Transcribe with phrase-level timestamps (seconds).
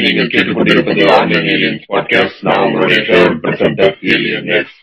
[0.00, 4.78] நீங்கள் கேட்டுக்கொண்டிருப்பது online aliens podcast நான் உங்களுடைய ஃபேவரட் பிரசன்டர் ஏலியன் எக்ஸ்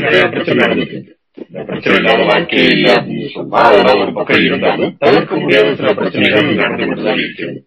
[0.00, 0.98] நிறைய பிரச்சனை நடந்துட்டு
[1.34, 6.86] இந்த பிரச்சனை இல்லாத வாழ்க்கையே அப்படின்னு சொன்னா அதெல்லாம் ஒரு பக்கம் இருந்தாலும் தவிர்க்க முடியாத சில பிரச்சனைகள் நடந்து
[6.86, 7.64] கொண்டுதான் இருக்கிறது.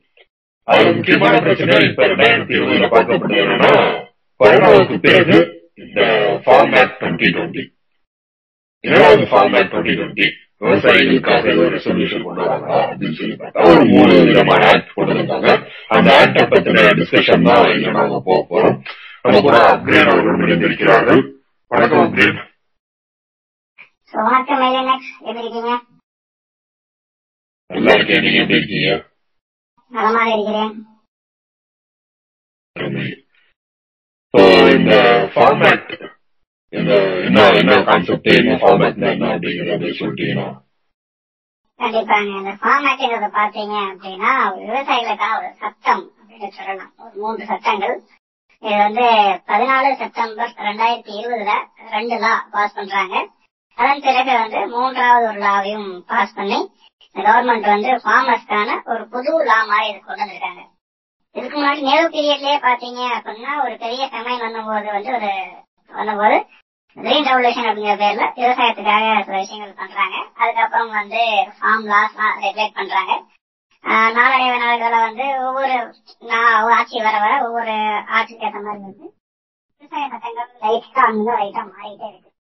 [0.68, 4.04] அது முக்கியமான பிரச்சனை இப்ப ரெண்டாயிரத்தி இருபதுல பார்க்கப்பட்டது என்னன்னா
[4.39, 5.38] கொரோனாவுக்கு பிறகு
[5.75, 6.02] இந்த
[6.46, 7.64] ஃபார்ம் டுவெண்ட்டி டுவெண்ட்டி
[8.84, 10.28] இருபது ஃபார்ம் ஆக்ட் டுவெண்ட்டி டுவெண்ட்டி
[10.62, 15.50] விவசாயிகளுக்காக ஏதோ ரெசல்யூஷன் கொண்டு வராங்க அப்படின்னு சொல்லி பார்த்தா ஒரு மூணு விதமான ஆக்ட் கொண்டு வந்தாங்க
[15.96, 18.77] அந்த ஆக்ட பத்தின டிஸ்கஷன் தான் இங்க நாங்க போக போறோம்
[19.26, 21.22] நம்ம கூட அப்கிரேட் அவர்கள் முடிந்திருக்கிறார்கள்
[21.72, 22.41] வணக்கம் அப்கிரேட்
[24.14, 25.72] So, வணக்கம் மைலனக்ஸ் எப்படி இருக்கீங்க
[27.70, 28.90] நல்லா இருக்கேன் நீங்க எப்படி இருக்கீங்க
[29.91, 30.74] நலமாக இருக்கிறேன்
[34.76, 34.94] இந்த
[35.34, 35.96] ஃபார்ம் ஆக்ட்
[36.80, 36.94] இந்த
[37.27, 40.48] என்ன என்ன கான்செப்ட் என்ன ஃபார்ம் என்ன அப்படிங்கறத சொல்லிட்டீங்கன்னா
[41.80, 42.32] கண்டிப்பாங்க.
[42.40, 46.91] இந்த ஃபார்ம் ஆக்ட்ங்கிறத பாத்தீங்க அப்படின்னா ஒரு விவசாயிகளுக்கான ஒரு சட்டம் அப்படின்னு சொல்லலாம்.
[47.04, 47.96] ஒரு மூன்று சட்டங்கள்.
[48.63, 49.05] இது வந்து
[49.49, 51.54] பதினாலு செப்டம்பர் ரெண்டாயிரத்தி இருபதுல
[51.96, 53.16] ரெண்டு லா பாஸ் பண்றாங்க.
[53.77, 56.60] அதன் பிறகு வந்து மூன்றாவது ஒரு லாவையும் பாஸ் பண்ணி
[57.16, 60.63] கவர்மெண்ட் வந்து ஃபார்மர்ஸ்க்கான ஒரு புது லா மாதிரி இது கொண்டு வந்திருக்காங்க.
[61.35, 65.31] இதுக்கு முன்னாடி நேரு பீரியட்லயே பாத்தீங்க அப்படின்னா ஒரு பெரிய கம்பைன் வந்தபோது வந்து ஒரு
[65.91, 66.38] வந்தபோது
[66.96, 70.16] கிரீன் ரெவல்யூஷன் அப்படிங்கிற பேர்ல விவசாயத்துக்காக சில விஷயங்கள் பண்றாங்க.
[70.36, 71.18] அதுக்கப்புறம் வந்து
[71.62, 73.24] ஃபார்ம் லாஸ் ரெகுலேட் பண்றாங்க.
[73.84, 77.72] ஆஹ் நாளடைவு வந்து ஒவ்வொரு நா- ஆட்சி வர வர ஒவ்வொரு
[78.08, 79.13] ஆட்சிக்கு ஏற்ற மாதிரி வந்து
[79.78, 82.31] விவசாய சட்டங்கள் லைட்டா அங்க லைட்டா மாறிட்டே இருக்கு.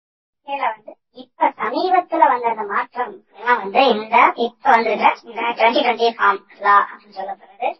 [0.47, 6.13] இதுல வந்து இப்ப சமீபத்துல வந்த அந்த மாற்றம் எல்லாம் வந்து இந்த இப்ப வந்துருக்க இந்த டுவெண்ட்டி டுவெண்ட்டி
[6.17, 7.75] ஃபார்ம் லா அப்படின்னு சொல்லப்படுறது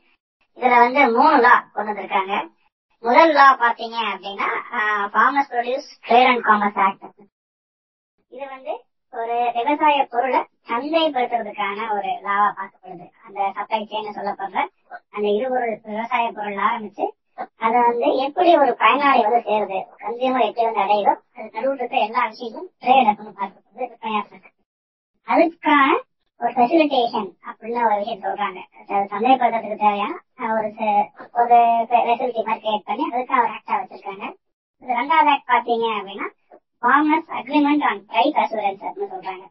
[0.55, 2.47] இதுல வந்து மூணு லா கொண்டு வந்திருக்காங்க.
[3.03, 4.47] முதல் லா பாத்தீங்க அப்படின்னா
[5.13, 7.05] farmers produce trade and commerce act
[8.31, 8.73] இது வந்து
[9.13, 13.05] ஒரு விவசாய பொருளை சந்தைப்படுத்துறதுக்கான ஒரு லாவா பார்க்கப்படுது.
[13.25, 14.61] அந்த சப்ளை செயின் சொல்லப்படுற
[15.13, 17.05] அந்த இருபொருள் விவசாய பொருள் ஆரம்பிச்சு
[17.59, 22.23] அதை வந்து எப்படி ஒரு பயனாளி வந்து சேருது கன்சியூமர் எப்படி வந்து அடையுதோ அது நடுவில் இருக்க எல்லா
[22.31, 24.49] விஷயமும் ட்ரேட் அப்படின்னு பார்க்கப்படுது
[25.27, 25.91] அதுக்கான
[26.43, 28.59] ஒரு ஃபெசிலிட்டேஷன் அப்படின்னு ஒரு விஷயம் சொல்றாங்க.
[28.77, 30.13] அது சந்தைப்படுத்துறதுக்கு தேவையான
[30.55, 30.69] ஒரு
[31.41, 31.57] ஒரு
[31.89, 34.25] ஃபெசிலிட்டி மாதிரி கிரியேட் பண்ணி அதுக்கு ஒரு ஆக்டா வச்சிருக்காங்க.
[34.83, 36.27] இது ரெண்டாவது ஆக்ட் பாத்தீங்க அப்படின்னா
[36.83, 39.45] farmers agreement on price assurance அப்படின்னு சொல்றாங்க.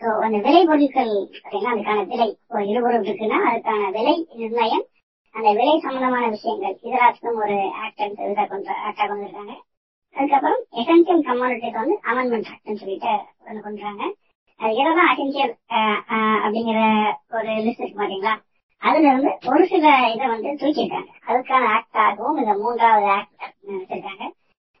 [0.00, 1.12] சோ அந்த விலை பொருட்கள்
[1.42, 4.86] அப்படின்னா அதுக்கான விலை ஒரு இருபொருள் இருக்குன்னா அதுக்கான விலை நிர்ணயம்
[5.34, 9.54] அந்த விலை சம்பந்தமான விஷயங்கள் இதெல்லாத்துக்கும் ஒரு ஆக்ட் ஆக்டா கொண்டு இருக்காங்க.
[10.16, 13.12] அதுக்கப்புறம் எசென்சியல் கமாடிட்டிஸ் வந்து அமெண்ட்மெண்ட் ஆக்ட்னு சொல்லிட்டு
[13.46, 14.04] ஒன்று கொண்டுறாங்க
[14.60, 15.52] அது அசென்சியல்
[16.44, 16.80] அப்படிங்கிற
[17.36, 18.34] ஒரு லிஸ்ட் இருக்கு பாத்தீங்களா
[18.82, 21.10] அதுல இருந்து ஒரு சில இதை வந்து தூக்கியிருக்காங்க.
[21.28, 23.34] அதுக்கான ஆக்டாகவும் இந்த மூன்றாவது ஆக்ட்
[23.70, 24.24] வச்சிருக்காங்க.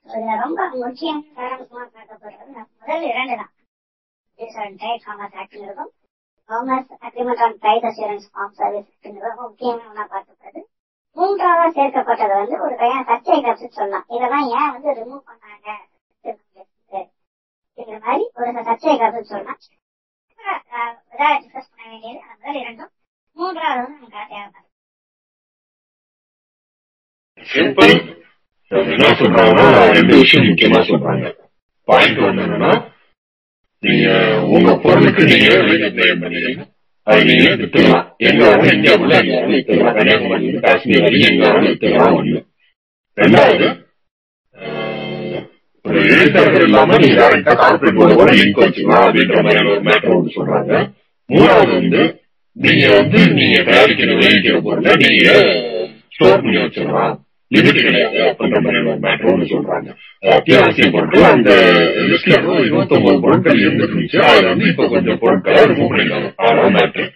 [0.06, 3.52] இதுல ரொம்ப முக்கியமான சாராம்சமா பார்க்கப்படுறது முதல் இரண்டு தான்.
[4.82, 5.90] Trade commerce ஆக்ட்ங்கிறதும்
[6.50, 8.90] commerce agreement on price assurance farm service
[9.28, 10.62] ரொம்ப முக்கியமாக பார்க்கப்படுது.
[11.16, 15.68] மூன்றாவதா சேர்க்கப்பட்டது வந்து ஒரு கையான சர்ச்சை கருத்து சொல்லலாம் இதெல்லாம் ஏன் வந்து ரிமூவ் பண்ணாங்க?
[17.80, 19.60] அப்படிங்கிற மாதிரி ஒரு சர்ச்சை கருத்து சொல்லலாம்
[21.10, 22.20] இதாக டிஸ்கஸ் பண்ண வேண்டியது.
[22.22, 22.90] அந்த முதல் இரண்டும்.
[23.36, 24.68] மூன்றாவது வந்து நமக்கு தேவைப்படுது
[27.46, 27.92] சிம்பிள்
[28.94, 31.26] என்ன சொல்றாங்கன்னா ரெண்டு விஷயம் முக்கியமா சொல்றாங்க.
[31.88, 32.72] பாயிண்ட் ஒண்ணு என்னன்னா
[33.82, 34.06] நீங்க
[34.54, 36.62] உங்க பொருளுக்கு நீங்க விலை நிர்ணயம் பண்ணீங்க
[37.06, 42.40] அது நீங்க வித்துக்கலாம் எங்க வேணாலும் இந்தியாவுக்குள்ள எங்க வேணாலும் வித்துக்கலாம் கன்னியாகுமரி காஷ்மீர் வரைக்கும் எங்க வித்துக்கலாம் ஒண்ணு.
[43.18, 43.68] ரெண்டாவது
[46.10, 50.72] எழுத்தர்கள் இல்லாம நீங்க டேரக்டா கார்பரேட் போர்டு கூட லிங்க் வச்சுக்கலாம் அப்படின்ற மாதிரியான ஒரு மேட்டர் ஒன்று சொல்றாங்க
[51.30, 52.02] மூணாவது வந்து
[52.56, 55.26] நீங்க வந்து நீங்க தயாரிக்கிற விளைவிக்கிற பொருளை நீங்க
[56.14, 57.12] ஸ்டோர் பண்ணி வச்சிடலாம்.
[57.50, 59.88] லிமிட் கிடையாது அப்படின்ற மாதிரி ஒரு மேட்டர் ஒன்று சொல்றாங்க
[60.32, 61.52] அத்தியாவசிய பொருட்கள் அந்த
[62.10, 67.06] லிஸ்ட்ல இருபத்தி ஒன்பது பொருட்கள் இருந்துட்டு இருந்துச்சு அதுல வந்து இப்ப கொஞ்சம் பொருட்களை ரிமூவ் பண்ணிருக்காங்க அதான் மேட்ரு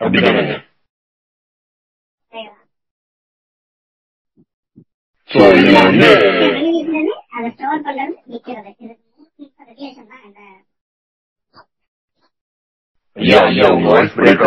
[0.00, 0.54] அப்படிதானங்க?
[5.30, 6.08] சோ இதுல வந்து
[7.36, 8.94] அதை ஸ்டோர் பண்றது விற்கிறது இது
[9.38, 10.40] மூணு ரெகுலேஷன் தான் இந்த
[13.16, 14.44] ஐயா ஐயா உங்க வாய்ஸ் பிரேக்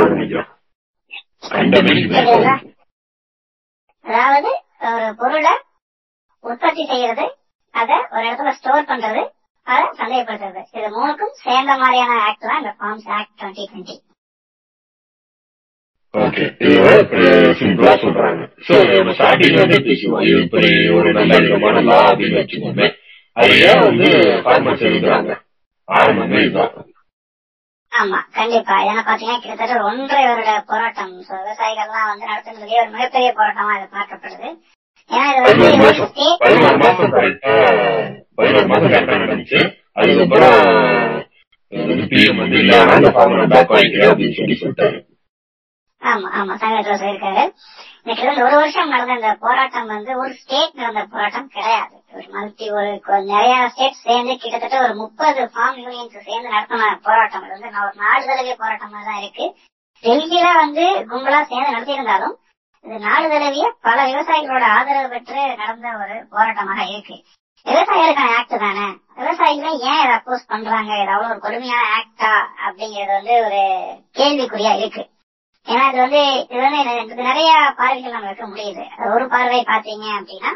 [4.05, 4.49] அதாவது
[4.87, 5.53] ஒரு பொருளை
[6.43, 7.25] உற்பத்தி செய்யறது
[7.73, 9.21] அதை ஒரு இடத்துல ஸ்டோர் பண்றது
[9.67, 10.61] அதை சந்தைப்படுத்துறது.
[10.77, 13.95] இது மூணுக்கும் சேர்ந்த மாதிரியான ஆக்ட் தான் இந்த farms act twenty twenty
[16.13, 16.45] okay
[17.59, 22.85] சிம்பிளா சொல்றாங்க சோ நம்ம ஸ்டார்டிங்ல வந்து பேசுவோம் இப்படி ஒரு நல்ல விதமான லா அப்படின்னு வச்சுக்கோங்க
[23.37, 24.07] அது ஏன் வந்து
[24.43, 25.33] ஃபார்மர்ஸ் எழுதுறாங்க
[25.87, 26.73] ஆரம்பமே இதுதான்
[27.91, 33.73] ஆமா கண்டிப்பா ஏன்னா பாத்தீங்கன்னா கிட்டத்தட்ட ஒன்றரை வருட போராட்டம் So, விவசாயிகள்லாம் வந்து நடத்துனதுலயே ஒரு மிகப்பெரிய போராட்டமா
[33.77, 34.49] இது பார்க்கப்படுது
[35.11, 37.53] ஏன்னா இது வந்து பதினோரு ஒரு மாசம் state- பதினோரு மாசம் கரெக்டா
[38.39, 39.61] பதினோரு மாசம் கரெக்டா நடந்துச்சு
[39.99, 40.57] அதுக்கப்புறம்
[42.11, 44.99] பிஎம் வந்து இல்ல நான் அந்த ஃபார்ம் நான் பேக் வாங்கிக்கிறேன் அப்படின்னு சொல்லி சொல்லிட்டாரு
[46.11, 47.43] ஆமா ஆமா சங்கத்துல சொல்லியிருக்காரு.
[48.01, 51.95] இந்த கிட்டத்தட்ட ஒரு வருஷம் நடந்த இந்த போராட்டம் வந்து ஒரு ஸ்டேட் நடந்த போராட்டம் கிடையாது.
[52.13, 52.91] ஒரு மல்டி ஒரு
[53.31, 57.43] நிறைய ஸ்டேட் சேர்ந்து கிட்டத்தட்ட ஒரு முப்பது ஃபார்ம் யூனியன்ஸ் சேர்ந்து நடத்தின போராட்டம்.
[57.45, 59.47] இது வந்து ஒரு நாலு தடவை போராட்டமா தான் இருக்கு.
[60.03, 62.35] டெல்லியில வந்து கும்பலா சேர்ந்து நடத்தியிருந்தாலும்
[62.85, 67.15] இது நாலு தடவைய பல விவசாயிகளோட ஆதரவு பெற்று நடந்த ஒரு போராட்டமாக இருக்கு.
[67.65, 68.85] விவசாயிகளுக்கான ஆக்ட் தானே?
[69.17, 70.91] விவசாயிகளும் ஏன் இதை அப்போஸ் பண்றாங்க?
[71.01, 72.33] இது அவ்வளவு ஒரு கொடுமையான ஆக்டா
[72.65, 73.61] அப்படிங்கிறது வந்து ஒரு
[74.17, 75.03] கேள்விக்குறியா இருக்கு.
[75.71, 78.83] ஏன்னா இது வந்து இது வந்து நிறைய பார்வைகள் நம்ம வைக்க முடியுது.
[79.15, 80.51] ஒரு பார்வை பாத்தீங்க அப்படின்னா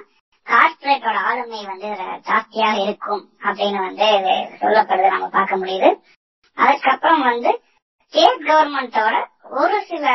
[0.48, 1.90] கார்பரேட்டோட ஆளுமை வந்து
[2.30, 4.08] ஜாஸ்தியாக இருக்கும் அப்படின்னு வந்து
[4.62, 5.90] சொல்லப்படுது நம்ம பார்க்க முடியுது.
[6.58, 7.52] அதுக்கப்புறம் வந்து
[8.06, 9.16] ஸ்டேட் கவர்மெண்டோட
[9.62, 10.08] ஒரு சில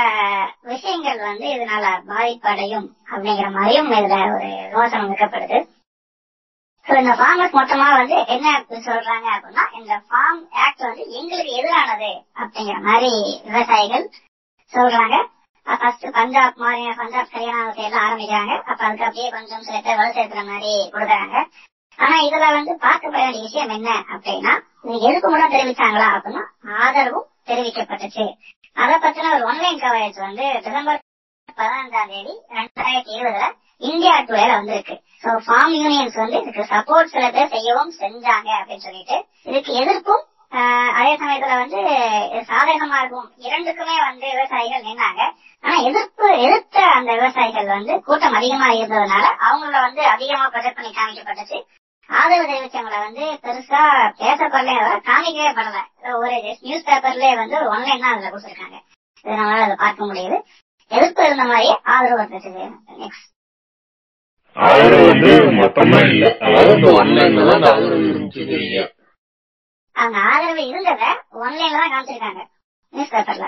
[0.63, 5.59] விஷயங்கள் வந்து இதனால பாதிப்படையும் அப்படிங்கிற மாதிரியும் இதுல ஒரு விமர்சனம் வைக்கப்படுது.
[6.87, 8.53] இந்த ஃபார்மர்ஸ் மொத்தமா வந்து என்ன
[8.87, 12.11] சொல்றாங்க அப்படின்னா இந்த ஃபார்ம் ஆக்ட் வந்து எங்களுக்கு எதிரானது
[12.41, 13.11] அப்படிங்கிற மாதிரி
[13.45, 14.07] விவசாயிகள்
[14.73, 15.17] சொல்றாங்க.
[15.67, 18.53] ஃபர்ஸ்ட் பஞ்சாப் மாதிரி பஞ்சாப் ஹரியானா சைட்ல ஆரம்பிக்கிறாங்க.
[18.71, 21.37] அப்ப அதுக்கு அப்படியே கொஞ்சம் சில பேர் வலு சேர்க்கிற மாதிரி கொடுக்குறாங்க.
[21.99, 24.55] ஆனா இதுல வந்து பார்க்கப்பட வேண்டிய விஷயம் என்ன அப்படின்னா
[25.09, 26.43] எதுக்கு மட்டும் தெரிவிச்சாங்களா அப்படின்னா
[26.79, 28.27] ஆதரவும் தெரிவிக்கப்பட்டுச்சு.
[28.83, 31.01] அதை பத்தின ஒரு ஒன்லைன் கவரேஜ் வந்து டிசம்பர்
[31.59, 33.47] பதினஞ்சாம் தேதி ரெண்டாயிரத்தி இருபதுல
[33.91, 34.95] இந்தியா டுடேல வந்திருக்கு.
[35.23, 39.17] சோ ஃபார்ம் யூனியன்ஸ் வந்து இதுக்கு சப்போர்ட் சில பேர் செய்யவும் செஞ்சாங்க அப்படின்னு சொல்லிட்டு
[39.51, 41.81] இதுக்கு எதிர்ப்பும் அதே சமயத்துல வந்து
[42.29, 45.23] இது சாதகமாகவும் இரண்டுக்குமே வந்து விவசாயிகள் நின்னாங்க.
[45.65, 51.59] ஆனா எதிர்ப்பு எதிர்த்த அந்த விவசாயிகள் வந்து கூட்டம் அதிகமா இருந்ததுனால அவங்கள வந்து அதிகமா ப்ரொஜெக்ட் பண்ணி காமிக்கப்பட்டுச்சு.
[52.11, 53.81] ஆதரவு தெரிவிச்சவங்களை வந்து பெருசா
[54.21, 54.77] பேசப்படல
[55.09, 55.79] காமிக்கவே படல
[56.21, 58.79] ஒரு நியூஸ் பேப்பர்லயே வந்து ஒரு ஒன்லைன் தான் அதுல கொடுத்துருக்காங்க.
[59.25, 60.37] இது நம்மளால அதை பார்க்க முடியுது.
[60.91, 62.53] எதிர்ப்பு இருந்த மாதிரியே ஆதரவு இருந்துச்சு
[63.03, 63.27] நெக்ஸ்ட்
[64.57, 66.25] ஆதரவு வந்து மொத்தமா இல்ல.
[66.47, 68.45] அதாவது ஒன்லைன்ல தான் ஆதரவு இருந்துச்சு
[69.99, 71.05] அந்த ஆதரவு இருந்தத
[71.39, 72.43] ஒன்லைன்ல தான் காமிச்சிருக்காங்க.
[72.93, 73.47] நியூஸ் பேப்பர்ல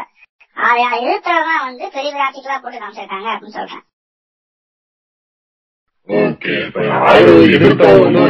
[0.56, 3.84] அதை எதிர்த்ததான் வந்து பெரிய பெரிய ஆர்டிகளா போட்டு காமிச்சிருக்காங்க அப்படின்னு சொல்றேன்.
[6.08, 8.22] ஓகே இப்ப ஆதரவு எதிர்த்தவங்க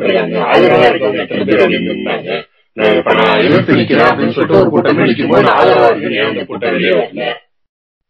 [0.00, 0.18] பேர்
[0.48, 2.30] ஆதரவா இருக்கவங்க எத்தனை பேர் அப்படின்னு இருந்தாங்க
[2.76, 6.30] நான் இப்ப நான் எதிர்த்து நிக்கிறேன் அப்படின்னு சொல்லிட்டு ஒரு கூட்டமே நிக்கும் போது நான் ஆதரவா இருக்கு ஏன்
[6.30, 7.26] அந்த கூட்டம் வெளியே வரல?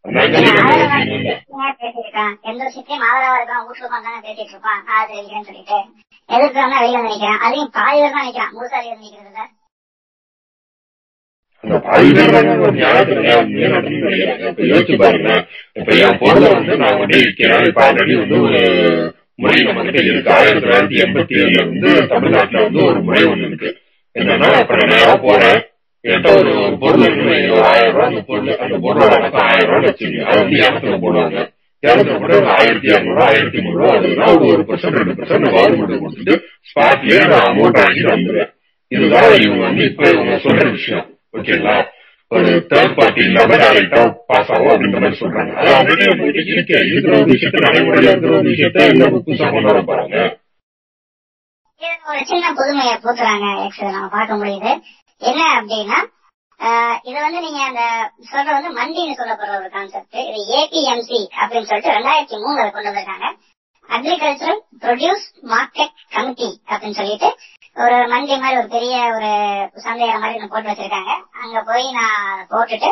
[0.05, 1.31] நான் கேட்கிற விஷயம் இல்ல.
[1.59, 4.83] ஏன் பேசியிருக்கான் எந்த விஷயத்தையும் ஆதரவா இருக்கான் வீட்டுக்கு வந்தாங்க பேசிட்டு இருப்பான்?
[4.95, 5.79] ஆதரவிக்கிறேன்னு சொல்லிட்டு.
[6.29, 9.45] எதிர்க்கிறான் வெளியில வந்து நிக்கிறான் அதையும் பாதி பேர் தான் நிக்கிறான் முழுசாரி வந்து நிக்கிறது
[11.65, 11.77] அந்த
[13.97, 15.31] நினைக்கிறாங்க யோசிச்சு பாருங்க
[15.79, 18.61] இப்ப என் பொருளை வந்து நான் வந்து விற்கிறேன் இப்ப ஆல்ரெடி வந்து ஒரு
[19.43, 20.33] முறை நம்ம கிட்ட இருக்கு.
[20.35, 23.71] ஆயிரத்தி தொள்ளாயிரத்தி எண்பத்தி ஏழுல வந்து தமிழ்நாட்டுல வந்து ஒரு முறை ஒண்ணு இருக்கு.
[24.17, 25.59] என்னன்னா இப்ப நான் நேரம் போறேன்.
[26.05, 27.33] என்கிட்ட ஒரு பொருள் இருக்கு
[27.71, 31.39] ஆயிரம் ரூபாய் அந்த பொருள் அந்த பொருளோட அடக்கம் ஆயிரம் ரூபாய் வச்சிருக்கேன் அது வந்து ஏலத்துல போடுவாங்க.
[31.89, 36.35] ஆயிரத்தி இரநூறு ஆயிரத்தி முந்நூறு அதுனா ஒரு பர்சன்ட் ரெண்டு பர்சன்ட் கவர்மெண்ட் கொடுத்துட்டு
[36.71, 38.51] ஸ்பாட்லயே நான் அமௌண்ட் வாங்கி வந்துடுறேன்
[38.93, 41.05] இதுதான் இவங்க வந்து இப்ப இவங்க சொல்ற விஷயம்.
[41.39, 41.77] ஓகேங்களா?
[42.31, 45.53] ஒரு தேர்ட் பார்ட்டி இல்லாம டைரக்டா பாஸ் ஆகும் அப்படின்ற மாதிரி சொல்றாங்க.
[45.61, 49.71] அது ஆல்ரெடி நம்ம கிட்ட இருக்கு இருக்கிற ஒரு விஷயத்த நடைமுறையில இருக்கிற ஒரு விஷயத்த எல்லாமே புதுசா கொண்டு
[49.73, 50.17] வர போறாங்க.
[51.81, 54.73] இதுல ஒரு சின்ன புதுமையை பூத்துறாங்க ஆக்சுவலி நம்ம பார்க்க முடியுது.
[55.23, 55.99] என்ன அப்படின்னா
[57.09, 57.83] இது வந்து நீங்க அந்த
[58.31, 63.29] சொல்ற வந்து மண்டின்னு சொல்லப்படுற ஒரு கான்செப்ட் இது ஏபிஎம்சி அப்படின்னு சொல்லிட்டு ரெண்டாயிரத்தி மூணுல கொண்டு வந்திருக்காங்க.
[63.89, 67.29] அக்ரிகல்ச்சரல் ப்ரொடியூஸ் மார்க்கெட் கமிட்டி அப்படின்னு சொல்லிட்டு
[67.77, 69.31] ஒரு மண்டி மாதிரி ஒரு பெரிய ஒரு
[69.87, 71.13] சந்தையில மாதிரி ஒன்று போட்டு வச்சிருக்காங்க.
[71.43, 72.91] அங்க போய் நான் போட்டுட்டு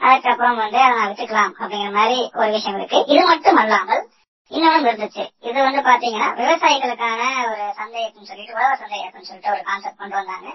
[0.00, 3.00] அதுக்கப்புறம் வந்து அதை நான் வித்துக்கலாம் அப்படிங்கிற மாதிரி ஒரு விஷயம் இருக்கு.
[3.12, 4.02] இது மட்டும் அல்லாமல்
[4.50, 5.24] இன்னொன்னு இருந்துச்சு.
[5.48, 7.20] இது வந்து பாத்தீங்கன்னா விவசாயிகளுக்கான
[7.52, 10.48] ஒரு சந்தை அப்படின்னு சொல்லிட்டு உழவர் சந்தை அப்படின்னு சொல்லிட்டு ஒரு கான்செப்ட் கொண்டு வந்தாங்க.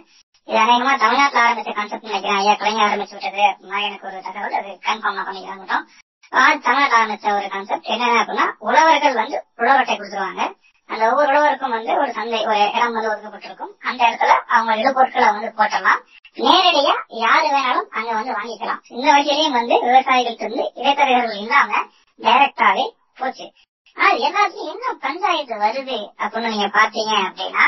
[0.50, 2.38] இது அநேகமா தமிழ்நாட்டுல ஆரம்பிச்ச கான்செப்ட் நினைக்கிறேன்.
[2.38, 3.44] ஐயா கலைஞர் ஆரம்பிச்சு விட்டது.
[3.82, 5.84] எனக்கு ஒரு தகவல் அது கன்ஃபார்ம் பண்ணி பண்ணிக்கிறேன்
[6.32, 6.56] ஆஹ்
[7.00, 10.44] ஆரம்பிச்ச ஒரு கான்செப்ட் என்ன அப்படின்னா உழவர்கள் வந்து உழவர்கிட்ட கொடுத்துருவாங்க.
[10.90, 13.74] அந்த ஒவ்வொரு உழவருக்கும் வந்து ஒரு சந்தை ஒரு இடம் வந்து ஒதுக்கப்பட்டிருக்கும்.
[13.80, 16.02] அந்த இடத்துல அவங்க இடுபொருட்களை வந்து போட்டலாம்.
[16.36, 18.82] நேரடியா யாரு வேணாலும் அங்க வந்து வாங்கிக்கலாம்.
[18.88, 21.72] இந்த வகையிலையும் வந்து விவசாயிகளுக்கு வந்து இடைத்தரகர்கள் இல்லாம
[22.20, 23.52] டைரக்டாவே போச்சு.
[23.96, 27.66] ஆனா எல்லாத்துலயும் என்ன பஞ்சாயத்து வருது அப்படின்னு நீங்க பாத்தீங்க அப்படின்னா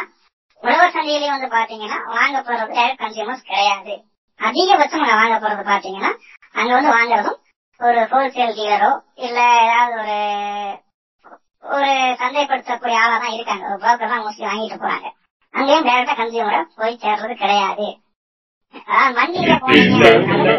[0.64, 3.94] உழவர் சந்தையிலயும் வந்து பாத்தீங்கன்னா வாங்க போறது டைரக்ட் கன்சியூமர்ஸ் கிடையாது.
[4.40, 6.12] அதிகபட்சம் அங்க வாங்க போறது பாத்தீங்கன்னா
[6.56, 7.40] அங்க வந்து வாங்குறதும்
[7.80, 8.92] ஒரு ஹோல்சேல் டீலரோ
[9.26, 10.18] இல்ல ஏதாவது ஒரு
[11.76, 11.90] ஒரு
[12.22, 13.64] சந்தைப்படுத்தக்கூடிய ஆளா தான் இருக்காங்க.
[13.70, 15.08] ஒரு புரோக்கர் தான் மோஸ்ட்லி வாங்கிட்டு போறாங்க.
[15.54, 17.88] அங்கேயும் டைரக்டா கன்சியூமரை போய் சேர்றது கிடையாது.
[19.18, 20.52] மண்டியில போனீங்க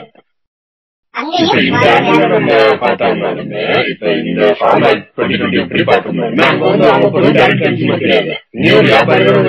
[1.15, 2.53] இப்ப இந்த ஆண்டுல நம்ம
[2.83, 8.03] பார்த்தோம்னாலுமே இப்ப இந்த ஃபார்ம் ஆக்ட் டுவெண்ட்டி டுவெண்ட்டி எப்படி பார்த்தோம்னா அங்க வந்து அவங்க பொருள் டைரக்ட் கன்சியூமர்
[8.05, 8.33] கிடையாது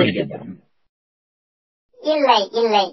[0.00, 0.52] வதிக்கப்படும்
[2.02, 2.84] இல்லை இல்லை.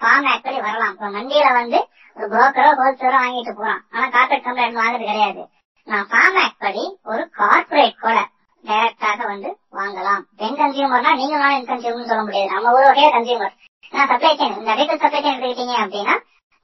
[0.00, 0.92] ஃபார்ம் ஆக்ட் படி வரலாம்.
[0.94, 1.78] இப்ப மண்டியில வந்து
[2.16, 3.82] ஒரு புரோக்கரோ ஹோல்சேலரோ வாங்கிட்டு போறான்.
[3.94, 5.42] ஆனா கார்பரேட் கம்பெனி வாங்குறது கிடையாது.
[5.88, 8.16] நான் ஃபார்ம் ஆக்ட் படி ஒரு கார்பரேட் கூட
[8.64, 9.48] டைரக்டாக வந்து
[9.78, 10.22] வாங்கலாம்.
[10.40, 11.68] பெண் கன்சியூமர்னா நீங்க நானும்
[12.10, 12.50] சொல்ல முடியாது.
[12.54, 13.54] நம்ம ஒரு வகையில கன்சியூமர்
[13.92, 16.14] ஏன்னா சப்ளை செயின் இந்த ரீட்டைல் சப்ளை செயின் எடுத்துக்கிட்டீங்க அப்படின்னா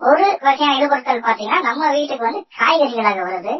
[0.00, 3.54] ஒரு வகையான இடுபொருட்கள் பாத்தீங்கன்னா நம்ம வீட்டுக்கு வந்து காய்கறிகளாக வருது.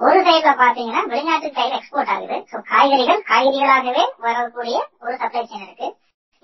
[0.00, 2.36] ஒரு சைட்ல பாத்தீங்கன்னா வெளிநாட்டு சைடு எக்ஸ்போர்ட் ஆகுது.
[2.50, 5.88] ஸோ காய்கறிகள் காய்கறிகளாகவே வரக்கூடிய ஒரு சப்ளை செயின் இருக்கு.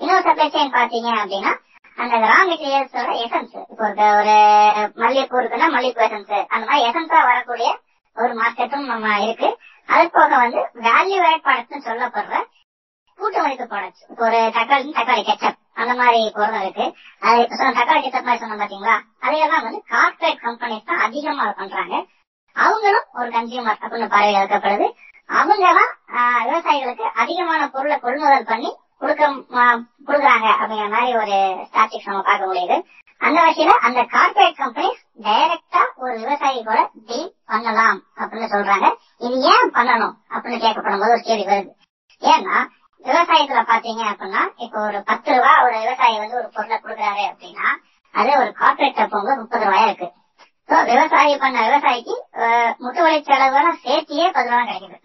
[0.01, 1.53] இன்னொரு சப்ளை செயின் பாத்தீங்க அப்படின்னா
[2.03, 4.37] அந்த ரா மெட்டீரியல்ஸோட எசன்ஸ் இப்போ ஒரு ஒரு
[5.03, 7.71] மல்லிகைப்பூ இருக்குன்னா மல்லிகைப்பூ எசன்ஸ் அந்த மாதிரி எசன்ஸா வரக்கூடிய
[8.17, 9.49] ஒரு மார்க்கெட்டும் நம்ம இருக்கு.
[9.89, 12.37] அது போக வந்து வேல்யூ ஆட் ப்ராடக்ட்னு சொல்லப்படுற
[13.21, 16.87] கூட்டு மதிப்பு ப்ராடக்ட்ஸ் ஒரு தக்காளி தக்காளி கெச்சப் அந்த மாதிரி பொருள் இருக்கு.
[17.27, 18.97] அது இப்ப சொன்ன தக்காளி கெச்சப் மாதிரி சொன்னோம் பாத்தீங்களா?
[19.27, 21.97] அதையெல்லாம் வந்து கார்பரேட் கம்பெனிஸ் தான் அதிகமா பண்றாங்க.
[22.57, 24.87] அவங்களும் ஒரு கன்சியூமர் அப்படின்னு பார்வையில் இருக்கப்படுது
[25.41, 25.93] அவங்க தான்
[26.47, 28.71] விவசாயிகளுக்கு அதிகமான பொருளை கொள்முதல் பண்ணி
[29.03, 29.23] கொடுக்க
[30.09, 31.37] கொடுக்குறாங்க அப்படிங்கிற மாதிரி ஒரு
[31.69, 32.77] ஸ்டாட்டிக்ஸ் நம்ம பார்க்க முடியுது.
[33.21, 38.89] அந்த வகையில அந்த கார்பரேட் கம்பெனிஸ் டைரக்டா ஒரு விவசாயி கூட டீல் பண்ணலாம் அப்படின்னு சொல்றாங்க.
[39.27, 41.73] இது ஏன் பண்ணணும் அப்படின்னு கேட்கப்படும் போது ஒரு கேள்வி வருது.
[42.23, 42.57] ஏன்னா
[43.05, 47.69] விவசாயத்துல பாத்தீங்க அப்படின்னா இப்போ ஒரு பத்து ரூபா ஒரு விவசாயி வந்து ஒரு பொருளை கொடுக்குறாரு அப்படின்னா
[48.15, 50.09] அது ஒரு கார்பரேட் போகும்போது முப்பது ரூபாயா இருக்கு.
[50.69, 52.15] So, விவசாயி பண்ண விவசாயிக்கு
[52.79, 54.99] முட்டு வழி செலவுலாம் சேர்த்தியே பத்து ரூபா கிடைக்குது.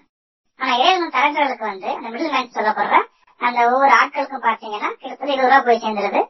[0.59, 2.97] ஆனா ஏழு தரகர்களுக்கு வந்து அந்த மிடில் மேன் சொல்லப்படுற
[3.41, 6.21] அந்த ஒவ்வொரு ஆட்களுக்கும் பாத்தீங்கன்னா கிட்டத்தட்ட இருபது ரூபா போய் சேர்ந்துருது.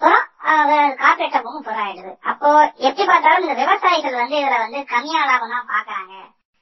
[0.00, 2.12] அப்புறம் கார்பரேட் அப்பவும் முப்பது ரூபா ஆயிடுது.
[2.20, 6.14] அப்போ எப்படி பார்த்தாலும் இந்த விவசாயிகள் வந்து இதுல வந்து கம்மியா லாபம் தான் பாக்குறாங்க.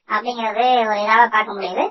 [0.09, 1.85] அப்படிங்கறது ஒரு இதால பார்க்க முடியுது.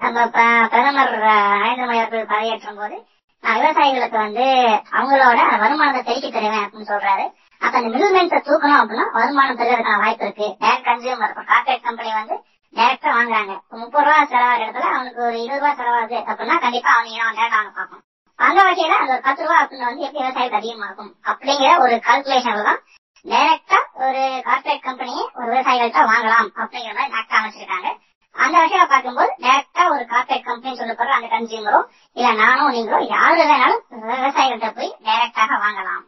[0.00, 2.96] நம்ம ப- பிரதமர் அஹ், நரேந்திர மோடி அவர்கள் பதவியேற்றும் போது
[3.44, 4.44] நான் விவசாயிகளுக்கு வந்து
[4.92, 7.24] அவங்களோட வருமானத்தை பெருக்கி தருவேன் அப்படின்னு சொல்றாரு.
[7.60, 10.46] அப்ப அந்த மிடில்மேன்ஸை தூக்கணும் அப்படின்னா வருமானம் பெறுவதற்கான வாய்ப்பு இருக்கு.
[10.62, 12.36] டேரக்ட் கன்சியூமர் இப்போ கார்பரேட் கம்பெனி வந்து
[12.74, 13.52] டேரக்டா வாங்குறாங்க.
[13.74, 17.72] முப்பது ரூபா செலவாகிற இடத்துல அவனுக்கு ஒரு இருபது ரூபா செலவாகுது அப்படின்னா கண்டிப்பா அவனுக்கு அவன் டேரக்ட் வாங்க
[17.78, 18.02] பார்ப்போம்
[18.38, 22.82] அந்த வகையில அந்த பத்து ரூபா அப்படின்னு வந்து எப்படி விவசாயத்துக்கு அதிகமாகும் அப்படிங்கிற ஒரு கால்குலேஷன்ல தான்
[23.24, 27.88] டைரக்டா ஒரு கார்பரேட் கம்பெனியை ஒரு விவசாயிகள்கிட்ட வாங்கலாம் அப்படிங்கிற மாதிரி டாக்டர் அமைச்சிருக்காங்க.
[28.36, 31.80] அந்த வகையில பார்க்கும்போது டைரக்டா ஒரு கார்பரேட் கம்பெனி சொல்லப்படுற அந்த கன்சியூமரோ
[32.16, 36.04] இல்ல நானோ நீங்களோ யாரு வேணாலும் விவசாயிகள்கிட்ட போய் டைரக்டாக வாங்கலாம்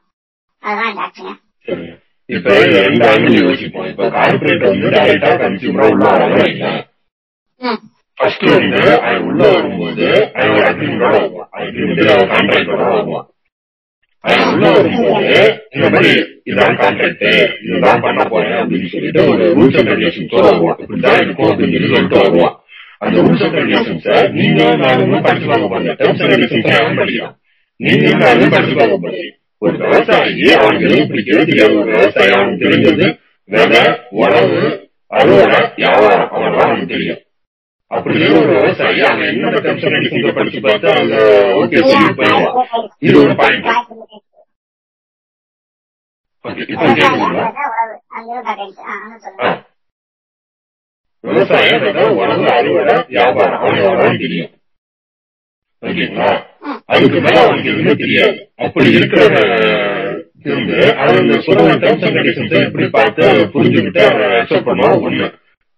[0.62, 1.37] அதுதான்.
[2.28, 6.66] இப்ப இந்த ரெண்டு ஆங்கிள் யோசிப்போம் இப்ப கார்பரேட் வந்து டைரக்டா கன்சியூமரா உள்ள வராங்க
[7.61, 7.80] ம்
[8.18, 13.38] ஃபர்ஸ்ட் வந்து அவன் உள்ள வரும்போது அவன் ஒரு அக்ரிமெண்டோட வருவான் அக்ரிமெண்ட் அவன் கான்ட்ராக்டோட வருவான் அவன்
[14.23, 16.11] உள்ள வரும்போது இந்த மாதிரி
[16.45, 17.27] இதான் கான்ட்ராக்ட்
[17.65, 20.79] இதுதான் பண்ண போறேன் அப்படின்னு சொல்லிட்டு ஒரு ரூல்ஸ் அண்ட் ரெகுலேஷன்ஸோட வருவான்.
[20.83, 22.55] இப்படிதான் இருக்கும் அப்படின்னு சொல்லி சொல்லிட்டு வருவான்.
[22.99, 27.37] அந்த ரூல்ஸ் அண்ட் ரெகுலேஷன்ஸ நீங்க நானும் படிச்சு பார்க்க போறீங்க டேர்ம்ஸ் அண்ட் ரெகுலேஷன்ஸ் அவன் படிக்கலாம்
[27.77, 31.79] நீங்க நானும் படிச்சு பார்க்க போறீங்க ஒரு விவசாயி அவனுக்கு எதுவும் பிடிக்கவே தெரியாது.
[31.79, 33.07] ஒரு விவசாயி அவனுக்கு தெரிஞ்சது
[33.45, 36.31] விதை உணவு அறுவடை வியாபாரம்.
[36.31, 37.21] அவ்வளவுதான் அவனுக்கு தெரியும்.
[37.90, 41.16] அப்படி ஒரு விவசாயி அவன் என்னோட டெர்ம்ஸ் அண்ட் கண்டிஷன்ஸை படிச்சு பார்த்தா அந்த
[41.61, 41.78] ஓகே
[43.02, 43.68] இது ஒரு பாயிண்ட்.
[51.25, 51.83] விவசாயம்
[52.16, 54.52] உணவு அறுவடை வியாபாரம் அவனுக்கு தெரியும்
[55.83, 56.28] ஓகேங்களா
[56.88, 59.23] அதுக்கு மேல அவனுக்கு எதுவுமே தெரியாது அப்படி இருக்கிற
[60.47, 65.26] இருந்து அவன் சொல்ற டேர்ம்ஸ் அண்ட் கண்டிஷன்ஸ் எப்படி பார்த்து புரிஞ்சுக்கிட்டு அவன் அக்செப்ட் பண்ணுவான் ஒண்ணு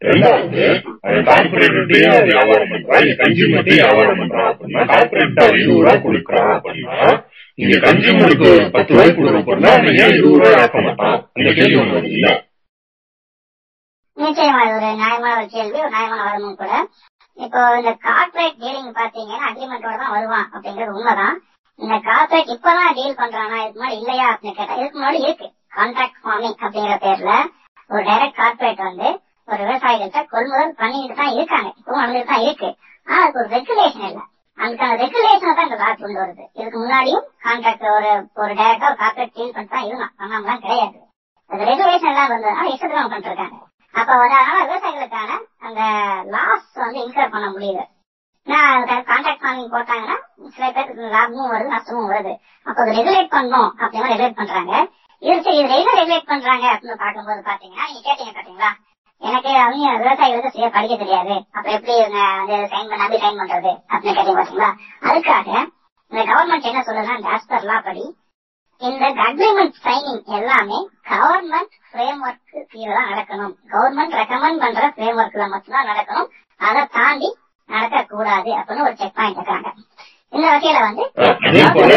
[0.02, 0.62] ரெண்டாவது
[1.04, 1.88] அவன் கார்பரேட்டையும்
[2.28, 6.99] வியாபாரம் பண்றான் இங்க கன்சியூமர்ட்டையும் வியாபாரம் பண்றான் அப்படின்னா கார்பரேட் அவன் இருபது ரூபா கொடுக்குறான் அப்படின்னா
[7.59, 11.97] இங்க கன்சியூமருக்கு பத்து ரூபாய் கொடுக்குற பொருள் அவன் ஏன் இருபது ரூபாய் ஆக்க மாட்டான் அந்த கேள்வி ஒண்ணு
[11.97, 12.28] வருது இல்ல.
[14.16, 16.73] நிச்சயமா ஒரு நியாயமான ஒரு கேள்வி ஒரு நியாயமான வரமும் கூட.
[17.38, 21.37] இப்போ இந்த கார்பரேட் டீலிங் பாத்தீங்கன்னா அக்ரிமெண்டோட தான் வருவான் அப்படிங்கிறது உண்மைதான்.
[21.78, 25.47] இந்த கார்பரேட் இப்பதான் டீல் பண்றானா இதுக்கு முன்னாடி இல்லையா அப்படின்னு கேட்டா இதுக்கு முன்னாடி இருக்கு.
[25.76, 27.33] கான்ட்ராக்ட் ஃபார்மிங் அப்படிங்கிற பேர்ல
[27.90, 29.09] ஒரு டைரக்ட் கார்பரேட் வந்து
[29.50, 31.71] ஒரு விவசாயிகள்கிட்ட கொள்முதல் பண்ணிட்டு தான் இருக்காங்க.
[31.78, 32.69] இப்பவும் நடந்துட்டு தான் இருக்கு.
[33.09, 34.21] ஆனா அதுக்கு ஒரு ரெகுலேஷன் இல்ல.
[34.59, 36.45] அதுக்கான ரெகுலேஷன் தான் இந்த லா கொண்டு வருது.
[36.59, 38.11] இதுக்கு முன்னாடியும் கான்ட்ராக்ட் ஒரு
[38.42, 40.14] ஒரு டைரக்டா ஒரு கார்பரேட் டீல் பண்ணிட்டு தான் இருந்தான்.
[40.21, 40.99] பண்ணாமலாம் கிடையாது.
[41.50, 43.59] அது ரெகுலேஷன் எல்லாம் வந்ததுனால இஷ்டத்துல அவங்க பண்ணிட்டு இருக்காங்க
[43.95, 45.30] அப்ப வந்து அதனால விவசாயிகளுக்கான
[45.66, 45.80] அந்த
[46.35, 47.85] லாஸ் வந்து இன்கர் பண்ண முடியுது
[48.47, 50.16] நான் கான்ட்ராக்ட் ஃபார்மிங் போட்டாங்கன்னா
[50.54, 52.33] சில பேருக்கு லாபமும் வருது நஷ்டமும் வருது.
[52.66, 54.75] அப்ப அதை ரெகுலேட் பண்ணணும் அப்படின்னு ரெகுலேட் பண்றாங்க.
[55.23, 58.71] இது சரி இதுல என்ன ரெகுலேட் பண்றாங்க அப்படின்னு பாக்கும்போது பாத்தீங்கன்னா நீங்க கேட்டீங்க பாத்தீங்களா
[59.23, 61.35] எனக்கு அவங்க விவசாயிகளுக்கு சரியா படிக்க தெரியாது.
[61.57, 63.73] அப்ப எப்படி இவங்க வந்து சைன் பண்ண அப்படி சைன் பண்றது?
[63.93, 64.71] அப்படின்னு கேட்டீங்க பாத்தீங்களா?
[65.09, 65.49] அதுக்காக
[66.12, 67.17] இந்த கவர்மெண்ட் என்ன சொல்லுதுன்னா
[67.71, 68.05] லா படி
[68.81, 70.79] இந்த அக்ரிமெண்ட் சைனிங் எல்லாமே
[71.11, 73.53] கவர்மெண்ட் ஃப்ரேம் ஒர்க் கீழே தான் நடக்கணும்.
[73.73, 76.29] கவர்மெண்ட் ரெக்கமெண்ட் பண்ற ஃப்ரேம் ஒர்க்ல மட்டும்தான் நடக்கணும்.
[76.61, 77.29] அதை தாண்டி
[77.69, 79.69] நடக்க கூடாது அப்படின்னு ஒரு செக் பாயிண்ட் இருக்காங்க.
[80.33, 81.05] இந்த வகையில வந்து
[81.49, 81.93] அதே போல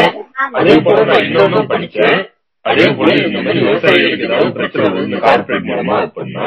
[0.60, 2.20] அதே போல நான் இன்னொன்னு படிச்சேன்
[2.64, 6.46] அதே போல இந்த மாதிரி விவசாயிகளுக்கு ஏதாவது பிரச்சனை வருது இந்த கார்பரேட் மூலமா அப்படின்னா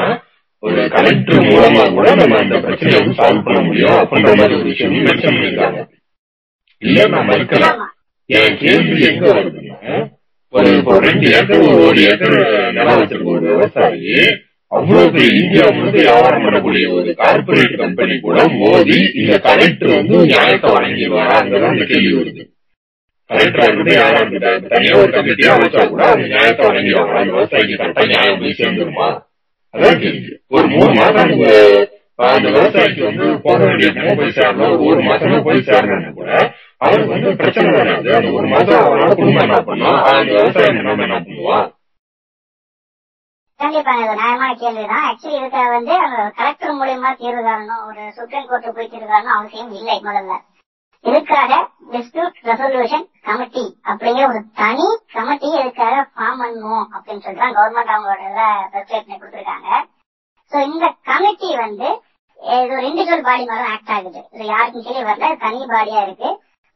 [0.62, 4.94] ஒரு கலெக்டர் மூலமா கூட நம்ம அந்த பிரச்சனையை வந்து சால்வ் பண்ண முடியும் அப்படின்ற மாதிரி ஒரு விஷயம்
[5.06, 5.80] மென்ஷன் பண்ணிருக்காங்க
[6.82, 7.86] இல்ல நான் மறுக்கலாம் ஆமா.
[8.30, 9.94] என் கேள்வி எங்க வருதுன்னா
[10.54, 12.36] ஒரு இப்போ ரெண்டு ஏக்கர் ஒரு ஒரு ஏக்கர்
[12.76, 14.12] நிலம் வச்சிருக்க ஒரு விவசாயி
[14.72, 21.36] அவ்வளவு இந்தியா முழுக்க வியாபாரம் பண்ணக்கூடிய ஒரு கார்பரேட் கம்பெனி கூட மோதி இந்த கலெக்டர் வந்து நியாயத்தை வழங்கிடுவாரா
[21.40, 22.42] அங்கதான் அந்த கேள்வி வருது.
[23.30, 28.04] கலெக்டரா இருக்கட்டும் யாரா இருக்கட்டும் தனியா ஒரு கமிட்டியா வச்சா கூட அவங்க நியாயத்தை வழங்கிடுவாங்க அந்த விவசாயிக்கு கரெக்டா
[28.12, 29.08] நியாயம் போய் சேர்ந்துருமா?
[29.74, 31.48] ஒரு மூணு மாசம் நீங்க
[32.28, 34.78] அந்த விவசாயிக்கு வந்து போக வேண்டிய பணம் போய் சேரணும்.
[34.90, 36.30] ஒரு மாசமே போய் சேரணும்னு கூட
[36.84, 38.08] அவருக்கு வந்து பிரச்சனை வராது.
[38.16, 39.98] அந்த ஒரு மாசம் அவனோட குடும்பம் என்ன பண்ணும்?
[40.12, 41.68] அந்த விவசாயம் என்ன என்ன பண்ணுவான்
[43.60, 45.06] கண்டிப்பா இது நியாயமான கேள்விதான்.
[45.08, 45.94] ஆக்சுவலி இதுக்கு வந்து
[46.38, 47.84] கலெக்டர் மூலியமா தீர்வு காணணும்.
[47.88, 50.34] ஒரு சுப்ரீம் கோர்ட்டு போய் தீர்வு காணணும் அவசியம் இல்லை முதல்ல.
[51.04, 51.52] இதுக்காக
[51.92, 58.42] டிஸ்பியூட் ரெசல்யூஷன் கமிட்டி அப்படிங்கிற ஒரு தனி கமிட்டி இதுக்காக ஃபார்ம் பண்ணுவோம் அப்படின்னு சொல்லிட்டு கவர்மெண்ட் அவங்களோட
[58.74, 59.70] வெப்சைட்ல கொடுத்துருக்காங்க.
[60.52, 61.88] சோ இந்த கமிட்டி வந்து
[62.40, 64.20] இது ஒரு இண்டிவிஜுவல் பாடி மாதிரி ஆக்ட் ஆகுது.
[64.34, 66.28] இது யாருக்கும் கீழே வரல தனி பாடியா இருக்கு.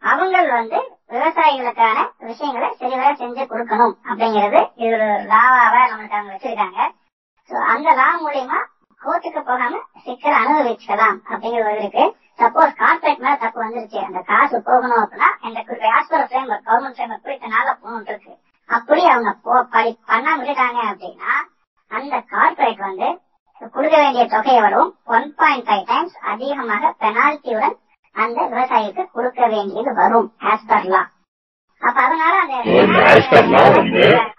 [0.02, 0.79] அவங்க வந்து
[1.14, 1.99] விவசாயிகளுக்கான
[2.31, 6.81] விஷயங்களை சரிவர செஞ்சு கொடுக்கணும் அப்படிங்கிறது இது ஒரு லாவாக நம்மளுக்கு அவங்க வச்சிருக்காங்க.
[7.50, 8.59] சோ அந்த லா மூலியமா
[9.00, 12.05] கோர்ட்டுக்கு போகாம சிக்கல் அனுபவிச்சுக்கலாம் அப்படிங்கிறது இருக்கு.
[12.42, 13.99] சப்போஸ் கான்ட்ராக்ட் மேல தப்பு வந்துருச்சு.
[14.04, 15.61] அந்த காசு போகணும் அப்படின்னா இந்த
[15.99, 18.32] ஆஸ்பர் ஃப்ரேம் கவர்மெண்ட் ஃப்ரேம் குறித்த நாள போகணும் இருக்கு.
[18.68, 19.90] அப்படி அவங்க போ- படி
[20.37, 21.32] விட்டுட்டாங்க அப்படின்னா
[21.90, 23.08] அந்த கார்பரேட் வந்து
[23.72, 24.96] கொடுக்க வேண்டிய தொகை வரும்.
[25.06, 27.76] ஒன் பாயிண்ட் ஃபைவ் டைம்ஸ் அதிகமாக பெனால்டியுடன்
[28.16, 31.02] அந்த விவசாயிக்கு கொடுக்க வேண்டியது வரும் ஆஸ் பர் லா
[31.82, 34.30] அப்ப அதனால அந்த இந்த as per law வந்து-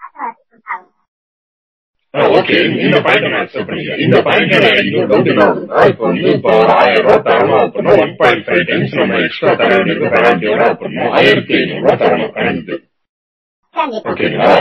[2.14, 4.52] ஓகே இந்த பாயிண்ட் நான் அக்செப்ட் பண்ணிக்கிறேன் இந்த பாயிண்ட்
[4.82, 5.46] இன்னொரு டவுட் என்ன
[5.88, 10.60] இப்போ வந்து இப்போ ஆயிரம் ரூபாய் தரணும் அப்படின்னா ஒன் பாயிண்ட் ஃபைவ் டைம்ஸ் நம்ம எக்ஸ்ட்ரா தர வேண்டியது
[10.66, 12.76] அப்படின்னா ஆயிரத்தி ஐநூறு ரூபாய் தரணும் கணக்கு
[14.04, 14.52] ஓகேங்களா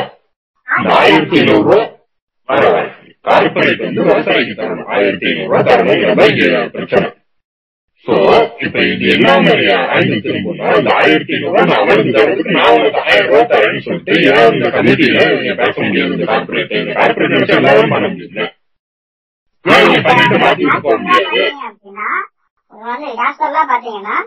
[0.68, 2.90] இந்த ஆயிரத்தி ஐநூறு ரூபாய்
[3.26, 7.08] கார்பரேட் வந்து விவசாயிக்கு தரணும் ஆயிரத்தி ஐநூறு ரூபாய் தரணுங்கிறத இங்க பிரச்சனை
[8.06, 8.14] சோ
[8.66, 9.06] இப்ப இது
[10.26, 11.86] திரும்பும்னா இந்த ஆயிரத்தி ஐநூறு நான்
[12.56, 15.20] நான் உனக்கு ஆயிரம் ரூபாய் தரேன்னு சொல்லிட்டு ஏன் இந்த கமிட்டியில
[15.62, 16.12] பேச முடியாது.
[16.16, 18.10] இந்த கார்பரேட் இந்த கார்பரேட் வச்சு எல்லாரும் பண்ண
[23.70, 24.18] பாத்தீங்கன்னா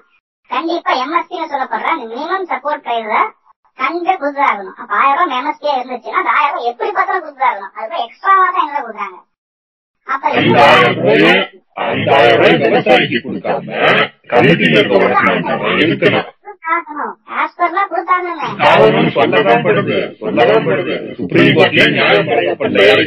[0.50, 3.32] கண்டிப்பா எம்எஸ்பின்னு சொல்லப்படுற மினிமம் சப்போர்ட் பிரைஸ்
[3.78, 8.46] கண்டு குதிராகணும் அப்ப ஆயிரம் ரூபாய் எம்எஸ்பியா இருந்துச்சுன்னா அந்த ஆயிரம் ரூபாய் எப்படி பார்த்தாலும் குதிராகணும் அதுக்கு எக்ஸ்ட்ராவா
[8.46, 9.18] தான் எங்களை கொடுக்குறாங்க.
[10.08, 11.24] ஆயிரம் ரூபாய்
[12.32, 13.66] ரூபாய் விவசாயிக்கு கொடுக்காம
[14.30, 14.94] கமிட்டியில இருக்க
[15.84, 17.12] எதுக்கணும் கொடுத்தாகணும்.
[17.40, 20.94] ஆஸ்பர்லாம் கொடுத்தாங்கன்னு காரணம் சொல்லதான் படுது சொல்லதான் படுது.
[21.18, 22.30] சுப்ரீம் கோர்ட்ல நியாயம்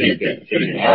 [0.02, 0.92] இருக்கு சரிங்களா?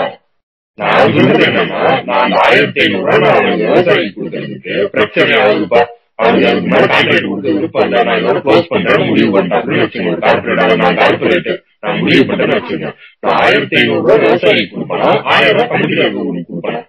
[0.77, 1.11] நான்
[1.47, 5.81] என்னன்னா ஆயிரத்தி ஐநூறு ரூபாய் அவனுக்கு விவசாயி கொடுக்கறதுக்கு பிரச்சனை ஆகுதுப்பா.
[6.19, 8.03] அவனுக்கு அதுக்கு மேல கான்ட்ராக்ட் கொடுக்க விருப்பம் இல்ல.
[8.07, 10.19] நான் இதோட க்ளோஸ் பண்றேன்னு முடிவு பண்ணிட்டேன் அப்படின்னு வச்சுக்கோங்க.
[10.25, 11.49] கார்பரேட் நான் கார்பரேட்
[11.85, 12.91] நான் முடிவு பண்றேன்னு வச்சுக்கோங்க
[13.23, 16.83] நான் ஆயிரத்தி ஐநூறு ரூபாய் விவசாயி கொடுப்பேனா ஆயிரம் ரூபாய் கமிட்டியில இருக்கவனுக்கு கொடுப்பேன்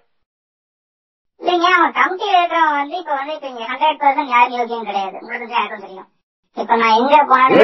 [1.41, 5.17] இல்லைங்க அவன் கமிட்டியில இருக்கிறவன் வந்து இப்ப வந்து இப்ப இங்க ஹண்ட்ரட் பர்சன்ட் யாரும் யோகியம் கிடையாது.
[5.21, 6.07] உங்களுக்கு எனக்கும் தெரியும்.
[6.57, 7.59] இப்ப நான் எங்க போனாலும்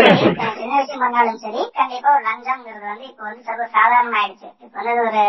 [0.64, 4.50] என்ன விஷயம் பண்ணாலும் சரி கண்டிப்பா ஒரு லஞ்சம்ங்கிறது வந்து இப்ப வந்து சர்வ சாதாரணமா ஆயிடுச்சு.
[4.66, 5.24] இப்ப வந்து ஒரு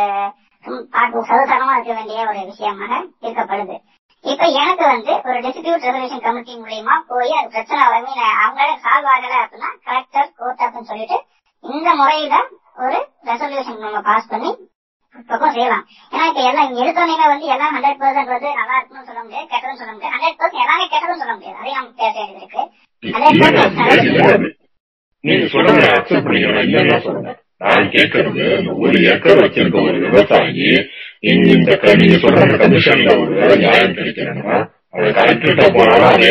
[0.94, 2.92] சர்வசாதாரணமா இருக்க வேண்டிய ஒரு விஷயமாக
[3.24, 3.76] இருக்கப்படுது
[4.24, 7.80] இப்ப எனக்கு வந்து ஒரு டிஸ்பியூட் ரெசல்யூஷன் கமிட்டி மூலியமா போய் அது பிரச்சனை
[8.20, 11.18] நான் அவங்களால சால்வ் ஆகல அப்படின்னா கலெக்டர் கோர்ட் அப்படின்னு சொல்லிட்டு
[11.64, 12.34] இந்த முறையில
[12.82, 12.96] ஒரு
[13.28, 14.50] ரெசல்யூஷன் நம்ம பாஸ் பண்ணி
[15.30, 15.84] பக்கம் செய்யலாம்.
[16.12, 19.80] ஏன்னா இப்ப எல்லாம் இங்க எடுத்தோன்னே வந்து எல்லாம் ஹண்ட்ரட் பர்சன்ட் வந்து நல்லா இருக்குன்னு சொல்ல முடியாது கெட்டதுன்னு
[19.80, 20.14] சொல்ல முடியாது.
[20.14, 21.58] ஹண்ட்ரட் பர்சன்ட் எல்லாமே கெட்டதுன்னு சொல்ல முடியாது.
[21.60, 22.62] அதையும் நம்ம பேச வேண்டியது இருக்கு
[25.24, 27.38] நீங்க சொல்றத அக்செப்ட் பண்ணிக்கிறேன் இல்லைன்னா சொல்றேன்.
[27.64, 30.66] நான் கேட்கறது இந்த ஒரு ஏக்கர் வச்சிருக்க ஒரு விவசாயி
[31.32, 34.56] இந்த நீங்க சொல்ற கமிஷன்ல ஒரு நியாயம் கிடைக்கிறேன்னா
[34.94, 36.30] அவன் கலெக்டர்கிட்ட போனாலும் அதே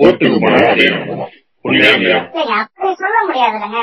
[0.00, 1.28] கோர்ட்டுக்கு போனாலும் அதே இல்லைங்க
[1.64, 3.80] அப்படி சொல்ல முடியாது இல்லைங்க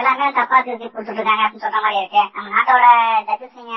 [0.00, 2.22] எல்லாமே தப்பா திருப்பி கொடுத்துட்டு இருக்காங்க அப்படின்னு சொல்ற மாதிரி இருக்கு.
[2.34, 2.84] நம்ம நாட்டோட
[3.28, 3.72] ஜட்ஜஸ் நீங்க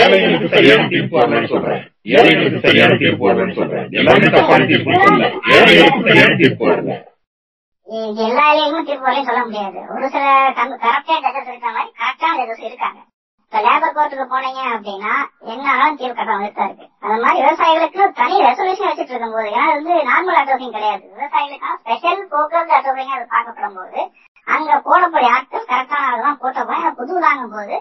[0.00, 1.80] ஏழைகளுக்கு சரியான தீர்ப்பு வரலன்னு சொல்றேன்.
[2.16, 3.86] ஏழைகளுக்கு சரியான தீர்ப்பு வரலன்னு சொல்றேன்.
[4.00, 6.98] எல்லாமே தப்பான தீர்ப்பு சொல்லல ஏழைகளுக்கு சரியான தீர்ப்பு வரல
[7.88, 9.78] இது எல்லா இலையும் தீர்ப்பு வரையும் சொல்ல முடியாது.
[9.94, 10.26] ஒரு சில
[10.58, 13.00] கரெக்டா ஜட்ஜஸ் இருக்கிற மாதிரி கரெக்டான ஜட்ஜஸ் இருக்காங்க.
[13.52, 15.14] இப்ப லேபர் கோர்ட்டுக்கு போனீங்க அப்படின்னா
[15.52, 16.86] என்னாலும் தீர்வு கட்டணம் இருக்கா இருக்கு?
[17.04, 21.02] அது மாதிரி விவசாயிகளுக்கு தனி ரெசல்யூஷன் வச்சுட்டு இருக்கும் போது ஏன்னா வந்து நார்மல் அட்ரோசிங் கிடையாது.
[21.16, 24.00] விவசாயிகளுக்கான ஸ்பெஷல் போக்குவரத்து அட்ரோசிங் அது பார்க்கப்படும் போது
[24.46, 27.76] அங்க போடக்கூடிய ஆட்கள் கரெக்டான அதெல்லாம் போட்ட போய் புது வாங்கும் போது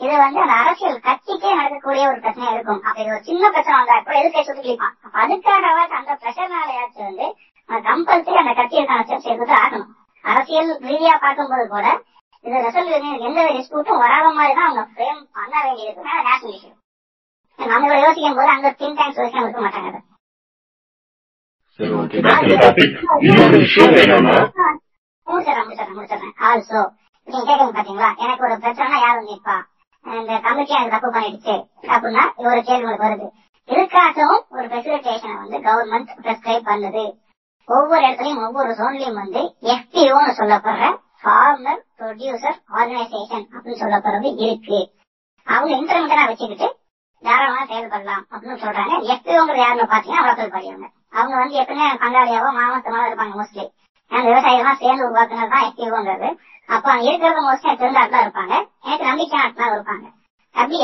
[0.00, 2.80] இது வந்து அந்த அரசியல் கட்சிக்கே நடக்கக்கூடிய ஒரு பிரச்சனை இருக்கும்.
[2.86, 7.26] அப்ப இது ஒரு சின்ன பிரச்சனை வந்தா கூட எதுக்கே சுத்தி கிழிப்பான் அப்ப அதுக்காக அந்த பிரஷர்னாலயாச்சும் வந்து
[7.90, 9.88] கம்பல்சரி அந்த கட்சியை ஸ்டெப்ஸ் ஆகணும்.
[10.24, 11.86] அரசியல் ரீதியா பார்க்கும்போது கூட
[12.44, 16.00] இது ரெசல்யூஷன் எந்த டிஸ்பியூட்டும் வராத மாதிரி தான் அவங்க ஃப்ரேம் பண்ண வேண்டியது.
[16.26, 16.72] நேஷனல் இஷ்யூ
[17.58, 20.02] நம்ம யோசிக்கும் போது அங்க திங்க் டேங்க்ஸ் யோசிக்காம இருக்க மாட்டாங்க அதை.
[26.48, 26.80] ஆல்சோ
[27.28, 28.10] நீங்க கேட்குங்க பாத்தீங்களா?
[28.24, 29.56] எனக்கு ஒரு பிரச்சனை யாரு நிற்பா
[30.06, 31.54] இந்த கமிட்டி எனக்கு தப்பு பண்ணிடுச்சு.
[31.94, 33.26] அப்படின்னா ஒரு கேள்வி உங்களுக்கு வருது.
[33.68, 37.04] இதுக்காகவும் ஒரு ஃபெசிலிட்டேஷனை வந்து கவர்மெண்ட் பிரெஸ்கிரைப் பண்ணுது.
[37.68, 39.40] ஒவ்வொரு இடத்துலயும் ஒவ்வொரு ஜோன்லயும் வந்து
[39.74, 40.84] எஃபிஓன்னு சொல்லப்படுற
[41.22, 44.78] ஃபார்மர் ப்ரொடியூசர் ஆர்கனைசேஷன் அப்படின்னு சொல்லப்படுறது இருக்கு.
[45.46, 46.68] அவங்க இன்டர்மீடியனா வச்சுக்கிட்டு
[47.22, 48.94] தாராளமா செயல்படலாம் அப்படின்னு சொல்றாங்க.
[49.12, 53.64] எஃபிஓங்கிறது யாருன்னு பாத்தீங்கன்னா வளர்த்தல் படியவங்க அவங்க வந்து எப்பவுமே பங்காளியாவோ மாமத்தமாவோ இருப்பாங்க மோஸ்ட்லி
[54.10, 56.28] ஏன்னா விவசாயிகள் சேர்ந்து உருவாக்குனது தான் எஃபிஓங்கிறது
[56.68, 58.54] அப்ப அங்க இருக்கிறது மோஸ்ட்லி தெரிஞ்ச இருப்பாங்க.
[58.84, 60.06] எனக்கு நம்பிக்கை ஆட்களா இருப்பாங்க.
[60.54, 60.78] அப்படி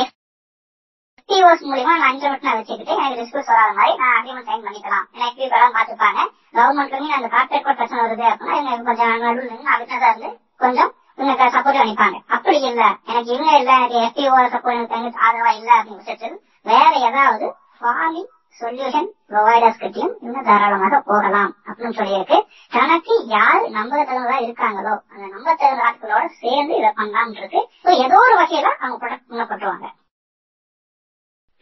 [1.28, 5.04] எஃபிஓஸ் மூலியமா நான் அஞ்சு நான் வச்சுக்கிட்டு எனக்கு ரிஸ்க் வராத மாதிரி நான் அக்ரிமெண்ட் சைன் பண்ணிக்கலாம்.
[5.14, 6.20] ஏன்னா எஃபிஓ எல்லாம் பாத்துப்பாங்க
[6.56, 11.46] கவர்மெண்ட்ல அந்த கார்பரேட் கூட பிரச்சனை வருது அப்படின்னா எனக்கு கொஞ்சம் நடுவில் நின்று அதுக்காக இருந்து கொஞ்சம் இவங்க
[11.54, 12.82] சப்போர்ட் பண்ணிப்பாங்க அப்படி இல்ல.
[13.11, 17.46] எனக்கு இவங்க இல்ல எனக்கு எஃபிஓ சப்போர்ட் எனக்கு ஆதரவா இல்ல அப்படின்னு பட்சத்தில் வேற ஏதாவது
[17.78, 18.30] ஃபார்மிங்
[18.61, 22.38] சொல்யூஷன் ப்ரொவைடர்ஸ் கிட்டையும் இன்னும் தாராளமாக போகலாம் அப்படின்னு சொல்லியிருக்கு.
[22.72, 27.61] தனக்கு யார் நம்ப தகுந்ததா இருக்காங்களோ அந்த நம்ப தகுந்த ஆட்களோட சேர்ந்து இதை பண்ணலாம் இருக்கு.
[28.04, 29.88] ஏதோ ஒரு வகையில அவங்க ப்ரொடக்ட் பண்ணப்பட்டுருவாங்க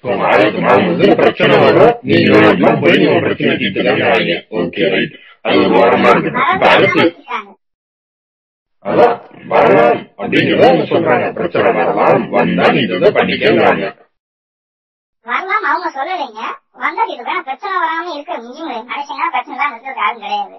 [0.05, 5.59] நாளைக்கு வந்து பிரச்சனை வரும் நீங்க எல்லாம் போய் நீங்க பிரச்சனை தீர்த்து தானே ஆவீங்க ஓகே ரைட் அது
[5.61, 7.49] ஒரு வாரமா இருக்கட்டும் இப்ப அடுத்து வரலாம்
[8.85, 9.17] அதான்
[9.49, 13.87] வரலாம் அப்படிங்கிறத அவங்க சொல்றாங்க பிரச்சனை வரலாம் வந்தா நீங்க இதை பண்ணிக்கிறாங்க
[15.27, 16.43] வரலாம் அவங்க சொல்லலைங்க
[16.81, 20.57] வந்தா இது வேணா பிரச்சனை வராம இருக்க நீங்க நினைச்சீங்கன்னா பிரச்சனை தான் இருக்கிறது யாரும் கிடையாது.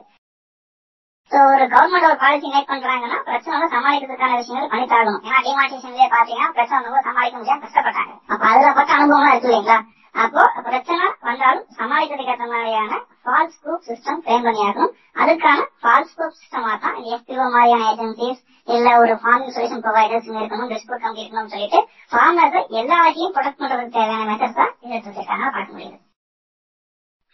[1.39, 5.22] ஒரு கவர்மெண்ட் ஒரு பாலிசி மேக் பண்றாங்கன்னா பிரச்சனை சமாளிக்கிறதுக்கான விஷயங்கள் பண்ணித்தாகணும்.
[5.28, 8.13] ஏன்னா டிமார்டேஷன்லயே பாத்தீங்கன்னா பிரச்சனை வந்து சமாளிக்க முடியாது கஷ்டப்பட்டாங்க.
[8.34, 9.78] அப்ப அதுல பட்ட அனுபவம் இருக்கு இல்லைங்களா?
[10.15, 14.91] அப்போ பிரச்சனை வந்தாலும் சமாளிக்கிறதுக்கு ஏற்ற மாதிரியான ஃபால்ஸ் ப்ரூஃப் சிஸ்டம் ஃப்ரேம் பண்ணியாகணும்.
[15.22, 21.04] அதுக்கான ஃபால்ஸ் ப்ரூஃப் சிஸ்டமா தான் எஃபிஓ மாதிரியான ஏஜென்சிஸ் இல்ல ஒரு ஃபார்மிங் சொல்யூஷன் ப்ரொவைடர்ஸ் இருக்கணும் டிஸ்பியூட்
[21.06, 21.82] கம்பெனி இருக்கணும்னு சொல்லிட்டு
[22.13, 25.98] ஃபார்மர்ஸ் எல்லா வகையும் ப்ரொடக்ட் பண்றதுக்கு தேவையான மெத்தட்ஸ் தான் இதை பார்க்க முடியுது.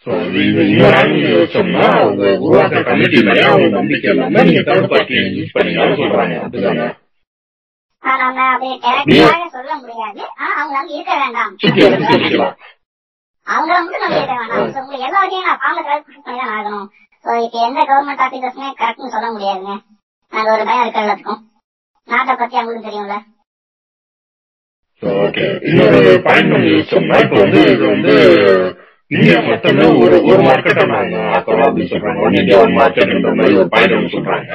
[0.07, 4.91] சோ இது இது இன்னொரு ஆங்கிள் யோசிச்சோம்னா அவங்க உருவாக்குற கமிட்டி மேலே அவங்க நம்பிக்கை இல்லாம நீங்க தேர்ட்
[4.91, 6.87] பார்ட்டி யூஸ் பண்ணீங்கன்னு சொல்றாங்க அப்படிதானே
[8.03, 12.37] ஆனா, நம்ம அப்படியே டேரக்டாக சொல்ல முடியாது அவங்க வந்து இருக்க வேண்டாம் சுத்தி வந்து நம்ம இருக்க
[14.35, 16.87] வேண்டாம் So, உங்களுக்கு எல்லா வகையும் நான் ஃபார்ம்ல கரெக்ட் பண்ணி தான் ஆகணும்
[17.25, 19.73] சோ இப்ப எந்த கவர்மெண்ட் ஆபீசர்ஸுமே கரெக்ட்னு சொல்ல முடியாதுங்க
[20.31, 21.41] அது ஒரு பயம் இருக்க எல்லாத்துக்கும்
[22.07, 23.17] நாட்டை பத்தி அவங்களுக்கு தெரியும்ல
[25.21, 28.15] ஓகே இன்னொரு பாயிண்ட் நம்ம யோசிச்சோம்னா இப்ப வந்து இது வந்து
[29.11, 32.19] இந்தியா மட்டுமே ஒரு ஒரு மார்க்கெட்டை நாங்க ஆக்கிறோம் அப்படின்னு சொல்றாங்க.
[32.25, 34.51] ஒன் இந்தியா ஒன் மார்க்கெட்ன்ற மாதிரி ஒரு பாயிண்ட் ஒன்று சொல்றாங்க.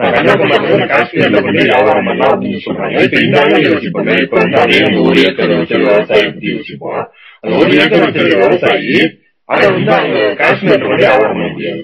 [0.00, 2.96] கன்னியாகுமரியில காஷ்மீர்ல பண்ணி வியாபாரம் பண்ணலாம் அப்படின்னு சொல்றாங்க.
[3.06, 4.10] இப்ப இந்த ஆங்கிள் யோசிப்போம்.
[4.24, 7.04] இப்ப வந்து அதே ஒரு ஏக்கர் வச்ச விவசாயி பத்தி யோசிப்போம்.
[7.40, 8.98] அந்த ஒரு ஏக்கர் வச்ச விவசாயி
[9.44, 11.82] அதை வந்து அவங்க காஷ்மீர்ல பண்ணி வியாபாரம் பண்ண முடியாது.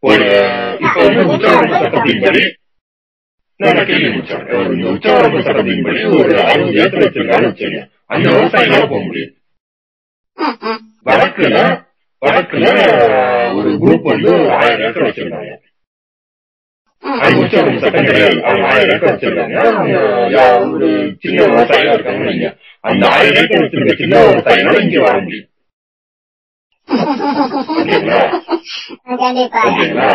[0.00, 0.26] ஒரு
[0.86, 2.42] இப்ப வந்து உச்சவரம்பு சட்டத்தின்படி
[3.60, 4.08] நான் கேள்வி
[4.74, 9.32] இந்த உச்சவரம்பு சட்டத்தின்படி ஒரு அறுபது ஏக்கர் வச்சிருக்கான்னு வச்சுங்க அந்த விவசாயினால போக முடியும்.
[11.06, 11.56] வடக்குல
[12.22, 12.66] வடக்குல
[13.56, 15.52] ஒரு குரூப் வந்து ஆயிரம் ஏக்கர் வச்சிருக்காங்க
[17.02, 18.36] ம், அது உச்சவரம்பு சட்டம் கிடையாது.
[18.42, 19.56] அவங்க ஆயிரம் ஏக்கர் வச்சிருக்காங்க
[20.68, 20.86] ஒரு
[21.22, 22.46] சின்ன விவசாயியா இருக்காங்க நீங்க
[22.84, 25.50] அந்த ஆயிரம் ஏக்கர் வச்சிருக்க சின்ன விவசாயினால இங்க வர முடியும்.
[27.74, 28.20] ஓகேங்களா
[29.20, 29.60] கண்டிப்பா.
[29.68, 30.08] ஓகேங்களா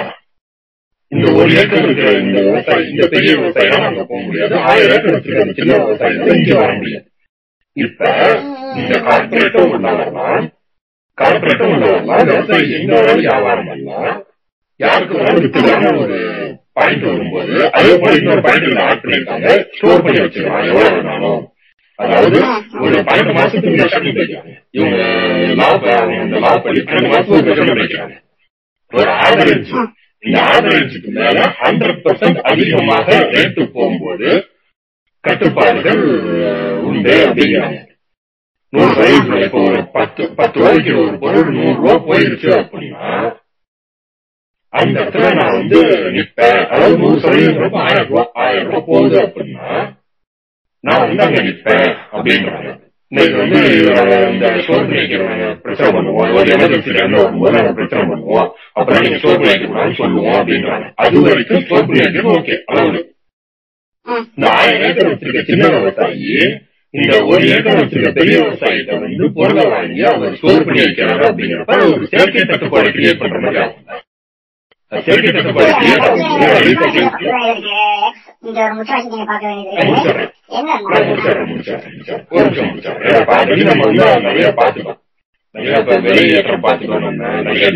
[1.11, 4.55] இந்த ஒரு ஏக்கர் இருக்கிற இந்த விவசாயி இந்த பெரிய விவசாயினால அங்க போக முடியாது.
[4.67, 7.05] ஆயிரம் ஏக்கர் வச்சிருக்க அந்த சின்ன விவசாயினால இங்க வர முடியும்
[7.79, 8.03] இப்ப
[8.79, 10.45] இந்த கார்பரேட்டும் உள்ளவர்தான்.
[11.17, 14.17] கார்பரேட்டும் உள்ளவர்தான் விவசாயி எங்க வேணாலும் வியாபாரம் பண்ணலாம்
[14.79, 16.17] யாருக்கு வேணாலும் வித்துக்கான ஒரு
[16.77, 21.41] பாயிண்ட் வரும்போது அதே போல இன்னொரு பாயிண்ட் ஆட் பண்ணிருக்காங்க ஸ்டோர் பண்ணி வச்சிருக்காங்க எவ்வளவு வேணாலும்.
[21.99, 22.37] அதாவது
[22.83, 24.99] ஒரு பன்னெண்டு மாசத்துக்கு செட்டில் வைக்கிறாங்க இவங்க
[25.59, 28.15] லாப அந்த இந்த லாப பண்ணி பன்னெண்டு மாசத்துக்கு செட்டில் வைக்கிறாங்க
[28.91, 29.73] ஒரு ஆவரேஜ்
[30.23, 34.29] இந்த ஆவரேஜுக்கு மேல ஹண்ட்ரட் பர்சன்ட் அதிகமாக ரேட்டு போகும்போது
[35.23, 36.01] கட்டுப்பாடுகள்
[36.89, 37.79] உண்டு அப்படிங்கிறாங்க
[38.73, 43.05] நூறு ரூபாய்க்கு இப்போ ஒரு பத்து பத்து ரூபாய்க்கு ஒரு பொருள் நூறு ரூபாய் போயிருச்சு அப்படின்னா
[44.73, 45.79] அந்த இடத்துல நான் வந்து
[46.15, 49.69] நிப்பேன் அதாவது நூறு சதவீதம் ஆயிரம் ரூபாய் ஆயிரம் ரூபாய் போகுது அப்படின்னா
[50.83, 52.69] நான் வந்து அங்க நிப்பேன் அப்படின்றாங்க
[53.11, 53.59] இன்னைக்கு வந்து
[54.29, 59.39] இந்த ஸ்டோர் பண்ணி வைக்கிறவங்க பிரச்சனை பண்ணுவோம் ஒரு எமர்ஜென்சி டைம்ல வரும்போது பிரச்சனை பண்ணுவோம் அப்புறம் நீங்க ஸ்டோர்
[59.39, 62.99] பண்ணி வைக்கக்கூடாதுன்னு சொல்லுவோம் அப்படின்றாங்க அது வரைக்கும் ஸ்டோர் பண்ணி ஓகே அதாவது.
[64.29, 66.35] இந்த ஆயிரம் ஏக்கர் வச்சிருக்க சின்ன விவசாயி
[66.93, 72.07] இந்த ஒரு ஏக்கர் வச்சிருக்க பெரிய விவசாயிட்ட வந்து பொருளை வாங்கி அவர் ஸ்டோர் பண்ணி வைக்கிறாரு அப்படிங்கிறப்ப ஒரு
[72.07, 73.83] செயற்கை தட்டுப்பாடு கிரியேட் பண்ற மாதிரி ஆகும்.
[74.91, 76.05] செயற்கை தட்டுப்பாடு கிரியேட்
[84.19, 84.99] நிறைய பார்த்துட்டோம்
[85.55, 87.29] நிறைய இப்ப வெளியேற்றம் பார்த்துட்டோம் நம்ம.
[87.41, 87.69] நிறைய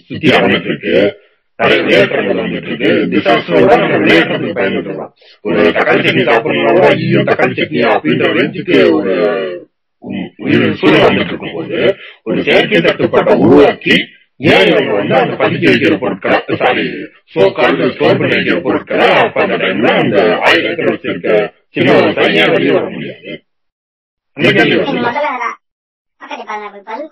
[0.00, 0.94] சுத்தி நடந்துட்டு இருக்கு
[4.80, 5.10] இருக்கோம்
[5.44, 9.12] ஒரு தக்காளி சட்னி சாப்பிடணும்னா ஐயோ தக்காளி சட்னி அப்படின்ற ரேஞ்சுக்கு ஒரு
[10.80, 11.76] சூழல் வந்துட்டு இருக்கும் போது
[12.22, 13.96] ஒரு செயற்கை தட்டுப்பாட்டை உருவாக்கி
[14.40, 16.86] ஏன் இவங்க வந்து அந்த பதுக்கி வைக்கிற பொருட்களை சாரி
[17.34, 21.36] சோ கால்டு ஸ்டோர் பண்ணி வைக்கிற பொருட்களை அப்ப அந்த டைம்ல அந்த ஆயிரம் ஏக்கர் வச்சிருக்க
[21.76, 23.30] சின்ன விவசாயி ஏன் வெளியே வர முடியாது.
[24.36, 25.46] முதல்ல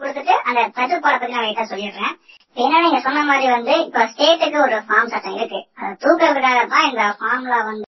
[0.00, 0.60] கொடுத்துட்டு அந்த
[1.04, 2.14] பத்தி நான் சொல்லிடுறேன்.
[2.56, 5.60] ஏன்னா நீங்க சொன்ன மாதிரி வந்து இப்ப ஸ்டேட்டுக்கு ஒரு ஃபார்ம் சட்டம் இருக்கு.
[5.76, 7.86] அதை தூக்குறதுக்காக தான் இந்த ஃபார்ம்ல வந்து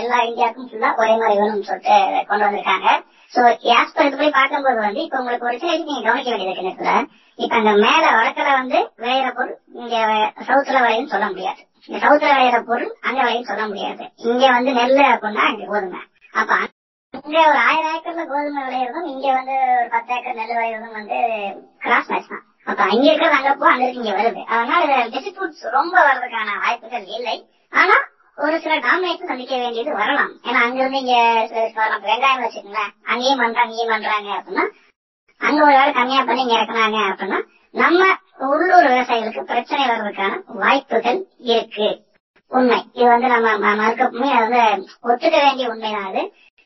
[0.00, 1.96] எல்லா இந்தியாவுக்கும் ஃபுல்லா ஒரே மாதிரி வேணும்னு சொல்லிட்டு
[2.28, 2.88] கொண்டு வந்திருக்காங்க.
[3.32, 3.40] சோ
[3.76, 6.92] ஆஸ் பர் போய் பார்க்கும்போது வந்து இப்ப உங்களுக்கு ஒரு சில நீங்க கவனிக்க வேண்டியது இருக்கு நேரத்துல
[7.38, 9.96] இப்ப அந்த மேல வடக்குல வந்து விளையிற பொருள் இங்க
[10.48, 11.60] சவுத்துல விளையுன்னு சொல்ல முடியாது.
[11.88, 14.04] இங்க சவுத்துல விளையிற பொருள் அங்க விளையுன்னு சொல்ல முடியாது.
[14.30, 16.02] இங்க வந்து நெல் அப்படின்னா அங்க கோதுமை.
[16.34, 16.52] அப்ப
[17.24, 21.18] இங்க ஒரு ஆயிரம் ஏக்கர்ல கோதுமை விளையிறதும் இங்க வந்து ஒரு பத்து ஏக்கர் நெல் விளையிறதும் வந்து
[21.80, 22.44] கிராஸ் மேட்ச் தான்.
[22.70, 24.42] அப்ப அங்க இருக்கிறது அங்க போ அங்க இங்க வருது.
[24.54, 27.36] அதனால டிஸ்ட்ரிபியூட்ஸ் ரொம்ப வர்றதுக்கான வாய்ப்புகள் இல்லை.
[27.72, 27.96] ஆனா
[28.38, 30.32] ஒரு சில டாமினேஷன் சந்திக்க வேண்டியது வரலாம்.
[30.48, 31.16] ஏன்னா அங்க இருந்து இங்க
[31.80, 32.92] வரலாம் வெங்காயம் வச்சுக்கோங்களேன்.
[33.12, 34.66] அங்கேயும் பண்றாங்க இங்கேயும் பண்றாங்க அப்படின்னா
[35.40, 37.40] அங்க ஒரு வேலை கம்மியா பண்ணி இங்க இறக்குனாங்க அப்படின்னா
[37.74, 38.04] நம்ம
[38.50, 41.20] உள்ளூர் விவசாயிகளுக்கு பிரச்சனை வர்றதுக்கான வாய்ப்புகள்
[41.52, 41.88] இருக்கு.
[42.50, 42.78] உண்மை.
[42.92, 44.62] இது வந்து நம்ம மறுக்கப்புமே வந்து
[45.08, 46.22] ஒத்துக்க வேண்டிய உண்மைதான் அது.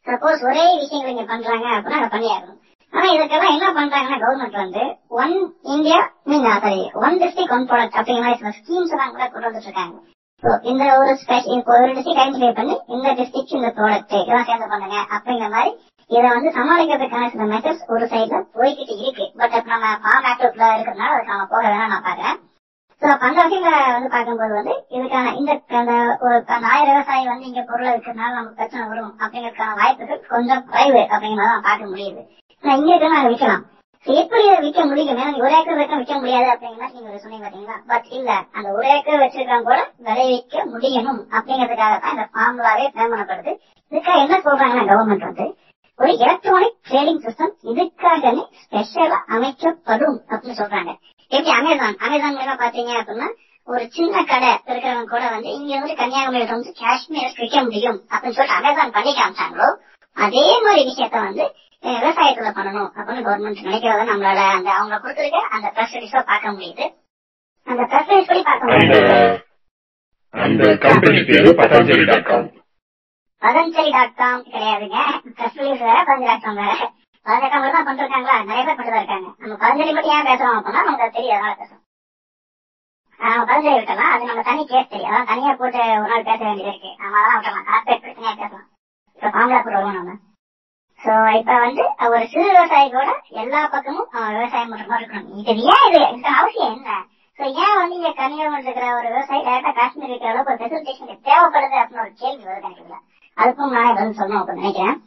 [0.07, 2.61] சப்போஸ் ஒரே விஷயங்கள் இங்க பண்றாங்க அப்படின்னா அதை பண்ணியாகணும்.
[2.95, 4.83] ஆனா இதுக்கெல்லாம் என்ன பண்றாங்கன்னா கவர்மெண்ட் வந்து
[5.21, 5.35] ஒன்
[5.75, 9.69] இந்தியா நீங்க sorry one district one product அப்படிங்கிற மாதிரி சில ஸ்கீம்ஸ் எல்லாம் கூட கொண்டு வந்துட்டு
[9.69, 9.97] இருக்காங்க.
[10.71, 15.51] இந்த ஒரு ஸ்பெஷல் ஒரு டிஸ்ட்ரிக்ட் ஐடென்டிஃபை பண்ணி இந்த டிஸ்ட்ரிக்ட் இந்த ப்ராடக்ட் இதெல்லாம் சேர்ந்து பண்ணுங்க அப்படிங்கிற
[15.57, 15.73] மாதிரி
[16.11, 19.27] இதை வந்து சமாளிக்கிறதுக்கான சில மெத்தட்ஸ் ஒரு சைட்ல போய்கிட்டு இருக்கு.
[19.41, 22.37] பட் இப்ப நம்ம ஃபார்ம் ஆக்டிவ்ல இருக்கிறதுனால அதுக்கு நம்ம போக வேணாம் நான் பாக்குறேன்
[23.03, 27.49] சோ அப்ப அந்த விஷயங்களை வந்து பார்க்கும்போது வந்து இதுக்கான இந்த அந்த ஒரு அந்த ஆயிரம் விவசாயி வந்து
[27.51, 32.23] இங்க பொருளை இருக்கிறதுனால நமக்கு பிரச்சனை வரும் அப்படிங்கறதுக்கான வாய்ப்புகள் கொஞ்சம் குறைவு அப்படிங்கறத பார்க்க முடியுது.
[32.64, 33.62] நான் இங்க இருக்க அதை விற்கலாம்.
[34.07, 37.77] எப்படி அதை விற்க முடியும் ஏன்னா ஒரு ஏக்கர் வரைக்கும் விற்க முடியாது அப்படிங்கிற நீங்க சொன்னீங்க பாத்தீங்களா?
[37.87, 43.53] பட் இல்ல அந்த ஒரு ஏக்கர் வச்சிருக்கவங்க கூட விளைவிக்க முடியணும் அப்படிங்கிறதுக்காக தான் இந்த ஃபார்முலாவே பயன்படுத்தப்படுது
[43.92, 45.46] இதுக்காக என்ன சொல்றாங்கன்னா கவர்மெண்ட் வந்து
[45.98, 48.31] ஒரு எலக்ட்ரானிக் ட்ரேடிங் சிஸ்டம் இதுக்காக
[48.62, 50.92] ஸ்பெஷலா அமைக்கப்படும் அப்படின்னு சொல்றாங்க.
[51.31, 51.53] எப்படி?
[51.59, 53.29] அமேசான் அமேசான் மூலமா பாத்தீங்க அப்படின்னா
[53.68, 58.59] ஒரு சின்ன கடை இருக்கிறவங்க கூட வந்து இங்க வந்து கன்னியாகுமரி வந்து காஷ்மீர் விற்க முடியும் அப்படின்னு சொல்லிட்டு
[58.59, 59.68] அமேசான் பண்ணி காமிச்சாங்களோ
[60.16, 61.44] அதே மாதிரி விஷயத்த வந்து
[61.85, 66.85] விவசாயத்துல பண்ணணும் அப்படின்னு கவர்மெண்ட் நினைக்கிறத நம்மளால அந்த அவங்க கொடுத்துருக்க அந்த பிரஸ் ரிலீஸ பார்க்க முடியுது.
[67.66, 69.14] அந்த பிரஸ் ரிலீஸ் படி பார்க்க முடியுது.
[70.35, 72.49] அந்த கம்பெனி பேரு Patanjali dot com
[73.42, 74.99] Patanjali dot com கிடையாதுங்க.
[75.38, 76.75] பிரஸ் ரிலீஸ் வேற பதஞ்சலி டாட் காம் வேற.
[77.27, 79.29] பதஞ்சலி டாட் காம் தான் பண்றாங்களா நிறைய பேர் பண்ணிட்டு இருக்காங்க.
[79.42, 81.83] நம்ம பதஞ்சலி மட்டும் ஏன் பேசுறோம் அப்படின்னா நமக்கு தெரியும் அதனால பேசுறோம்.
[83.49, 85.11] பதஞ்சலி விட்டலாம் அது நம்ம தனி கேஸ் தெரியும்.
[85.12, 86.90] அதான் தனியா போட்டு ஒரு நாள் பேச வேண்டியது இருக்கு.
[87.03, 88.68] நம்ம அதெல்லாம் விட்டலாம் கார்பரேட் பிரச்சனையா பேசலாம்.
[89.16, 90.14] இப்ப ஃபார்முலா கூட வருவோம் நம்ம.
[91.05, 91.83] சோ இப்ப வந்து
[92.14, 93.09] ஒரு சிறு விவசாயி கூட
[93.43, 95.40] எல்லா பக்கமும் விவசாயம் பண்ற மாதிரி இருக்கணும்.
[95.40, 96.01] இது ஏன் இது?
[96.11, 96.93] இதுக்கு அவசியம் என்ன?
[97.38, 101.77] சோ ஏன் வந்து இங்க கன்னியாகுமரி இருக்கிற ஒரு விவசாயி டேரக்டா காஷ்மீர் இருக்கிற அளவுக்கு ஒரு ஃபெசிலிட்டேஷன் தேவைப்படுது
[101.83, 103.01] அப்படின்னு ஒரு கேள்வி வருது எனக்கு
[103.37, 104.99] அதுக்கும் நான் பதில் சொல்லணும் அப்படின்னு நினைக்கிறேன்.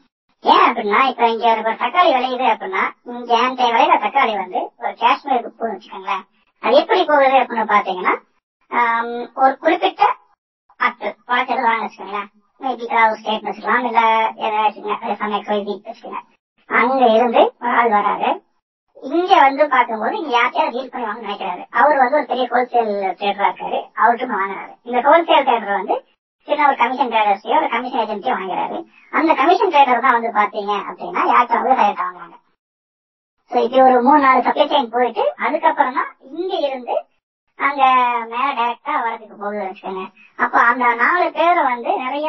[0.44, 2.84] ஏன் அப்படின்னா இப்ப இங்க ஒரு தக்காளி விளையுது அப்படின்னா
[3.14, 6.24] இங்க என்கிட்ட விளையிற தக்காளி வந்து ஒரு காஷ்மீருக்கு போகுது வச்சுக்கோங்களேன்.
[6.64, 8.16] அது எப்படி போகுது அப்படின்னு பாத்தீங்கன்னா
[9.44, 10.04] ஒரு குறிப்பிட்ட
[10.80, 12.30] பத்து வளர்க்கறது வாங்க வச்சுக்கோங்களேன்.
[12.62, 14.02] மேபி டிராவல் ஸ்டேட் வச்சுக்கலாம் இல்ல
[14.44, 15.76] ஏதாச்சும் எக்ஸ்வைசி
[16.70, 18.30] அங்க இருந்து ஒரு ஆள் வராரு
[19.04, 23.80] இங்க வந்து பார்க்கும்போது இங்க யார்ட்டையாவது டீல் பண்ணுவாங்க நினைக்கிறாரு அவர் வந்து ஒரு பெரிய ஹோல்சேல் ட்ரேடரா இருக்காரு
[23.98, 25.98] அவர்கிட்ட வாங்குறாரு இந்த ஹோல்சேல் ட்ரேடர் வந்து
[26.48, 28.78] சின்ன ஒரு கமிஷன் ட்ரேடர்ஸையோ ஒரு கமிஷன் ஏஜென்சியோ வாங்குறாரு
[29.14, 32.36] அந்த கமிஷன் ட்ரேடர் தான் வந்து பாத்தீங்க அப்படின்னா யார்கிட்ட வந்து விவசாயத்தை வாங்குறாங்க
[33.52, 36.96] சோ இப்படி ஒரு மூணு நாலு சப்ளை செயின் போயிட்டு அதுக்கப்புறம் தான் இங்க இருந்து
[37.60, 37.84] அங்க
[38.32, 40.04] மேல டைரக்டா வரதுக்கு போகுது வச்சுக்கோங்க.
[40.40, 42.28] அப்ப அந்த நாலு பேரை வந்து நிறைய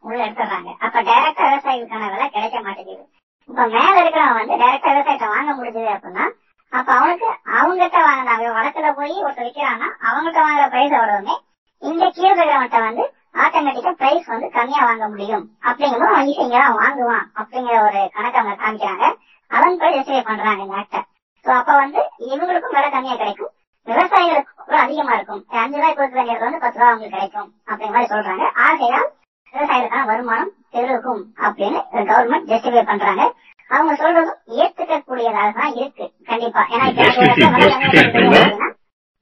[0.00, 0.70] உள்ள எடுத்துடுறாங்க.
[0.78, 3.04] அப்ப டைரக்டா விவசாயிக்கான விலை கிடைக்க மாட்டேங்குது.
[3.48, 6.26] இப்ப மேல இருக்கிறவன் வந்து டைரக்டா விவசாயத்தை வாங்க முடிஞ்சது அப்படின்னா
[6.72, 7.26] அப்ப அவனுக்கு
[7.58, 11.34] அவங்ககிட்ட வாங்கினாங்க வடக்குல போய் ஒருத்தர் விற்கிறான்னா அவங்ககிட்ட வாங்குற பிரைஸ் எவ்வளவுமே
[11.82, 13.04] இங்க கீழே இருக்கிறவன்ட்ட வந்து
[13.44, 15.44] ஆட்டோமேட்டிக்கா பிரைஸ் வந்து கம்மியா வாங்க முடியும்.
[15.68, 19.04] அப்படிங்கும்போது அவன் ஈஸியா வாங்குவான் அப்படிங்கிற ஒரு கணக்கு அவங்க காமிக்கிறாங்க.
[19.50, 21.00] அதன் படி ஜஸ்டிஃபை பண்றாங்க இந்த ஆக்ட
[21.44, 23.52] சோ அப்ப வந்து இவங்களுக்கும் விலை கம்மியா கிடைக்கும்.
[23.86, 25.42] விவசாயிகளுக்கு கூட அதிகமா இருக்கும்.
[25.62, 28.44] அஞ்சு ரூபாய் கொடுக்க வேண்டியது வந்து பத்து ரூபாய் அவங்களுக்கு கிடைக்கும் அப்படிங்கிற மாதிரி சொல்றாங்க.
[28.66, 29.08] ஆகையால்
[29.54, 31.78] விவசாயிகளுக்கான வருமானம் பெருகும் அப்படின்னு
[32.10, 33.24] கவர்மெண்ட் ஜஸ்டிஃபை பண்றாங்க.
[33.70, 36.06] அவங்க சொல்றதும் ஏத்துக்க கூடியதாக தான் இருக்கு.
[36.30, 36.62] கண்டிப்பா.
[36.72, 37.02] ஏன்னா இப்ப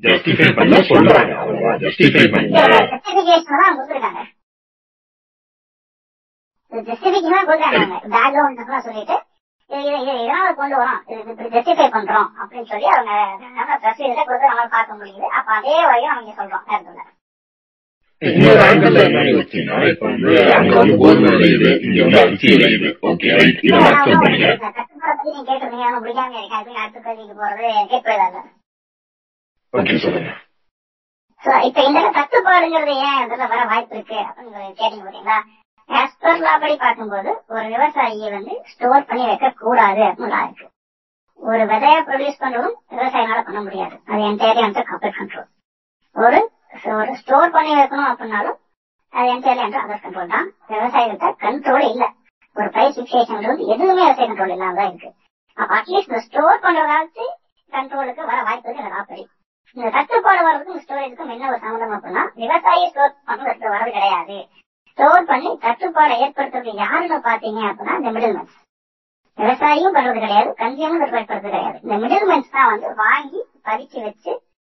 [0.04, 1.34] ஜஸ்டிஃபை பண்ண சொல்றாங்க.
[1.82, 2.62] ஜஸ்டிஃபை பண்ண.
[3.60, 4.22] தான் கொடுக்குறாங்க.
[8.16, 9.18] பேக்ரவுண்ட் சொல்லிட்டு
[9.72, 11.00] இது இது இது இதனால கொண்டு வரோம்.
[11.10, 13.12] இது இப்படி ஜஸ்டிஃபை பண்றோம் அப்படின்னு சொல்லி அவங்க
[13.56, 15.26] நம்ம பிரஸ் இதை கொடுத்து நம்மளால பார்க்க முடியுது.
[15.38, 16.64] அப்ப அதே வழியும் அவங்க சொல்றோம்.
[16.70, 17.02] நேரத்துல
[18.22, 23.30] இன்னொரு ஆங்கிள் என்ன யோசிச்சீங்கன்னா இப்ப வந்து அங்க வந்து கோதுமை விளையுது இங்க வந்து அரிசி விளையுது ஓகே
[23.38, 24.26] ரைட் இதை அக்செப்ட்
[30.04, 30.30] சொல்லுங்க.
[31.66, 35.38] இப்ப இந்த கட்டுப்பாடுங்கிறது ஏன் இதுல வர வாய்ப்பு இருக்கு அப்படின்னு கேட்டீங்க பாத்தீங்களா
[35.90, 40.66] ஆஸ் பர் லா படி பார்க்கும்போது ஒரு விவசாயியை வந்து ஸ்டோர் பண்ணி வைக்க கூடாது அப்படின்னு இருக்கு.
[41.40, 43.94] ஒரு விதைய ப்ரொடியூஸ் பண்ணவும் விவசாயினால பண்ண முடியாது.
[44.10, 45.48] அது என்டையர்லி அந்த கம்பெட் கண்ட்ரோல்
[46.16, 46.40] ஒரு
[46.98, 48.58] ஒரு ஸ்டோர் பண்ணி வைக்கணும் அப்படின்னாலும்
[49.12, 50.48] அது என்டையர்லி அந்த அதர் கண்ட்ரோல் தான்.
[50.70, 52.04] விவசாயிகிட்ட கண்ட்ரோல் இல்ல.
[52.56, 55.10] ஒரு பிரைஸ் பிக்சேஷன் வந்து எதுவுமே விவசாய கண்ட்ரோல் இல்லாம தான் இருக்கு.
[55.58, 57.24] அப்ப அட்லீஸ்ட் இந்த ஸ்டோர் பண்றதாச்சு
[57.72, 59.28] கண்ட்ரோலுக்கு வர வாய்ப்பு இருக்கு இந்த
[59.76, 64.36] இந்த தட்டுப்பாடு வர்றதுக்கும் ஸ்டோரேஜுக்கும் என்ன ஒரு சம்மந்தம் அப்படின்னா விவசாயி ஸ்டோர் பண்றதுக்கு வரது கிடையாது.
[64.92, 68.56] ஸ்டோர் பண்ணி தட்டுப்பாடை ஏற்படுத்துறது யாருன்னு பாத்தீங்க அப்படின்னா இந்த மிடில் மென்ஸ்
[69.38, 71.76] விவசாயியும் பண்றது கிடையாது கன்சியூமர் பண்றது கிடையாது.
[71.84, 74.32] இந்த மிடில் மென்ஸ் தான் வந்து வாங்கி பறிச்சு வச்சு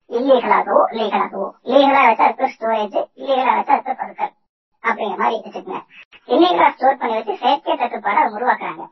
[0.09, 4.33] இல்லீகலாகவோ லீகலாகவோ லீகலா வச்சா இருக்க ஸ்டோரேஜ் இல்லீகலா வச்சா இருக்க பொருட்கள்
[4.83, 5.81] அப்படிங்கிற மாதிரி வச்சுக்கோங்க
[6.29, 8.83] இல்லீகலா ஸ்டோர் பண்ணி வச்சு செயற்கை தட்டுப்பாடை அவங்க உருவாக்குறாங்க.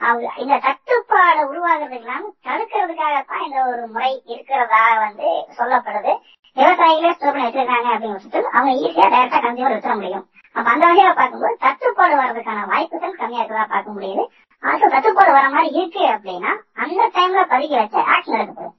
[0.00, 5.26] அவங்க இந்த தட்டுப்பாடு உருவாக்குறது தடுக்கிறதுக்காகத்தான் இந்த ஒரு முறை இருக்கிறதா வந்து
[5.58, 6.12] சொல்லப்படுது.
[6.56, 10.24] விவசாயிகளே ஸ்டோர் பண்ணி வச்சிருக்காங்க அப்படின்னு வச்சுட்டு அவங்க ஈஸியா டைரக்டா கன்சியூமர் வித்துற முடியும்.
[10.56, 14.24] அப்ப அந்த வகையில பார்க்கும்போது தட்டுப்பாடு வர்றதுக்கான வாய்ப்புகள் கம்மியா இருக்கிறதா பார்க்க முடியுது.
[14.62, 16.52] அது தட்டுப்பாடு வர மாதிரி இருக்கு அப்படின்னா
[16.82, 18.76] அந்த டைம்ல பதுக்கி வச்ச ஆக்ஷன் எடுக்கப்படும்.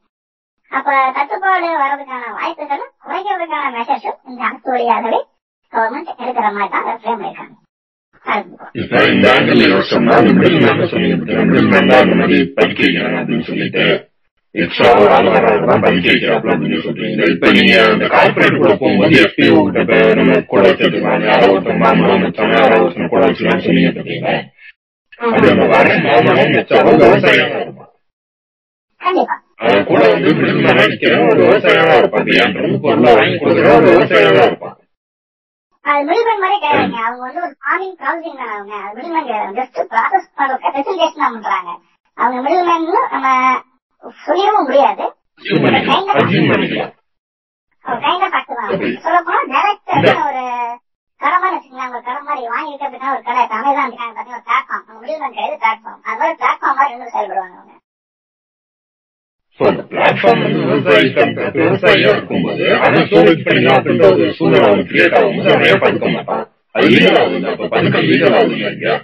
[0.71, 5.21] அப்ப தட்டுப்பாடு வர்றதுக்கான வாய்ப்புகளும் குறைக்கிறதுக்கான மெஷர்ஸும் இந்த அரசு வழியாகவே
[5.73, 7.55] கவர்மெண்ட் எடுக்கிற மாதிரி தான் ஃப்ரேம் பண்ணிருக்காங்க
[8.75, 12.11] இப்ப இந்த ஆங்கிள் யோசிச்சோம்னா அந்த மிடில் மேன் சொன்னீங்க மிடில் மேன் தான்
[12.57, 13.83] படிக்க வைக்கிறாங்க அப்படின்னு சொல்லிட்டு
[14.55, 15.27] எக்ஸ்ட்ரா ஒரு ஆள்
[15.65, 20.61] தான் படிக்க வைக்கிறாங்க அப்படின்னு சொல்றீங்க இப்ப நீங்க அந்த கார்பரேட் கூட போகும்போது எஃபிஓ கிட்ட நம்ம கூட
[20.67, 24.31] வச்சிருக்காங்க யாரோ ஒருத்தர் மாமனம் வச்சாங்க யாரோ ஒருத்தர் கூட வச்சிருக்கான்னு சொல்லிட்டு இருக்கீங்க
[25.29, 27.89] அது அந்த வர மாமனம் வச்சாலும் விவசாயம் தான்
[29.87, 32.27] கூட வந்து மிடில் மேனா நிக்கிறவன் ஒரு விவசாயமா இருப்பான்
[32.85, 34.77] பொருளை வாங்கி கொடுக்குறவன் ஒரு விவசாயமா இருப்பான்
[35.85, 39.79] அது மிடில்மேன் மாதிரி கிடையாதுங்க அவங்க வந்து ஒரு ஃபார்மிங் ப்ராசஸிங் தானே அவங்க அது மிடில்மேன் கிடையாது ஜஸ்ட்
[39.93, 41.71] ப்ராசஸ் பண்றதுக்கு ஃபெசிலிட்டேஷன் தான் பண்றாங்க.
[42.17, 43.27] அவங்க மிடில்மேன் நம்ம
[44.19, 45.03] சொல்லிடவும் முடியாது.
[47.85, 48.71] கைண்ட் ஆஃப் ஃபேக்ட் தான்
[49.03, 49.91] சொல்ல போனா டைரக்ட்
[50.23, 50.43] ஒரு
[51.21, 53.95] கடை மாதிரி வச்சுக்கலாம் ஒரு கடை மாதிரி வாங்கி வைக்கிறதுக்கான ஒரு கடை அமேசான்
[54.29, 57.70] ஒரு பிளாட்ஃபார்ம் மிடில்மேன் கிடையாது பிளாட்ஃபார்ம் அது மாதிரி பிளாட்ஃபார்ம் மாதிரி செயல்படுவாங்க
[59.67, 60.41] அந்த பிளாட்ஃபார்ம்
[61.57, 66.43] விவசாயியா இருக்கும்போது அதை ஸ்டோரேஜ் பண்ணிக்கலாம் அப்படின்ற ஒரு சூழ்நிலை அவனுக்கு கிரியேட் ஆகும்போது அவன் ஏன் பதுக்க மாட்டான்
[66.75, 68.95] அது லீகல் ஆகுது அப்ப பதுக்க லீகல் ஆகுது இல்லையா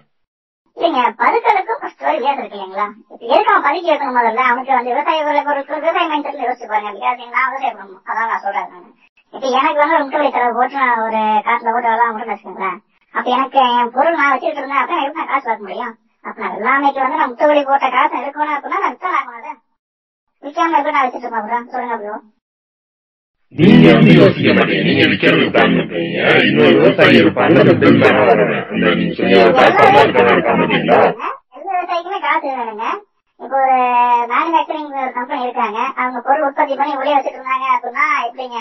[0.78, 2.86] இல்லைங்க பதுக்கலுக்கும் ஸ்டோரி வித்தியாசம் இருக்கு இல்லைங்களா
[3.28, 5.40] எதுக்கு அவன் பதுக்கி வைக்கணும் முதல்ல அவனுக்கு வந்து விவசாய ஒரு
[5.78, 8.90] விவசாய மைண்ட் யோசிச்சு பாருங்க பிகாஸ் நான் விவசாயம் பண்ணணும் அதான் நான் சொல்றேன் நானு.
[9.34, 12.78] இப்ப எனக்கு வந்து ஒரு முட்டை வைத்தர போட்டு நான் ஒரு காசுல போட்டு வரலாம் மட்டும் வச்சுக்கோங்களேன்
[13.16, 15.94] அப்ப எனக்கு என் பொருள் நான் வச்சுட்டு இருந்தேன் அப்ப எப்படி நான் காசு பார்க்க முடியும்
[16.26, 19.12] அப்ப நான் எல்லாமைக்கு வந்து நான் முட்டை வழி போட்ட காசு எடுக்கணும் அப்படின்னா நான் வித்தா
[20.48, 21.30] விற்காம எப்படி நான் வச்சுட்டு?
[21.74, 22.16] சொல்லுங்க ப்ரோ
[23.56, 28.42] நீங்க வந்து யோசிக்க மாட்டீங்க நீங்க விற்கிறது பிளான் பண்றீங்க இன்னொரு விவசாயி இருப்பாங்க அந்த பில் அந்த
[29.14, 29.36] நீங்க
[31.68, 32.86] விவசாயிக்குமே காசு வேணுங்க
[33.40, 33.78] இப்போ ஒரு
[34.32, 38.58] மேனுபேக்சரிங் ஒரு கம்பெனி இருக்காங்க அவங்க பொருள் உற்பத்தி பண்ணி வெளியே வச்சுட்டு இருந்தாங்க அப்படின்னா எப்படிங்க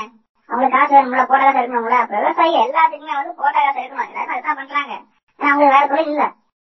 [0.48, 4.92] அவங்களுக்கு காசு வேணும்ல போட்ட காசு எடுக்கணும்ல அப்ப விவசாயி எல்லாத்துக்குமே வந்து போட்ட காசு எல்லாரும் அதுதான் பண்றாங்க
[5.40, 6.26] ஏன்னா அவங்களுக்கு வேற தொழில் இல்ல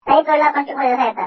[0.07, 1.26] கை தொழிலா பண்ணிட்டு போய் விவசாயத்தை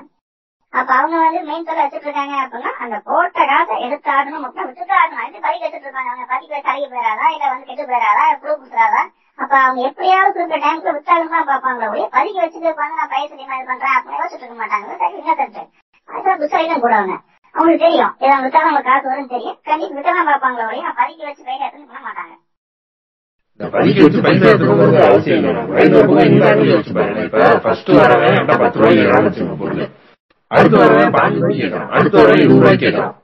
[0.73, 4.93] அப்ப அவங்க வந்து மெயின் தொழில் வச்சுட்டு இருக்காங்க அப்படின்னா அந்த போட்ட காசை எடுத்து ஆடணும் மட்டும் விட்டுட்டு
[4.99, 9.01] ஆடணும் அது பறிக்க கட்டுட்டு இருக்காங்க அவங்க பறிக்க தலைக்கு போயிடாதா இல்ல வந்து கெட்டு போயிடாதா புழு குத்துறாதா
[9.39, 13.60] அப்ப அவங்க எப்படியாவது குறிப்பிட்ட டைம்ல விட்டாலும் தான் பார்ப்பாங்களே ஒழிய பறிக்க வச்சுட்டு இருப்பாங்க நான் பயிர் செய்ய
[13.60, 14.97] இது பண்றேன் அப்படின்னு யோசிச்சுட்டு இருக்க மாட்டாங்க.
[15.01, 15.62] சரி என்ன தட்டு
[16.10, 17.13] அதுதான் புத்தாலிதான் போடுவாங்க.
[17.55, 18.13] அவங்களுக்கு தெரியும்.
[18.23, 19.58] இதை விட்டாலும் அவங்க காசு வரும்னு தெரியும்.
[19.69, 22.34] கண்டிப்பா வித்த தான் ஒழிய நான் பறிக்க வச்சு பயிர் எடுத்துன்னு பண்ண மாட்டாங்க.
[23.60, 24.51] இந்த படிக்க வச்சு பைசா
[25.08, 25.63] அவசியம் இல்லை.
[25.71, 29.84] வயது போக இந்த யோசிச்சு பாருங்க இப்ப ஃபர்ஸ்ட் வரவன் பத்து ரூபாய் கேட்கறான்னு பொருள்
[30.51, 33.15] அடுத்து வரவன் பாஞ்சு ரூபாய்க்கு கேட்கறான் அடுத்து வரவன் இருபது ரூபாய்க்கு கேட்கறான்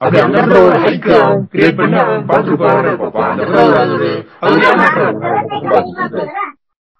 [0.00, 1.06] அப்படி அந்த இடத்துல ஒரு ஹைக்
[1.52, 4.08] கிரியேட் பண்ணி அவன் பார்த்து போவானே பார்ப்பான் அந்த இடத்துல அது ஒரு
[4.40, 5.20] அது ஒரு ஏமாற்றம்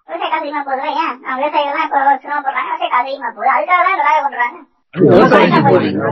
[0.07, 3.51] விவசாய காசு அதிகமா போகுதுல ஏன் அவங்க விவசாயிகள் தான் இப்போ சிரமப்படுறாங்க விவசாய காசு அதிகமா போகுது.
[3.55, 4.57] அதுக்காக தான் இந்த வேலை பண்றாங்க.
[4.93, 6.03] அது விவசாயிக்கு போறீங்க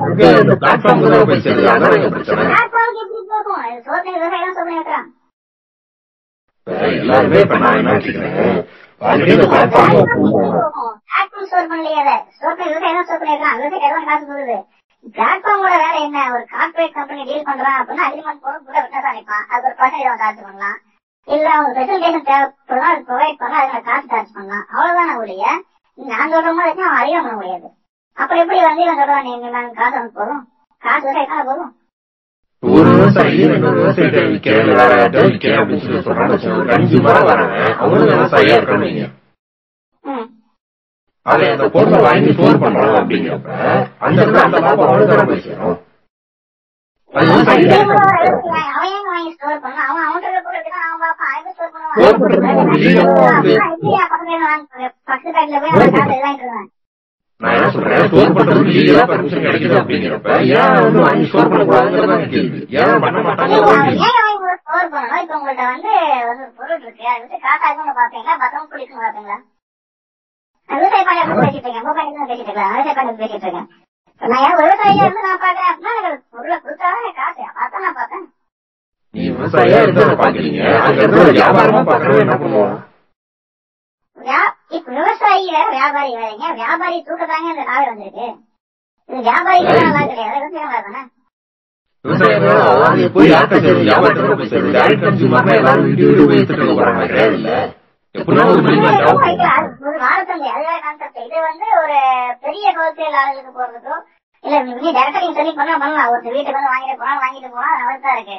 [0.41, 2.45] இந்த பிளாட்ஃபார்ம் தான் போய் சேருது அதான் எங்க பிரச்சனை.
[2.47, 3.61] பிளாட்ஃபார்முக்கு எப்படி போகும்?
[3.69, 5.09] இது சோதனை விவசாயம் தான் சோதனை வைக்கிறான்
[6.67, 8.59] இப்ப எல்லாருமே இப்ப நான் என்ன வச்சுக்கிறேன்
[11.43, 14.55] ஸ்டோர் பண்ணலையே அதை ஸ்டோர் பண்ணி விவசாயம் ஸ்டோர் பண்ணிருக்கான் விவசாயிகள் தான் காசு போகுது
[15.15, 16.19] பிளாட்ஃபார்மோட வேலை என்ன?
[16.33, 20.07] ஒரு கார்பரேட் கம்பெனி டீல் பண்றான் அப்படின்னா அக்ரிமெண்ட் போடும் கூட விட்டு தான் நிற்பான் அது ஒரு பர்சன்டேஜ்
[20.09, 20.77] அவன் சார்ஜ் பண்ணலாம்.
[21.27, 24.65] இல்ல அவங்க ஸ்பெசிபிகேஷன் தேவைப்படும் அது ப்ரொவைட் பண்ணா காசு சார்ஜ் பண்ணலாம்.
[24.73, 25.45] அவ்வளவுதான் ஒழிய
[25.97, 27.67] நான் சொல்ற மாதிரி அவன் அதிகம் பண்ண முடியாது.
[28.17, 30.41] அப்புறம் எப்படி வந்து இவன் சொல்றான் நீ நாங்க காசு வந்து போதும்?
[30.81, 31.71] காசு விவசாயத்தான போதும்?
[32.63, 36.59] ஒரு விவசாயி இன்னொரு விவசாயிட்ட விற்கிறேன் வேற யார்ட்ட விற்கிறேன் அப்படின்னு சொல்லி சொல்றான்னு வச்சுக்கோங்க.
[36.59, 39.05] ஒரு கன்சியூமரா வரவன் அவனும் விவசாயியா இருக்கான்னு வைங்க.
[40.03, 40.27] ம்
[41.25, 43.49] அதை அந்த பொருளை வாங்கி ஸ்டோர் பண்றான் அப்படிங்கிறப்ப
[43.99, 45.79] அந்த இடத்துல அந்த லாபம் அவனுக்கு தானே போய் சேரும்.
[55.07, 56.72] பக்கத்து பேட்ல போய்
[57.41, 62.59] நான் என்ன சொல்றேன் ஸ்டோர் பண்றதுக்கு லீகலா பர்மிஷன் கிடைக்குது அப்படிங்கிறப்ப ஏன் வந்து வாங்கி ஸ்டோர் பண்ணக்கூடாதுங்கிறதான் கேள்வி
[62.77, 63.55] ஏன் பண்ண மாட்டாங்க
[64.01, 65.91] ஏன் அவங்க ஸ்டோர் பண்ணணும் இப்ப உங்கள்ட்ட வந்து
[66.29, 67.03] ஒரு பொருள் இருக்கு.
[67.07, 68.35] அது வந்து காசாகணும்னு பாப்பீங்களா?
[68.39, 69.37] பத்திரம் குடிக்கணும் பாப்பீங்களா?
[70.69, 71.85] விவசாய பத்தி பேசிட்டு இருக்கேன்.
[72.23, 72.71] பேசிட்டு இருக்கேன்.
[72.77, 73.67] விவசாய பேசிட்டு இருக்கேன்.
[74.21, 77.43] நான் ஏன் விவசாயியா இருந்து நான் பாக்குறேன் அப்படின்னா எனக்கு பொருளை கொடுத்தாதான் காசு.
[77.81, 78.25] நான் பார்த்தேன்
[79.13, 80.61] நீ விவசாயியா இருந்து பாக்குறீங்க.
[81.19, 82.79] ஒரு வியாபாரமா பாக்குறவன் என்ன பண்ணுவான்
[84.17, 88.27] வியா- இப்ப விவசாயி வேற வியாபாரி வேறங்க வியாபாரி தூக்கத்தாங்க இந்த காலம் வந்திருக்கு.
[89.09, 91.11] இது வியாபாரிகள் நல்லா கிடையாது விவசாயம்
[101.23, 101.97] இது வந்து ஒரு
[102.43, 103.95] பெரிய ஹோல்சேல் ஆளுகளுக்கு போறதுக்கோ
[104.43, 106.09] இல்ல நீ டேரக்டா நீங்க சொல்லி பண்ணா பண்ணலாம்.
[106.13, 108.37] ஒரு வீட்டுக்கு வந்து வாங்கிட்டு போனா வாங்கிட்டு போனா அவர் தான் இருக்கு.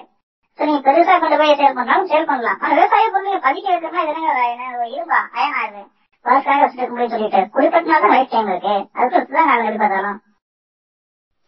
[0.58, 2.58] சோ நீங்க பெருசா கொண்டு போய் சேல் பண்ணாலும் சேல் பண்ணலாம்.
[2.62, 5.88] ஆனா விவசாய பொருள் பதிக்க வைக்கிறதுனா இது என்னங்க என்ன இருபா அயன்
[6.24, 10.20] வருஷம் வச்சுட்டு முடியும் சொல்லிட்டு குறிப்பிட்ட நாள் தான் லைஃப் டைம் இருக்கு அதுக்கு தான் நாங்க எதிர்பார்த்தாலும்.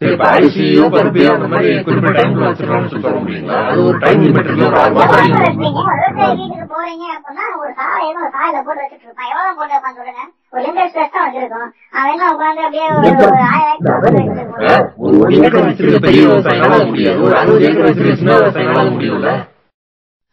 [0.00, 3.58] சரி இப்ப அரிசியோ பருப்பையோ அந்த மாதிரி குறிப்பிட்ட டைம்ல வச்சிடலாம்னு சொல்லி சொல்ல முடியுங்களா?
[3.68, 8.08] அது ஒரு டைம் லிமிட் இருக்கு ஒரு ஆறு மாசம் வரைக்கும் விவசாய வீட்டுக்கு போறீங்க அப்படின்னா ஒரு சாலை
[8.16, 9.30] ஒரு சாலையில போட்டு வச்சுட்டு இருப்பான்.
[9.32, 10.22] எவ்வளவு போட்டு வைப்பான் சொல்லுங்க.
[10.52, 11.70] ஒரு லிண்டர் ஸ்பேஸ் தான் வச்சிருக்கோம்.
[11.96, 14.86] அவன் என்ன உட்காந்து அப்படியே ஒரு ஒரு ஆயிரம் போட்டு வச்சுட்டு இருப்பான்.
[15.04, 17.18] ஒரு ஒரு ஏக்கர் வச்சிருக்க பெரிய விவசாயினால அது முடியாது?
[17.28, 19.32] ஒரு அறுபது ஏக்கர் வச்சிருக்க சின்ன விவசாயினால அது முடியும்ல?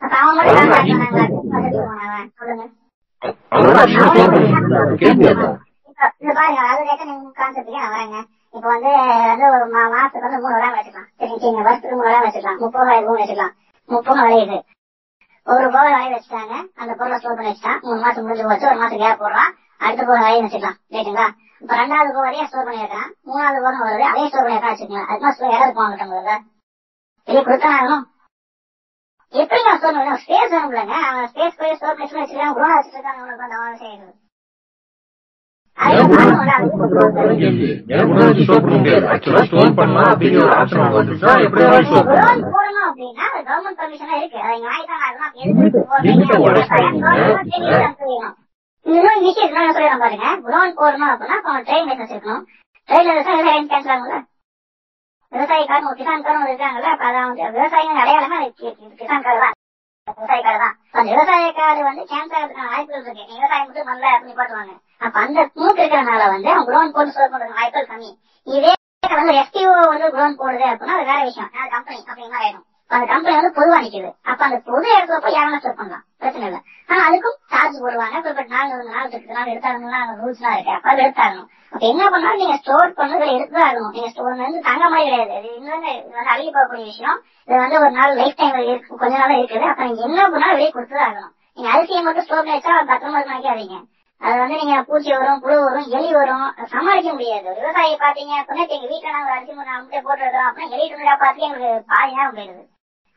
[0.01, 0.93] அப்ப அவன் மட்டும் தான் வசதி
[1.79, 2.63] போனவன் சொல்லுங்க.
[3.23, 3.31] இது
[6.37, 8.17] பாருங்க அது நீங்க கான்செப்ட்டுக்கு நான் வரேங்க.
[8.53, 8.89] இப்ப வந்து
[9.29, 11.09] வந்து ஒரு மாசத்துக்கு வந்து மூணு விழா வச்சுக்கலாம்.
[11.19, 12.59] சரி சரிங்க வருஷத்துக்கு மூணு விழா வச்சுக்கலாம்.
[12.63, 13.53] முப்பது ரூபாய் மூணு வச்சுக்கலாம்.
[13.89, 14.57] முப்பது விளையுது
[15.47, 16.53] ஒரு போக விளைய வச்சுட்டாங்க.
[16.81, 18.69] அந்த பொருளை ஸ்டோர் பண்ணி வச்சுட்டான் மூணு மாசம் முடிஞ்சு போச்சு.
[18.71, 19.51] ஒரு மாசம் கேப் போடுறான்
[19.83, 20.77] அடுத்த போக விளைய வச்சுக்கலாம்.
[20.95, 21.27] ரைட்டுங்களா
[21.63, 24.05] இப்ப ரெண்டாவது போக வரையும் ஸ்டோர் பண்ணி வைக்கிறான் மூணாவது போகம் வருது.
[24.11, 26.33] அதையும் ஸ்டோர் பண்ணி வைக்கலாம் வச்சுக்கலாம் அது மாதிரி இடம் இருக்கும் வாங்கிட்ட முதல்ல?
[27.27, 28.03] வெளியே கொடுத்தா ஆகணும்
[29.33, 33.45] எப்படி நான் ஸ்டோர் பண்ணுவேன் ஸ்பேஸ் வேணும்லங்க அவன் ஸ்பேஸ் போய் ஸ்டோர் பண்ணி வச்சிருக்கான் குரோனா வச்சிருக்காங்க அவனுக்கு
[33.45, 33.59] அந்த
[42.47, 44.39] பண்ண அப்படின்னா அது கவர்மெண்ட் பர்மிஷனா இருக்கு.
[48.85, 50.27] இன்னும் விஷயம் சொல்லிடுறேன் பாருங்க.
[50.45, 52.43] குடோன் போடணும் அப்படின்னா ட்ரெயின் லைசன்ஸ் இருக்கணும்.
[52.89, 53.29] ட்ரெயின் லைசன்ஸ்
[53.71, 54.17] கேன்சல் ஆகும்ல?
[55.33, 58.51] விவசாயிக்காரன் ஒரு கிசான் காரன் இருக்காங்கல்ல அப்ப அதான் வந்து விவசாயிகள் அடையாளமே அது
[59.01, 59.55] கிசான் கார் தான்.
[60.07, 63.23] விவசாய கார் தான் அந்த விவசாய கார் வந்து கேன்சர் ஆகிறதுக்கான வாய்ப்புகள் இருக்கு.
[63.23, 67.33] நீ விவசாயம் மட்டும் பண்ணல அப்படின்னு போட்டுவாங்க அப்ப அந்த மூக்கு இருக்கிறனால வந்து அவங்க குடோன் போட்டு ஸ்டோர்
[67.33, 68.11] பண்றது வாய்ப்புகள் கம்மி.
[68.47, 68.73] இதே
[69.15, 71.51] வந்து எஸ்டிஓ வந்து குடோன் போடுது அப்படின்னா அது வேற விஷயம்.
[71.73, 72.65] கம்பெனி அப்படிங்கிற ஆயிடும்.
[72.93, 74.09] அந்த கம்பெனி வந்து பொதுவா நிக்குது.
[74.31, 76.61] அப்ப அந்த பொது இடத்துல போய் யாரும் ஸ்டோர் பண்ணலாம் பிரச்சனை இல்லை.
[76.89, 78.17] ஆனா அதுக்கும் சார்ஜ் போடுவாங்க.
[78.21, 80.75] குறிப்பிட்ட நாள் ஒரு நாள் இருக்கு நாள் எடுத்தாங்கன்னா ரூல்ஸ் எல்லாம் இருக்கு.
[80.77, 81.47] அப்ப அது எடுத்தாகணும்.
[81.73, 83.93] அப்ப என்ன பண்ணாலும் நீங்க ஸ்டோர் பண்ணதுல எடுத்துதான் ஆகணும்.
[83.95, 85.37] நீங்க ஸ்டோர் வந்து தங்க மாதிரி கிடையாது.
[85.39, 87.17] இது இன்னொன்னு இது வந்து அழுகி போகக்கூடிய விஷயம்.
[87.47, 89.65] இது வந்து ஒரு நாள் லைஃப் டைம் இருக்கு கொஞ்ச நாள் இருக்குது.
[89.71, 91.33] அப்ப நீங்க என்ன பண்ணாலும் வெளியே கொடுத்துதான் ஆகணும்.
[91.55, 93.79] நீங்க அரிசியை மட்டும் ஸ்டோர் பண்ணி வச்சா பத்திரமா நினைக்காதீங்க.
[94.21, 96.45] அது வந்து நீங்க பூச்சி வரும் புழு வரும் எலி வரும்.
[96.73, 97.49] சமாளிக்க முடியாது.
[97.57, 101.47] விவசாயி பாத்தீங்க அப்படின்னா எங்க வீட்டுல நாங்க அரிசி மூணு அமுட்டை போட்டு இருக்கிறோம் அப்படின்னா எலி துணிடா பார்த்து
[101.47, 102.63] எங்களுக்கு பாதி நேரம் போயிடுது.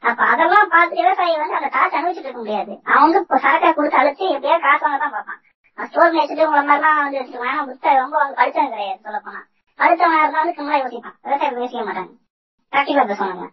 [0.06, 2.72] அப்ப அதெல்லாம் பார்த்து விவசாயி வந்து அந்த காசு அனுபவிச்சுட்டு இருக்க முடியாது?
[2.92, 5.42] அவங்க இப்ப சரக்கை கொடுத்து அழைச்சு எப்படியா காசு வாங்க தான் பார்ப்பான்
[5.78, 9.40] ஸ்டோர் வச்சுட்டு உங்களை மாதிரிலாம் வந்து ஆனா புத்தகம் ரொம்ப அவங்க படிச்சது கிடையாது சொல்ல போனா
[9.78, 11.16] படிச்சவனா இருந்தா வந்து சும்மா யோசிப்பான்.
[11.24, 12.12] விவசாயத்தை யோசிக்க மாட்டாங்க.
[12.72, 13.46] பிராக்டிகல் பேசுவாங்க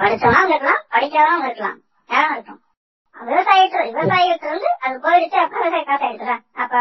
[0.00, 1.78] படிச்சவனா இருக்கலாம் படிக்காதவங்க இருக்கலாம்.
[2.10, 2.60] யாரும் இருக்கும்
[3.16, 6.34] விவசாயத்துல விவசாயத்துல இருந்து அது போயிடுச்சு அப்ப விவசாய காசு ஆயிடுச்சுல.
[6.62, 6.74] அப்ப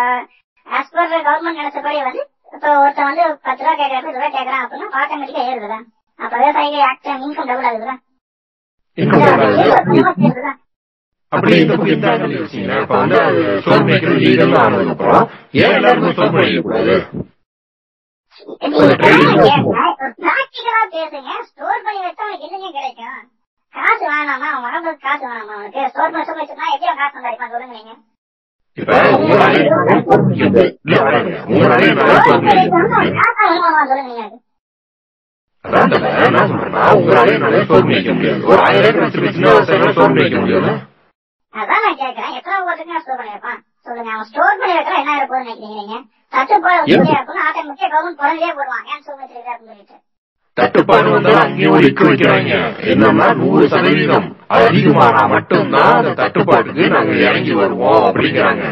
[0.67, 2.23] ஆஸ் பர் கவர்மெண்ட் நினைச்சபடி வந்து
[2.53, 5.77] இப்ப ஒருத்தன் வந்து பத்து ரூபா கேட்கறது இருபது ரூபா கேட்கறான் அப்படின்னா ஆட்டோமேட்டிக்கா ஏறுதுல
[6.19, 7.93] அப்ப விவசாயிக்கு ஆக்டிவ் இன்கம் டபுள் ஆகுதுல
[11.31, 11.75] அப்படி இப்ப
[12.95, 13.17] வந்து
[13.61, 14.19] ஸ்டோர் லீகல்
[15.55, 16.11] ஏன் எல்லாருமே
[20.21, 21.29] பிராக்டிகலா பேசுங்க.
[21.85, 23.19] பண்ணி வச்சா அவனுக்கு என்னங்க கிடைக்கும்?
[23.73, 24.47] காசு வேணாமா?
[24.49, 25.53] அவன் வாழ்றதுக்கு காசு வேணாமா?
[25.55, 27.93] அவனுக்கு ஸ்டோர் பண்ணி வச்சுனா எப்படி காசு சம்பாதிப்பான் சொல்லுங்க நீங்க.
[28.77, 29.59] உங்களாலே
[38.11, 38.41] முடியாது.
[38.45, 39.95] ஒரு ஆயிரம் சின்ன விவசாயம்
[40.39, 40.71] முடியாது.
[41.53, 43.55] அதான் நான் கேட்கறேன் எத்தனை வருஷத்துக்கு ஸ்டோர்
[43.87, 45.95] சொல்லுங்க அவன் ஸ்டோர் பண்ணி வைக்கிற என்ன இருப்போம்னு நினைக்கிறீங்க?
[46.77, 49.05] வந்து அப்படின்னா ஆட்டோமேட்டிக்கா கவர்மெண்ட் குறைஞ்சே போடுவாங்க ஏன்
[49.49, 49.97] அப்படின்னு சொல்லிட்டு.
[50.55, 52.51] தட்டுப்பாடு வந்தாலும் அங்கேயும் இக்கு வைக்கிறாங்க.
[52.81, 58.63] என்னன்னா நூறு சதவீதம் அதிகமானா மட்டும்தான் அந்த தட்டுப்பாட்டுக்கு நாங்க இறங்கி வருவோம் அப்படிங்கிறாங்க.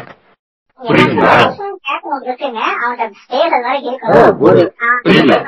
[4.01, 4.73] அது ஒரு
[5.03, 5.43] புரியல.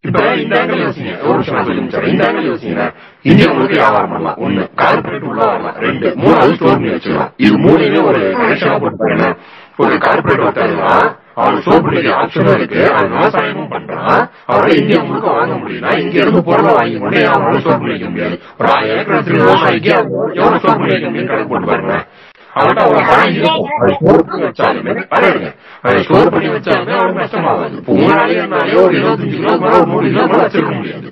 [0.00, 1.26] இப்ப இந்த ஆங்கிள் யோசிங்க.
[1.26, 1.42] ஒரு
[1.74, 2.04] நிமிஷம்.
[2.04, 2.92] இந்த ஆங்கிள் யோசிங்க.
[3.66, 4.38] வியாபாரம் பண்ணலாம்.
[4.38, 5.74] ஒண்ணு கார்பரேட் உள்ள வரலாம்.
[5.74, 7.32] ரெண்டு மூணாவது ஸ்டோர் பண்ணி வச்சுக்கலாம்.
[7.36, 9.36] இது மூணுமே ஒரு கனெக்ஷனா போட்டு பாருங்க.
[9.76, 15.92] ஒரு கார்பரேட் ஒருத்தருனா அவன் சோப்புடைய ஆப்ஷனும் இருக்கு அவன் விவசாயமும் பண்றான் அவனால இந்தியா முழுக்க வாங்க முடியும்னா
[16.02, 19.92] இங்க இருந்து பொருளை வாங்கி கொண்டே அவனால சோப்பு பண்ணிக்க முடியாது ஒரு ஆயிரம் ஏக்கர் விவசாயிக்கு
[20.38, 21.96] எவ்வளவு சோப்பு பண்ணி முடியும் கணக்கு போட்டு பாருங்க
[22.58, 23.66] அவன்கிட்ட பணம் இருக்கும்
[23.96, 25.48] ஸ்டோர் பண்ணி வச்சாலுமே பாருங்க
[25.84, 27.76] அதை ஸ்டோர் பண்ணி வச்சாலுமே அவனுக்கு நஷ்டமாகாது.
[27.80, 27.92] இப்போ
[28.82, 31.08] ஒரு இருபத்தஞ்சு கிலோ மேல ஒரு நூறு கிலோ மேல வச்சிருக்க முடியாது.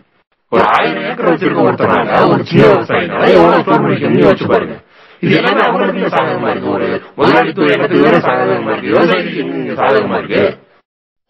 [0.52, 4.76] ஒரு ஆயிரம் ஏக்கர் வச்சிருக்க ஒருத்தனால ஒரு சின்ன விவசாயினால எவ்வளவு ஸ்டோர் பண்ணிக்க முடியும் வச்சு பாருங்க.
[5.22, 6.70] இது எல்லாமே அவங்களுக்கு சாதகமா இருக்கு.
[6.70, 6.86] ஒரு
[7.16, 8.92] முதலாளித்துவ இடத்துக்கு வேற சாதகமா இருக்கு.
[8.92, 10.42] விவசாயிக்கு எங்க சாதகமா இருக்கு.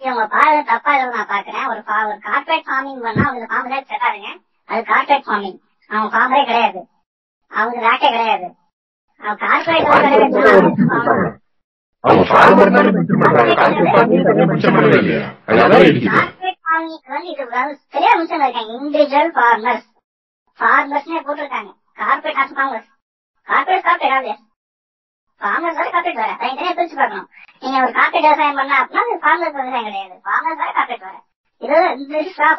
[0.02, 3.86] இவங்க பாரு தப்பா இதை நான் பாக்குறேன் ஒரு fa- ஒரு கார்பரேட் ஃபார்மிங் பண்ணா அவங்க ஃபார்ம் தான்
[3.86, 4.30] செட் ஆகுங்க
[4.68, 5.56] அது கார்பரேட் ஃபார்மிங்
[5.90, 6.80] அவன் ஃபார்மரே கிடையாது.
[7.52, 8.46] அவங்க ரேட்டே கிடையாது
[9.20, 9.88] அவன் கார்பரேட்
[12.04, 17.12] அவங்க ஃபார்மர் தானே மிச்சம் பண்றாங்க கார்பரேட் ஃபார்மிங் தனியா மிச்சம் பண்ணவே இல்லையா அதான் இருக்குது கார்பரேட் அவங்களுக்கு
[17.12, 17.44] வந்து இது
[18.20, 18.72] மிஷன் இருக்காங்க.
[18.76, 19.86] இண்டிவிஜுவல் ஃபார்மர்ஸ்
[20.60, 21.70] ஃபார்மர்ஸ்னே போட்டிருக்காங்க.
[21.98, 22.90] கார்பரேட் ஃபார்மர்ஸ்
[23.48, 24.34] கார்பரேட் கார்பரேட் ஆகுது
[25.40, 27.28] ஃபார்மர்ஸ் வரை கார்பரேட் வர தனித்தனியா பிரிச்சு பார்க்கணும்.
[27.62, 30.14] நீங்க ஒரு கார்பரேட் விவசாயம் பண்ணா அப்படின்னா அது ஃபார்மர்ஸ் விவசாயம் கிடையாது.
[30.26, 31.16] ஃபார்மர்ஸ் வரை கார்பரேட் வர
[31.62, 31.76] இது
[32.22, 32.50] is for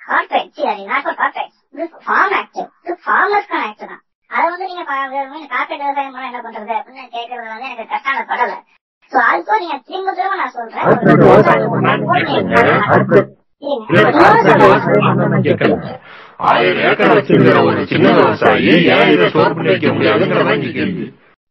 [0.00, 2.58] corporate சரி not for corporate this farm act.
[2.84, 4.02] இது ஃபார்மர்ஸ்க்கான ஆக்ட் தான்.
[4.30, 8.52] அதை வந்து நீங்க கார்பரேட் விவசாயம் பண்ண என்ன பண்றது அப்படின்னு கேட்கறது வந்து எனக்கு கஷ்டான படல
[9.12, 10.86] சோ அதுக்கும் நீங்க திரும்ப திரும்ப நான் சொல்றேன்.
[16.38, 21.06] ஆயிரம் ஏக்கர் வச்சிருக்கிற ஒரு சின்ன விவசாயி ஏன் இதை ஸ்டோர் பண்ணி வைக்க முடியாதுங்கிறதா இங்க கேள்வி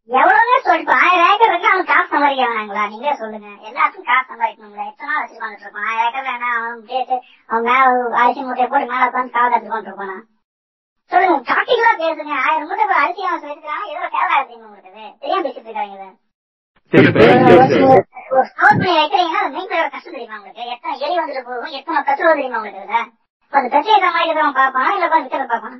[0.09, 3.47] எவ்வளவுங்க சொல்லிட்டு ஆயிரம் ஏக்கர் இருக்கு அவன் காசு சம்பாதிக்க வேணாங்களா நீங்களே சொல்லுங்க.
[3.69, 5.87] எல்லாத்துக்கும் காசு சம்பாதிக்கணுங்களா எத்தனை நாள் வச்சு வந்துட்டு இருப்பான்?
[5.89, 7.15] ஆயிரம் ஏக்கர் வேணா அவன் பேசு
[7.49, 7.89] அவன் மேல
[8.21, 10.17] அரிசி மூட்டையை போட்டு மேல உட்காந்து காவல் கத்து கொண்டு இருப்பானா?
[11.11, 11.35] சொல்லுங்க.
[11.51, 12.33] டாபிக்லா பேசுங்க.
[12.45, 15.03] ஆயிரம் மூட்டை அரிசி அவன் சொல்லிருக்கான் எதுல கேவலா இருக்கீங்க உங்களுக்கு.
[15.21, 16.07] தெரியாம பேசிட்டு இருக்காங்க.
[18.33, 20.63] ஒரு ஸ்டோர் பண்ணி வைக்கிறீங்கன்னா பிளேயர் கஷ்டம் தெரியுமா உங்களுக்கு?
[20.73, 21.75] எத்தனை எலி வந்துட்டு போகும்?
[21.79, 23.01] எத்தனை கத்துவ தெரியுமா உங்களுக்கு
[23.51, 25.77] சமாளிக்கிறவன் பாப்பானா இல்ல உட்காந்து விற்கிறத பாப்பானா.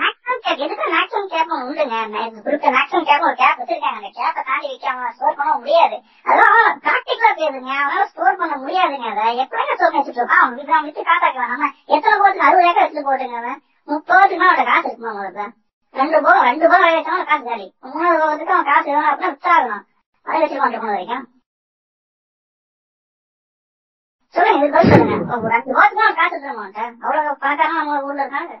[0.00, 1.96] மேக்ஸிமம் கேப் எதுக்கு மேக்ஸிமம் கேப் உண்டுங்க?
[2.44, 5.96] குறிப்பிட்ட மேக்ஸிமம் கேப் ஒரு கேப் வச்சிருக்காங்க அந்த கேப்பை தாண்டி வைக்காம ஸ்டோர் பண்ண முடியாது.
[6.24, 9.26] அதான் பிராக்டிகலா பேசுங்க அவனால ஸ்டோர் பண்ண முடியாதுங்க அதை.
[9.42, 10.26] எப்படிங்க ஸ்டோர் பண்ணி வச்சுட்டு
[10.86, 11.02] வித்து
[11.94, 13.58] எத்தனை போட்டுக்கு அறுபது ஏக்கர் வச்சுட்டு போட்டுங்க அவன்?
[13.88, 15.46] முப்பதுக்கு மேல அவன் காசு இருக்குமா முதல்ல
[15.94, 17.66] ரெண்டு போகம் ரெண்டு போகம் வச்சாலும் காசு காலி.
[17.84, 19.84] மூணாவது போகத்துக்கு அவன் காசு வேணும் அப்படின்னா வித்தாகணும்.
[20.26, 21.24] அதை வச்சு கொண்டு போன வரைக்கும்.
[24.34, 28.54] சொல்லுங்க பதில் சொல்லுங்க ஒரு ரெண்டு போகத்துக்கு அவன் காசு தர மாட்டேன் அவ்வளவு பணக்காரன் நம்ம ஊர்ல இருக்காங்க.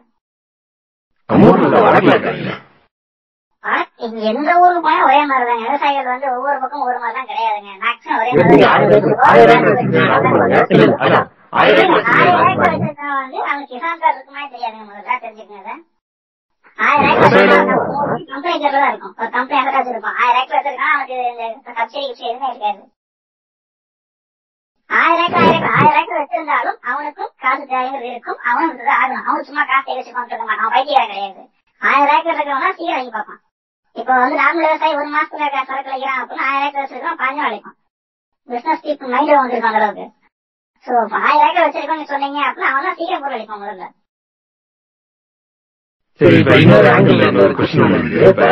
[4.30, 7.72] எந்த ஊருக்கு போனா ஒரே மாதிரி தாங்க விவசாயிகள் வந்து ஒவ்வொரு பக்கம் ஒரு மாதிரி தான் கிடையாதுங்க.
[7.84, 9.16] மேக்ஸிமம் ஒரே மாதிரி ஆயிரம் ஏக்கர்.
[12.74, 14.84] வச்சிருக்கவன் வந்து அவனுக்கு கிசான் கார்டு இருக்குமா தெரியாதுங்க.
[14.90, 15.72] முதல்ல தெரிஞ்சுக்கங்க.
[16.78, 17.34] ஆயிரம் ஏக்கர்
[18.32, 19.14] கம்பெனி தான் இருக்கும்.
[19.36, 20.94] கம்பெனி காசு இருக்கும் ஆயிரம் ஏக்கர் வச்சிருக்கான்.
[20.94, 21.44] அவனுக்கு இந்த
[21.78, 22.80] சப்சிடி கிப்சிடி எதுவுமே இருக்காது.
[24.90, 28.38] ஆயிரம் ஆயிரம் ஆயிரம் வச்சிருந்தாலும் அவனுக்கும் காசு தேவைகள் இருக்கும்.
[28.50, 29.24] அவனும் ஆகணும்.
[29.28, 30.72] அவன் சும்மா காசு வச்சுக்கோன்னு சொல்ல இருக்க மாட்டான்.
[30.74, 31.42] பைத்தியம் கிடையாது.
[31.82, 33.40] ஆயிரம் ரூபாய்க்கு இருக்கிறவனா சீக்கிரம் வாங்கி பார்ப்பான்.
[33.96, 37.76] இப்போ வந்து நார்மல் விவசாயி ஒரு மாசத்துல சரக்கு வைக்கிறான் அப்படின்னா ஆயிரம் ரூபாய்க்கு வச்சிருக்கான் பாஞ்சு அழைப்பான்.
[38.48, 40.06] பிசினஸ் டீப் மைண்ட் வந்திருக்கும் அந்த அளவுக்கு.
[40.86, 40.92] சோ
[41.26, 43.86] ஆயிரம் ரூபாய்க்கு வச்சிருக்கோம்னு சொன்னீங்க அப்படின்னா அவன் தான் சீக்கிரம் பொருள் அளிப்பான் முதல்ல.
[46.20, 48.44] சரி இப்ப இன்னொரு ஆங்கிள் இன்னொரு கொஸ்டின் இருக்கு இப்ப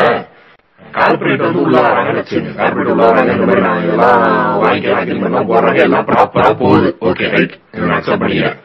[0.94, 4.20] கார்பரேட் வந்து உள்ள வராங்கன்னு வச்சுங்க கார்பரேட் உள்ள வராங்க இந்த மாதிரி நாங்க எல்லாம்
[4.62, 8.58] வாங்கிக்கலாம் அக்ரிமெண்ட் எல்லாம் போடுறாங்க எல்லாம் ப்ராப்பரா போகுது ஓகே ரைட் நான் அக்செப்ட் பண்ணிக்கிறேன்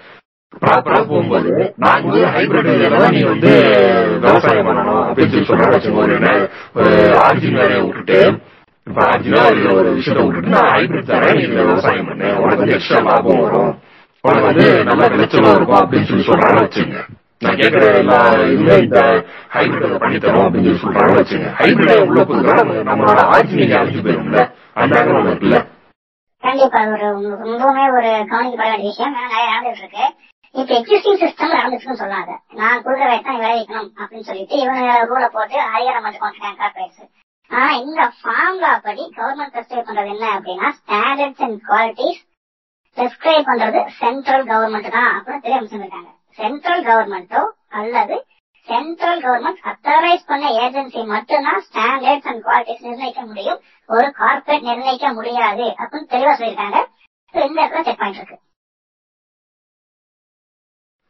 [0.62, 1.52] ப்ராப்பரா போகும்போது
[1.84, 3.52] நாங்க வந்து ஹைபிரிட் இதெல்லாம் நீ வந்து
[4.18, 6.32] விவசாயம் பண்ணணும் அப்படின்னு சொல்லி சொல்றாங்க வச்சுக்கோ ஒரு என்ன,
[7.26, 8.20] ஆர்ஜின் வேலையை விட்டுட்டு
[8.88, 13.02] இப்ப ஆர்ஜினா இருக்கிற ஒரு விஷயத்தை விட்டுட்டு நான் ஹைபிரிட் தரேன் நீ விவசாயம் பண்ணு உனக்கு வந்து எக்ஸ்ட்ரா
[13.08, 13.74] லாபம் வரும்
[14.24, 17.00] உனக்கு வந்து நல்ல விளைச்சலும் இருக்கும் அப்படின்னு சொல்லி சொல்றாங்க வச்சுங்க
[17.42, 17.84] நான் கேட்கிற
[18.80, 19.00] இந்த
[19.54, 22.56] ஹைபிரிட் பண்ணி தரோம் அப்படின்னு சொல்லி சொல்றாங்க வச்சுங்க ஹைபிரிட் உள்ள
[22.90, 24.42] நம்மளோட ஆர்ஜினிக் அழிஞ்சு போயிரும்ல
[24.78, 25.60] ஒண்ணு இருக்குல்ல
[26.44, 27.06] கண்டிப்பா ஒரு
[27.44, 30.06] ரொம்பவுமே ஒரு கவனிக்கப்பட வேண்டிய விஷயம் ஏன்னா நிறைய நடந்துட்டு இருக்கு
[30.56, 32.30] இப்ப எக்ஸிஸ்டிங் சிஸ்டம் நடந்துச்சுன்னு சொல்லாத
[32.60, 37.04] நான் கொடுக்குற ரேட் தான் விளைவிக்கணும் அப்படின்னு சொல்லிட்டு இவங்க ரூலை போட்டு அதிகாரம் பண்ணி கொண்டுட்டாங்க கார்பரேட்ஸ்
[37.52, 42.22] ஆனா இந்த ஃபார்முலா படி கவர்மெண்ட் பிரிஸ்கிரைப் பண்றது என்ன அப்படின்னா ஸ்டாண்டர்ட்ஸ் அண்ட் குவாலிட்டிஸ்
[42.98, 45.12] பிரிஸ்கிரைப் பண்றது சென்ட்ரல் கவர்மெண்ட் தான்.
[45.12, 46.10] அப்படின்னு தெரிய அமைச்சிருக்காங்க
[46.40, 47.42] சென்ட்ரல் கவர்மெண்ட்டோ
[47.80, 48.18] அல்லது
[48.68, 53.60] சென்ட்ரல் கவர்மெண்ட் அத்தரைஸ் பண்ண ஏஜென்சி மட்டும்தான் ஸ்டாண்டர்ட்ஸ் அண்ட் குவாலிட்டிஸ் நிர்ணயிக்க முடியும்.
[53.90, 56.80] ஒரு கார்பரேட் நிர்ணயிக்க முடியாது அப்படின்னு தெளிவா சொல்லியிருக்காங்க.
[57.34, 58.38] இந்த இடத்துல செக் பாயிண்ட் இருக்கு.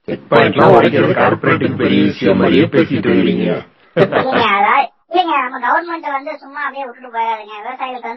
[0.07, 3.49] செக் பாயிண்ட்லாம் உடைக்கிறது கார்பரேட்டுக்கு பெரிய விஷயம் மாதிரியே பேசிட்டு இருக்கீங்க.
[3.95, 7.55] இல்லைங்க அதாவது இல்லைங்க நம்ம கவர்மெண்ட் வந்து சும்மா அப்படியே விட்டுட்டு போயிடாதீங்க.
[7.65, 8.09] விவசாயிகளுக்கு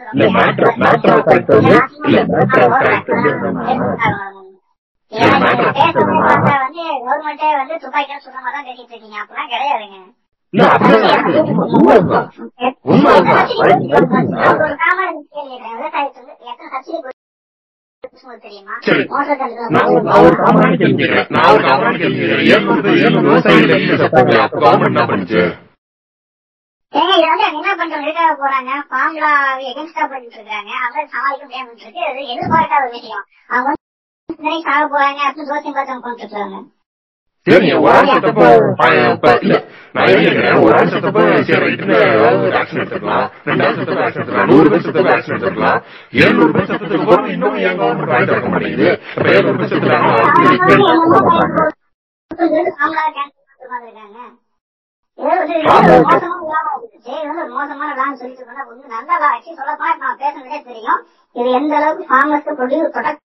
[3.45, 4.42] வந்து
[5.13, 5.73] வந்து-
[7.03, 9.99] கவர்மெண்டே வந்து துப்பாக்கின்னு சொல்ற மாதிரி தான் பேசிட்டு இருக்கீங்க அப்படிலாம் கிடையாதுங்க
[18.41, 18.75] தெரியுமா?
[26.93, 28.71] ஏங்க இது வந்து என்ன பண்றோம் இருக்க போறாங்க?
[28.89, 30.71] ஃபார்முலா எகென்ஸ்டா பண்ணிட்டு இருக்காங்க.
[30.81, 33.25] அவங்க சமாளிக்க முடியாம இருக்கு எதிர்பார்க்காத விஷயம்.
[33.47, 33.71] அவங்க
[34.37, 35.93] மாதிரி சாக போறாங்க அப்படின்னு ஜோசியம் பார்த்து
[36.37, 36.61] அவங்க
[37.47, 38.43] சரி ஒரு ஆள் செத்தப்ப
[39.43, 39.55] இல்ல
[39.95, 44.21] நான் என்ன கேட்கிறேன் ஒரு ஆள் செத்தப்ப சரி ரைட்டுன்னு ஏதாவது ஆக்ஷன் எடுத்துக்கலாம் ரெண்டு ஆள் செத்தப்ப ஆக்ஷன்
[44.21, 45.79] எடுத்துக்கலாம் நூறு பேர் செத்தப்ப ஆக்ஷன் எடுத்துக்கலாம்
[46.19, 48.89] எழுநூறு பேர் செத்ததுக்கு அப்புறம் இன்னும் ஏன் கவர்மெண்ட் வாங்கி தர மாட்டேங்குது
[49.29, 49.73] எழுநூறு பேர்
[57.33, 61.01] ஒரு மோசமான லாபம் சொல்லிட்டு வந்து நல்ல ஆக்சுவலி சொல்ல நான் பேசுனதே தெரியும்
[61.35, 63.22] இது எந்த அளவுக்கு ஃபார்மர்ஸ்க்கு ப்ரொடியூஸ் ப்ரொடக்ட்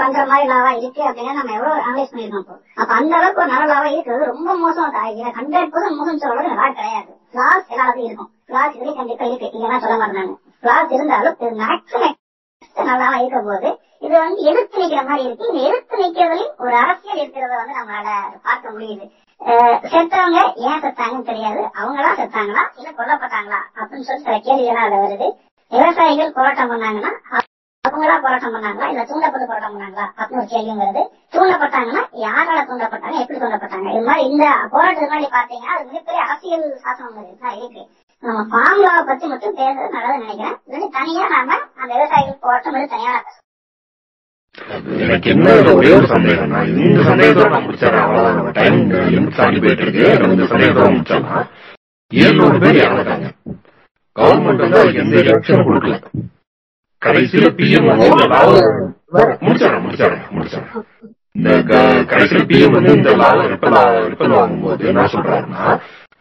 [0.00, 2.56] பண்ற மாதிரி லாவா இருக்கு அப்படின்னு நம்ம எவ்வளவு அனலைஸ் பண்ணிருக்கோம் இப்போ.
[2.80, 4.94] அப்ப அந்த அளவுக்கு ஒரு நல்ல லாபம் இருக்குது ரொம்ப மோசம்
[5.38, 7.10] ஹண்ட்ரட் பர்சன்ட் மோசம் சொல்றது லாஸ் கிடையாது.
[7.38, 8.30] லாஸ் எல்லாத்தையும் இருக்கும்.
[8.54, 9.50] லாஸ் இதுலயும் கண்டிப்பா இருக்கு.
[9.56, 10.34] இல்லைன்னா சொல்ல மாட்டாங்க
[10.64, 12.16] பிளாஸ் இருந்தாலும் இது மேக்ஸிமம்
[12.88, 13.68] நல்லா இருக்க போது
[14.06, 15.48] இது வந்து எடுத்து நிக்கிற மாதிரி இருக்கு.
[15.50, 18.08] இந்த எடுத்து நிக்கிறதுலயும் ஒரு அரசியல் இருக்கிறத வந்து நம்மளால
[18.46, 19.06] பார்க்க முடியுது.
[19.92, 20.38] செத்தவங்க
[20.68, 21.60] ஏன் செத்தாங்கன்னு தெரியாது.
[21.80, 22.62] அவங்களா செத்தாங்களா?
[22.78, 23.60] இல்ல கொல்லப்பட்டாங்களா?
[23.78, 25.28] அப்படின்னு சொல்லி சில கேள்விகள்லாம் அதுல வருது.
[25.72, 27.12] விவசாயிகள் போராட்டம் பண்ணாங்கன்னா
[27.88, 28.88] அவங்களா போராட்டம் பண்ணாங்களா?
[28.92, 30.06] இல்ல தூண்டப்பட்டு போராட்டம் பண்ணாங்களா?
[30.18, 31.02] அப்படின்னு ஒரு கேள்விங்கிறது.
[31.34, 33.16] தூண்டப்பட்டாங்கன்னா யாரால தூண்டப்பட்டாங்க?
[33.24, 33.88] எப்படி தூண்டப்பட்டாங்க?
[33.96, 37.84] இது மாதிரி இந்த போராட்டத்துக்கு முன்னாடி பாத்தீங்கன்னா அது மிகப்பெரிய அரசியல் சாசனம் தான் இருக்கு.
[38.22, 40.56] நம்ம ஃபார்முலாவை பத்தி மட்டும் பேசுறது நல்லதுன்னு நினைக்கிறேன்.
[40.76, 43.44] இது தனியா நாம அந்த விவசாயிகள் போராட்டம் வந்து தனியா பேசணும்.
[45.04, 46.54] எனக்கு என்ன ஒரே ஒரு சந்தேகம்
[46.86, 48.04] இந்த சந்தேகத்தோட நான் முடிச்சிடறேன்.
[48.06, 48.56] அவ்வளவுதான்.
[48.58, 48.78] டைம்
[49.14, 50.06] லிமிட் தாண்டி போயிட்டு இருக்கு.
[50.20, 51.46] நம்ம இந்த சந்தேகத்தோட முடிச்சிடலாம்.
[52.12, 53.28] ஏழுநூறு பேர் இறந்துட்டாங்க.
[54.18, 55.96] கவர்மெண்ட் வந்து அதுக்கு எந்த ரியாக்ஷனும் கொடுக்கல.
[57.02, 58.60] கடைசியில பிஎம் வந்து இந்த லாவை
[59.40, 60.86] முடிச்சிடறேன் முடிச்சிடறேன் முடிச்சிடறேன்
[61.32, 63.76] இந்த க- கடைசியில பிஎம் வந்து இந்த லாவை ரிப்பல்
[64.08, 65.64] ரிப்பல் வாங்கும்போது என்ன சொல்றாருன்னா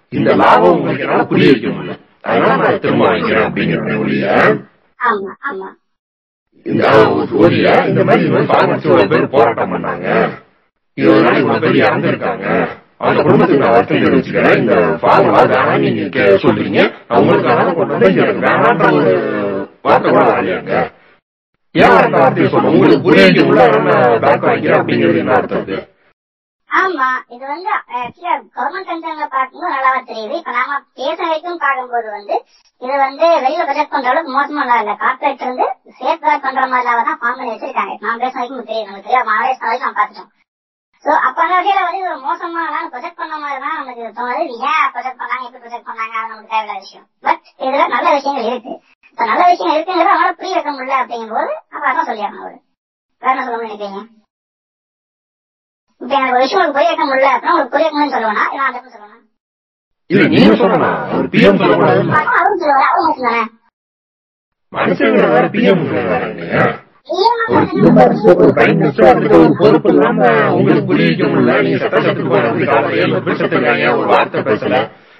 [0.09, 1.95] இந்த லாபம் உங்களுக்கு என்னால புரிய வைக்க முடியல.
[2.21, 4.25] அதனால நான் திரும்ப வாங்கிக்கிறேன் அப்படிங்கிற ஒழிய
[4.99, 5.67] ஆமா ஆமா.
[6.65, 6.85] இந்த
[7.35, 10.07] ஒழிய இந்த மாதிரி இது மாதிரி பார்மர்ஸ் இவ்வளவு பேர் போராட்டம் பண்ணாங்க.
[10.97, 12.45] இதனால இவ்வளவு பேர் இறந்துருக்காங்க.
[12.97, 14.57] அந்த குடும்பத்துக்கு நான் வருத்தம் தெரிவிச்சுக்கிறேன்.
[14.57, 16.79] இந்த ஃபார்முலா வேணாம் நீங்க சொல்றீங்க.
[17.07, 19.11] அவங்களுக்கு வேணாம் கொண்டு வந்து எனக்கு வேணான்ற ஒரு
[19.89, 20.79] வார்த்தை
[21.75, 25.85] ஏன் அந்த வார்த்தையை சொல்ல உங்களுக்கு புரிய வைக்க முடியல பேங்க் வாங்கிக்கிறேன் அப்படிங்கிறது என்ன அர்த்தம்?
[26.71, 27.69] ஆமா இது வந்து
[27.99, 30.35] ஆக்சுவலா கவர்மெண்ட் கன்சர்ன்ல பார்க்கும்போது நல்லாவா தெரியுது.
[30.41, 32.35] இப்ப நாம பேச வைக்கும் பார்க்கும்போது வந்து
[32.81, 34.93] இது வந்து வெளியில ப்ரொஜெக்ட் பண்ற அளவுக்கு மோசமா இல்ல.
[35.03, 35.67] கார்பரேட் இருந்து
[35.99, 37.95] சேஃப் கார்டு பண்ற மாதிரி தான் ஃபார்ம் பண்ணி வச்சிருக்காங்க.
[38.05, 38.89] நான் பேச வைக்கும் தெரியும்.
[38.89, 40.31] நமக்கு தெரியும் மகாராஷ்டிரா வரைக்கும் நான் பார்த்துட்டோம்.
[41.05, 42.61] சோ அப்ப அந்த வகையில வந்து இது ஒரு மோசமா
[42.93, 44.43] ப்ரொஜெக்ட் பண்ண மாதிரி தான் நமக்கு தோணுது.
[44.47, 45.45] இது ஏன் ப்ரொஜெக்ட் பண்ணாங்க?
[45.47, 46.15] எப்படி ப்ரொஜெக்ட் பண்ணாங்க?
[46.21, 47.05] அது நமக்கு தேவையில்லாத விஷயம்.
[47.27, 48.73] பட் இதுல நல்ல விஷயங்கள் இருக்கு.
[49.17, 52.57] நல்ல விஷயம் இருக்குங்கிறது அவனால புரிய வைக்க முடியல அப்படிங்கும் போது அப்ப அதான் சொல்லிடணும் அவரு.
[53.21, 54.01] வேற என்ன சொல்லணும்னு நினைக்கிறீங்க?
[56.01, 58.45] இப்ப எனக்கு ஒரு விஷயம் உங்களுக்கு புரிய வைக்க முடியல அப்படின்னா உங்களுக்கு புரிய வைக்கணும்னு சொல்லுவேனா?
[58.51, 59.23] இல்ல அந்த சொல்லணும்?
[60.09, 62.01] இல்ல நீங்க சொல்லலாம் ஒரு பிஎம் சொல்லக்கூடாது
[62.33, 62.85] அவரும் சொல்லுவாரு.
[62.87, 63.41] அவரும்
[65.33, 66.01] வேற பிஎம் ஒரு
[67.53, 67.89] மனுஷன்
[69.87, 70.21] இல்லாம
[70.53, 71.53] உங்களுக்கு புரிய வைக்க முடியல.
[71.61, 72.05] நீங்க சட்டம்
[73.37, 74.77] செத்துருக்காங்க ஒரு வார்த்தை பேசல.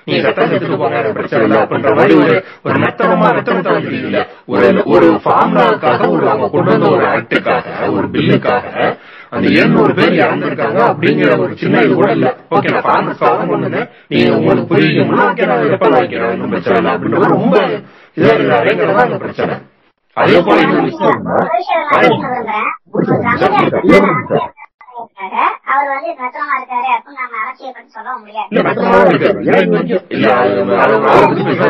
[0.08, 2.36] நீங்க சட்டம் செத்துட்டு போங்க பிரச்சனை இல்லை அப்படின்ற மாதிரி ஒரு
[2.66, 8.66] ஒரு மெத்தனமா மெத்தனத்தை வந்துருக்கீங்க ஒரு ஒரு ஃபார்முலாவுக்காக ஒரு அவங்க கொண்டு வந்த ஒரு ஆக்டுக்காக ஒரு பில்லுக்காக
[9.30, 14.30] அந்த எழுநூறு பேர் இறந்திருக்காங்க அப்படிங்கிற ஒரு சின்ன இது கூட இல்ல ஓகே நான் ஃபார்மர்ஸ்க்காக கொண்டு நீங்க
[14.38, 17.56] உங்களுக்கு புரிய வைக்க முடியல ஓகே நான் ரெப்பல் வைக்கிறேன் ஒன்றும் பிரச்சனை இல்லை அப்படின்ற ரொம்ப
[18.18, 19.56] இதா இருக்கிறாருங்கிறதா அந்த பிரச்சனை
[20.18, 21.26] அதே போல இன்னொரு விஷயம்
[25.68, 28.50] அவர் வந்து மெத்தனமா இருக்காரு அப்படின்னு நம்ம அரசியல் சொல்ல முடியாது.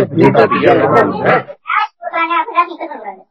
[0.09, 1.31] பெரிய topic ஏ அதெல்லாம் இல்ல.
[1.69, 3.23] Cash கொடுத்தாங்க அப்படிதான் நீங்க சொல்லக்கூடாது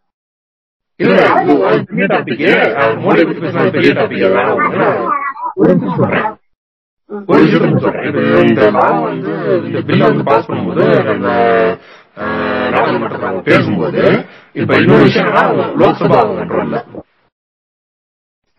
[1.00, 2.44] இல்ல அது அது பெரிய டாபிக்
[3.00, 4.86] மோடி பத்தி பேசினா பெரிய டாபிக் அதெல்லாம் ஒண்ணு.
[5.56, 6.28] ஒரு நிமிஷம் சொல்றேன்.
[7.28, 8.06] ஒரு விஷயம் சொல்றேன்.
[8.08, 9.32] இப்ப இந்த law வந்து
[9.66, 11.28] இந்த பில்ல வந்து பாஸ் பண்ணும்போது அந்த
[12.16, 14.02] அஹ், நாடாளுமன்றத்துல அவங்க பேசும்போது
[14.54, 15.32] இப்ப இன்னொரு விஷயம்
[15.80, 16.78] லோக்சபா அவங்க கண்ட்ரோல்ல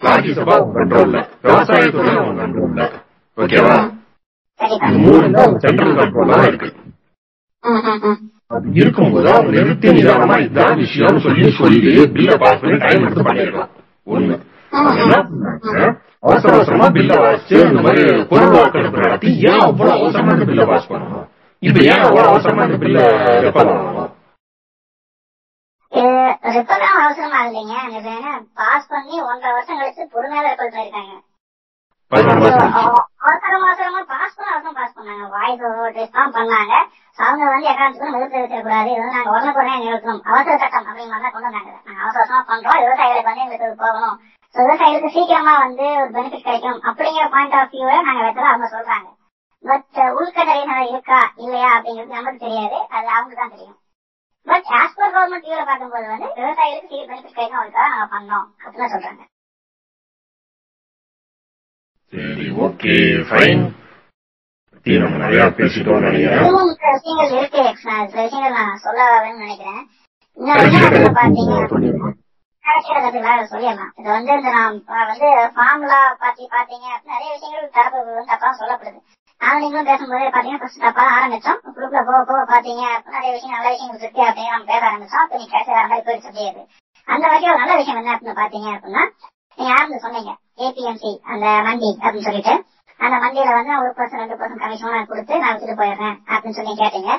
[0.01, 2.83] ராஜ்யசபா அவங்க கண்ட்ரோல்ல விவசாயத்துறை அவங்க கண்ட்ரோல்ல
[3.37, 3.77] ஓகேவா?
[4.97, 5.25] மூணு
[5.63, 6.69] சென்ட்ரல் கண்ட்ரோல் இருக்கு.
[8.75, 11.79] இருக்கும்போது அவங்க நிறுத்தி நிதானமா இதுதான் விஷயம் சொல்லி சொல்லி
[12.13, 13.71] பில்ல பாஸ் பண்ணி டைம் எடுத்து பண்ணிருக்கலாம்
[14.07, 14.35] ஒண்ணு.
[16.23, 20.89] அவசர அவசரமா பில்ல வாசிச்சு இந்த மாதிரி பொருள் வாக்கெடுப்பு நடத்தி ஏன் அவ்வளவு அவசரமா இந்த பில்ல பாஸ்
[20.91, 21.25] பண்ணணும்?
[21.63, 22.97] இப்ப ஏன் அவ்வளவு அவசரமா இந்த பில்ல
[23.45, 23.71] ரெப்பல்
[25.91, 26.11] இது
[26.55, 27.75] ரிப்போர்ட் அவசரமா இல்லைங்க.
[27.97, 31.15] என்ன பாஸ் பண்ணி ஒன்றரை வருஷம் கழிச்சு பொறுமையால ரிப்போர்ட் பண்ணிருக்காங்க.
[33.27, 34.01] அவசரம் அவசரமா.
[34.11, 35.25] பாஸ் பண்ண அவசரம் பாஸ் பண்ணாங்க.
[35.35, 36.73] வாய்ஸ் ஓவர் தான் பண்ணாங்க.
[37.17, 41.71] அவங்க வந்து எக்காரணத்துக்கும் எதிர்த்து வைக்கக்கூடாது இது நாங்க உடனுக்குடனே நிறுத்தணும் அவசர சட்டம் அப்படிங்கிற மாதிரி கொண்டு வந்தாங்க.
[41.87, 42.81] நாங்க அவசர அவசரமா பண்றோம்.
[42.83, 44.17] விவசாயிகளுக்கு வந்து எங்களுக்கு போகணும்.
[44.55, 46.79] விவசாயிகளுக்கு சீக்கிரமா வந்து ஒரு பெனிஃபிட் கிடைக்கும்.
[46.89, 49.09] அப்படிங்கிற பாயிண்ட் ஆஃப் வியூல நாங்க வச்சதா அவங்க சொல்றாங்க.
[49.63, 52.77] பட் உள்கட்டளை இருக்கா இல்லையா அப்படிங்கிறது நமக்கு தெரியாது.
[52.95, 53.77] அது அவங்களுக்கு தான் தெரியும்.
[54.47, 58.91] பட் ஆஸ் பர் கவர்மெண்ட் வியூல பார்க்கும்போது வந்து விவசாயிகளுக்கு சீக்கிரம் பெனிஃபிட் கிடைக்கும் அதுக்காக நாங்க பண்ணோம் அப்படின்னு
[58.93, 59.23] சொல்றாங்க.
[62.13, 62.93] சரி ஓகே
[63.29, 63.63] ஃபைன்
[65.03, 65.45] நம்ம நிறைய
[66.05, 67.63] நினைக்கிறேன் இன்னும் விஷயங்கள் இருக்கு.
[67.89, 69.81] நான் சில விஷயங்கள் நான் சொல்ல வரேன்னு நினைக்கிறேன்.
[70.37, 71.51] இன்னொரு விஷயம் பாத்தீங்க
[73.51, 74.77] சொல்லிடலாம் இது வந்து இந்த நான்
[75.11, 78.99] வந்து ஃபார்முலா பத்தி பாத்தீங்க அப்படின்னா நிறைய விஷயங்கள் தரப்பு தப்பா சொல்லப்படுது.
[79.41, 81.59] நீங்களும் பேசும்போது பாத்தீங்கன்னா ஃபர்ஸ்ட் தப்பா ஆரம்பிச்சோம்.
[81.75, 82.83] குரூப்ல போக போக பாத்தீங்க
[83.13, 85.23] நிறைய விஷயம் நல்ல விஷயங்கள் இருக்கு அப்படின்னு நம்ம பேச ஆரம்பிச்சோம்.
[85.23, 86.51] அப்ப நீ கடைசி வர மாதிரி போயிடுச்சு அப்படியே
[87.07, 89.03] அந்த வகையில் ஒரு நல்ல விஷயம் என்ன அப்படின்னு பாத்தீங்க அப்படின்னா
[89.57, 90.31] நீங்க ஆரம்பி சொன்னீங்க?
[90.65, 92.53] ஏபிஎம்சி அந்த மண்டி அப்படின்னு சொல்லிட்டு.
[92.99, 97.11] அந்த மண்டியில வந்து ஒரு பர்சன் ரெண்டு பர்சன்ட் கமிஷன் கொடுத்து நான் வச்சுட்டு போயிடுறேன் அப்படின்னு சொல்லி கேட்டீங்க.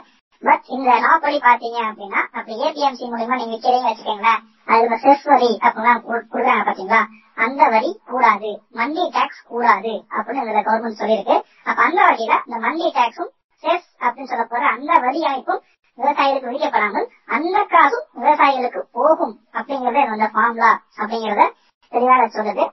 [0.43, 4.43] பட் இந்த லா படி பாத்தீங்க அப்படின்னா அப்படி ஏபிஎம்சி மூலியமா நீங்க விக்கிறீங்க வச்சுக்கீங்களேன்.
[4.69, 7.01] அதுல செஸ் வரி அப்படிலாம் கொடுக்குறாங்க பாத்தீங்களா?
[7.39, 8.51] அந்த வரி கூடாது.
[8.79, 11.37] மண்டி டாக்ஸ் கூடாது அப்படின்னு இதுல கவர்மெண்ட் சொல்லியிருக்கு.
[11.69, 13.33] அப்ப அந்த வகையில இந்த மண்டி டாக்ஸும்
[13.63, 15.63] செஸ் அப்படின்னு சொல்ல போற அந்த வரி அமைப்பும்
[15.99, 20.71] விவசாயிகளுக்கு விதிக்கப்படாமல் அந்த காசும் விவசாயிகளுக்கு போகும் அப்படிங்கறத இந்த ஃபார்முலா
[21.01, 21.47] அப்படிங்கறத
[21.93, 22.65] தெளிவாக சொல்லுது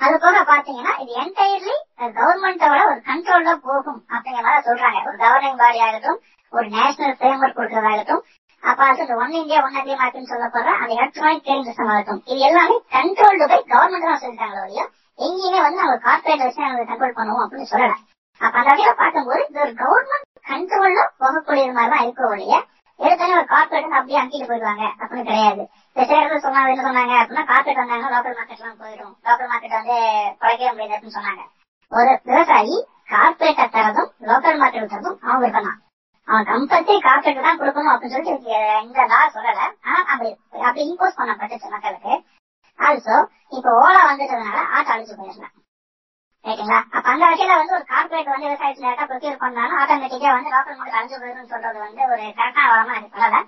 [0.00, 1.74] அது போக பாத்தீங்கன்னா இது என்டையர்லி
[2.18, 4.98] கவர்மெண்டோட ஒரு கண்ட்ரோல்ல போகும் அப்படிங்கிற மாதிரி சொல்றாங்க.
[5.08, 6.18] ஒரு கவர்னிங் பாடி ஆகட்டும்
[6.52, 8.22] ஒரு நேஷனல் ஃப்ரேம் ஒர்க் கொடுக்கறதாகட்டும்
[8.62, 12.20] அப்ப அது ஒன் இந்தியா ஒன் அக்ரி மார்க்னு சொல்ல போற அந்த எலக்ட்ரானிக் ட்ரெயின் சிஸ்டம் ஆகட்டும்.
[12.30, 14.82] இது எல்லாமே கண்ட்ரோல்டு பை கவர்மெண்ட் தான் சொல்லிட்டாங்க ஒழிய
[15.18, 17.94] எங்கேயுமே வந்து நம்ம கார்பரேட் வச்சு நாங்க கண்ட்ரோல் பண்ணுவோம் அப்படின்னு சொல்லல.
[18.40, 22.54] அப்ப அந்த வகையில பார்க்கும்போது இது ஒரு கவர்மெண்ட் கண்ட்ரோல்ல போகக்கூடிய மாதிரி தான் இருக்க ஒழிய
[23.00, 25.62] எடுத்தோடனே ஒரு கார்பரேட் அப்படியே அங்கிட்டு போயிடுவாங்க அப்படின்னு கிடையாது.
[25.96, 26.14] இந்த
[26.44, 29.12] சொன்னாங்க என்ன சொன்னாங்க அப்படின்னா கார்பரேட் வந்தாங்க லோக்கல் மார்க்கெட் எல்லாம் போயிடும்.
[29.26, 29.96] லோக்கல் மார்க்கெட் வந்து
[30.40, 31.42] குறைக்கவே முடியாது அப்படின்னு சொன்னாங்க.
[31.92, 32.76] ஒரு விவசாயி
[33.12, 35.80] கார்பரேட்டை தரதும் லோக்கல் மார்க்கெட் தரதும் அவன் விருப்பம்
[36.28, 39.60] அவன் கம்பல்சரி கார்பரேட் தான் கொடுக்கணும் அப்படின்னு சொல்லிட்டு இந்த லா சொல்லல.
[39.86, 40.30] ஆனா அப்படி
[40.66, 42.12] அப்படி இம்போஸ் பண்ணப்பட்டுச்சு மக்களுக்கு.
[42.78, 43.16] ஆல்சோ
[43.56, 45.52] இப்போ ஓலா வந்துட்டதுனால ஆட்டோ அழிச்சு போயிருந்தேன்
[46.44, 50.78] ரைட்டுங்களா அப்ப அந்த வகையில வந்து ஒரு கார்பரேட் வந்து விவசாயத்துல டேரக்டா ப்ரொக்யூர் பண்ணாலும் ஆட்டோமேட்டிக்கா வந்து லோக்கல்
[50.78, 53.38] மார்க்கெட் அழிஞ்சு போயிடும் சொல்றது வந்து ஒரு கரெக்டான வரமா எனக்கு சொல்லல.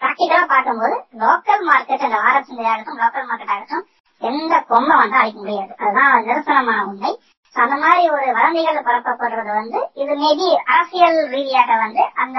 [0.00, 3.84] பிராக்டிகலா பார்க்கும்போது லோக்கல் மார்க்கெட் அந்த ஆர்எஸ் ஆகட்டும் லோக்கல் மார்க்கெட் ஆகட்டும்
[4.22, 5.72] எந்த கொம்பை வந்து அழிக்க முடியாது.
[5.80, 7.10] அதுதான் நிரசனமான உண்மை.
[7.56, 12.38] அந்த மாதிரி ஒரு வதந்திகள் பரப்பப்படுறது வந்து இது மேபி அரசியல் ரீதியாக வந்து அந்த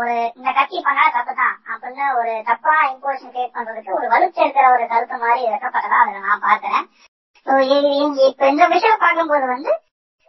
[0.00, 4.86] ஒரு இந்த கட்சி பண்ணா தப்பு தான் அப்படின்னு ஒரு தப்பா இம்போசிஷன் கிரியேட் பண்றதுக்கு ஒரு வலுச்சேர்க்கிற ஒரு
[4.92, 6.86] கருத்து மாதிரி இருக்கப்பட்டதா அதுல நான் பாக்குறேன்
[8.28, 9.72] இப்ப இந்த விஷயம் பார்க்கும்போது வந்து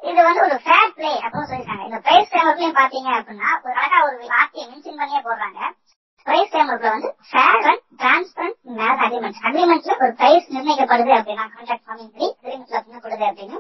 [0.02, 4.18] இது வந்து ஒரு ஃபேர் பிளே அப்படின்னு சொல்லிருக்காங்க இந்த பிளேஸ் ஃப்ரேம்வொர்க்லயும் பாத்தீங்க அப்படின்னா ஒரு அழகா ஒரு
[4.34, 5.60] வார்த்தையை மென்ஷன் பண்ணியே போடுறாங்க.
[6.26, 12.12] பிரைஸ் ஃப்ரேம்வொர்க்ல வந்து ஃபேர் அண்ட் டிரான்ஸ்பரண்ட் மேல் அக்ரிமெண்ட் அக்ரிமெண்ட்ல ஒரு பிரைஸ் நிர்ணயிக்கப்படுது அப்படின்னா கான்ட்ராக்ட் ஃபார்மிங்
[12.14, 13.58] படி அக்ரிமெண்ட்ல பண்ணப்படுது அப்படின்னு.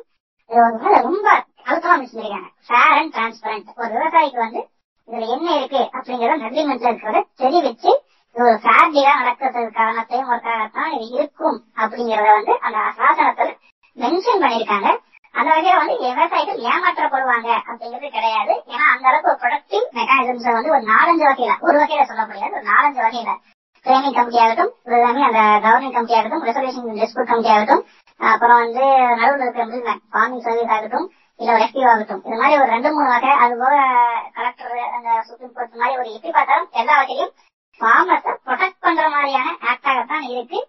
[0.49, 0.60] இது
[1.03, 1.28] ரொம்ப
[1.68, 4.62] அழுத்தமா சொல்லிருக்காங்க ஃபேர் அண்ட் டிரான்ஸ்பரண்ட் ஒரு விவசாயிக்கு வந்து
[5.07, 7.91] இதுல என்ன இருக்கு அப்படிங்கறத அக்ரிமெண்ட்ல இருக்கிறத தெரிவிச்சு
[8.36, 13.49] இது ஒரு ஃபேர் டீலா நடக்கிறதுக்கான ஃப்ரேம் ஒர்க்காகத்தான் இது இருக்கும் அப்படிங்கறத வந்து அந்த சாசனத்துல
[13.97, 14.89] மென்ஷன் பண்ணிருக்காங்க.
[15.39, 18.53] அந்த வகையில வந்து விவசாயிகள் ஏமாற்றப்படுவாங்க அப்படிங்கிறது கிடையாது.
[18.73, 23.01] ஏன்னா அந்த அளவுக்கு ப்ரொடக்டிவ் மெக்கானிசம்ஸ் வந்து ஒரு நாலஞ்சு வகையில ஒரு வகையில சொல்ல முடியாது ஒரு நாலஞ்சு
[23.05, 23.33] வகையில.
[23.85, 27.83] ட்ரைனிங் கமிட்டி ஆகட்டும் எல்லாமே அந்த கவர்னிங் கமிட்டி ஆகட்டும் ரிசர்வேஷன் டிஸ்பியூட் கமிட்டி ஆகட்டும்
[28.19, 28.83] அப்புறம் வந்து
[29.19, 31.07] நடுவில் இருக்கிற மிடில்மேன் ஃபார்மிங் சர்வீஸ் ஆகட்டும்
[31.39, 32.21] இல்ல ஒரு எஃப்டிஓ ஆகட்டும்.
[32.27, 33.75] இது மாதிரி ஒரு ரெண்டு மூணு வகை அது போக
[34.37, 37.33] கலெக்டர் அந்த சுப்ரீம் கோர்ட் மாதிரி ஒரு எப்படி பார்த்தாலும் எல்லா வகையிலும்
[37.79, 40.59] ஃபார்மர்ஸை ப்ரொடெக்ட் பண்ற மாதிரியான ஆக்டாகத்தான் இருக்கு.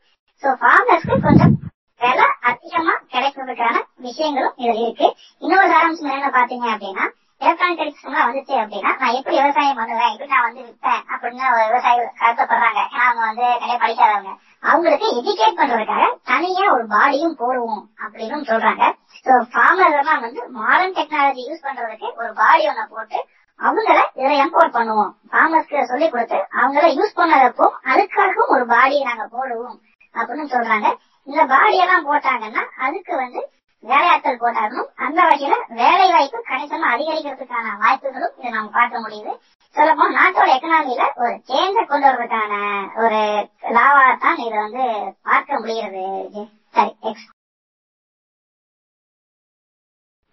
[0.42, 1.54] ஸோ ஃபார்மர்ஸ்க்கு கொஞ்சம்
[2.00, 3.76] விலை அதிகமா கிடைக்கிறதுக்கான
[4.06, 5.08] விஷயங்களும் இதுல இருக்கு.
[5.44, 7.06] இன்னொரு சாராம்சம் என்ன பாத்தீங்க அப்படின்னா
[7.40, 12.18] எலக்ட்ரானிக்ஸ் எல்லாம் வந்துச்சு அப்படின்னா நான் எப்படி விவசாயம் பண்ணுவேன் எப்படி நான் வந்து விற்பேன் அப்படின்னு ஒரு விவசாயிகள்
[12.22, 12.80] கருத்தப்படுறாங்க.
[12.92, 14.32] ஏன்னா அவங்க வந்து நிறைய படிக்காதவங்க.
[14.70, 18.84] அவங்களுக்கு எஜுகேட் பண்றதுக்காக தனியா ஒரு பாடியும் போடுவோம் அப்படின்னு சொல்றாங்க.
[19.26, 23.18] சோ ஃபார்மர் எல்லாம் வந்து மாடர்ன் டெக்னாலஜி யூஸ் பண்றதுக்கு ஒரு பாடி ஒண்ணு போட்டு
[23.60, 25.12] அவங்கள இதுல எம்பவர் பண்ணுவோம்.
[25.30, 29.78] ஃபார்மர்ஸ்க்கு சொல்லி கொடுத்து அவங்கள யூஸ் பண்ணதப்போ அதுக்காகவும் ஒரு பாடியை நாங்க போடுவோம்.
[30.14, 30.88] அப்படின்னு சொல்றாங்க.
[31.26, 33.40] இந்த பாடியெல்லாம் போட்டாங்கன்னா அதுக்கு வந்து
[33.84, 34.88] வேலையாட்கள் போட்டாகணும்.
[34.98, 39.32] அந்த வகையில வேலை வாய்ப்பு கணிசமா அதிகரிக்கிறதுக்கான வாய்ப்புகளும் இதை நம்ம பார்க்க முடியுது.
[39.76, 42.54] சொல்லப்போ நாட்டோட எக்கனாமியில ஒரு சேஞ்ச கொண்டு வர்றதுக்கான
[43.02, 43.20] ஒரு
[43.76, 44.86] லாவா தான் இதை வந்து
[45.28, 46.04] பார்க்க முடிகிறது.
[46.74, 47.28] சரி எக்ஸ்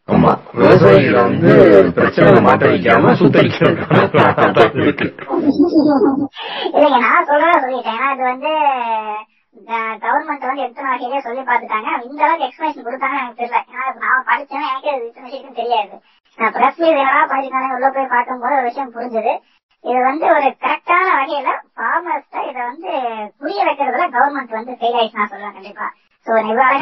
[0.07, 0.29] ஆமா.
[0.57, 1.53] விவசாயிகளை வந்து
[1.95, 3.13] பிரச்சனை மாட்ட வைக்காம
[4.83, 5.07] இருக்கு.
[6.69, 7.97] இல்லைங்க நான் சொல்றதா சொல்லிட்டேன்.
[7.97, 8.51] ஏன்னா இது வந்து
[10.03, 11.89] கவர்மெண்ட் வந்து எத்தனை வகையிலே சொல்லி பார்த்துட்டாங்க.
[12.09, 13.59] இந்த அளவுக்கு எக்ஸ்பிளேஷன் கொடுத்தாங்க எனக்கு தெரியல.
[13.71, 15.95] ஏன்னா நான் படிச்சேன் எனக்கு இத்தனை விஷயம் தெரியாது.
[16.37, 19.33] நான் பிரஸ் மீது என்னடா படிச்சானே உள்ள போய் பார்க்கும்போது ஒரு விஷயம் புரிஞ்சுது.
[19.83, 22.91] இது வந்து ஒரு கரெக்டான வகையில ஃபார்மர்ஸ் இதை வந்து
[23.39, 25.87] புரிய வைக்கிறதுல கவர்மெண்ட் வந்து ஃபெயில் ஆயிடுச்சு நான் சொல்லுவேன் கண்டிப்பா.
[26.27, 26.77] சோ இவ்வளவு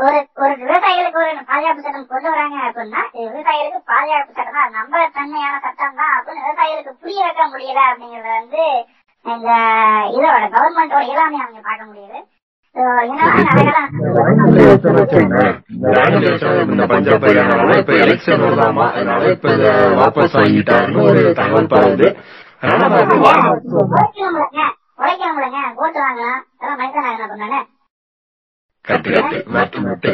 [0.00, 5.54] ஒரு ஒரு விவசாயிகளுக்கு ஒரு பாதுகாப்பு சட்டம் கொண்டு வராங்க அப்படின்னா விவசாயிகளுக்கு பாதுகாப்பு சட்டம் தான் நம்ப தன்மையான
[5.64, 8.64] சட்டம் தான் அப்படின்னு விவசாயிகளுக்கு புரிய வைக்க முடியல அப்படிங்கறத வந்து
[9.24, 9.50] இந்த
[10.16, 12.20] இதோட கவர்மெண்டோட இயலாமை அவங்க பார்க்க முடியுது.
[16.90, 18.84] பஞ்சாப் ஹரியானால இப்ப எலெக்ஷன் வருதாமா?
[18.92, 22.08] அதனால இப்ப இத வாபஸ் வாங்கிட்டாருன்னு ஒரு தகவல் பரவுது.
[22.62, 22.92] அதனால
[24.98, 26.40] உழைக்கிறவங்களங்க ஓட்டு வாங்கலாம்.
[26.74, 27.58] மனிதன் என்ன பண்ணாங்க
[28.84, 30.10] கட்டு கட்டு மாட்டு மாட்டு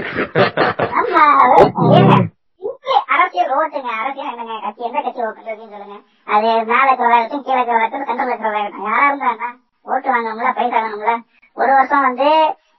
[3.12, 5.97] அரசியல் ஓட்டுங்க அரசியல் என்னங்க கட்சி எந்த கட்சி ஓட்டுறதுன்னு சொல்லுங்க.
[6.27, 9.49] அது மேல இருக்கிறதாகட்டும் கீழே இருக்கிறதாகட்டும் சென்ட்ரல் இருக்கிறதாகட்டும் யாரா இருந்தா
[9.87, 11.12] ஓட்டு வாங்கணும்ல பைசா வேணும்ல
[11.57, 12.29] ஒரு வருஷம் வந்து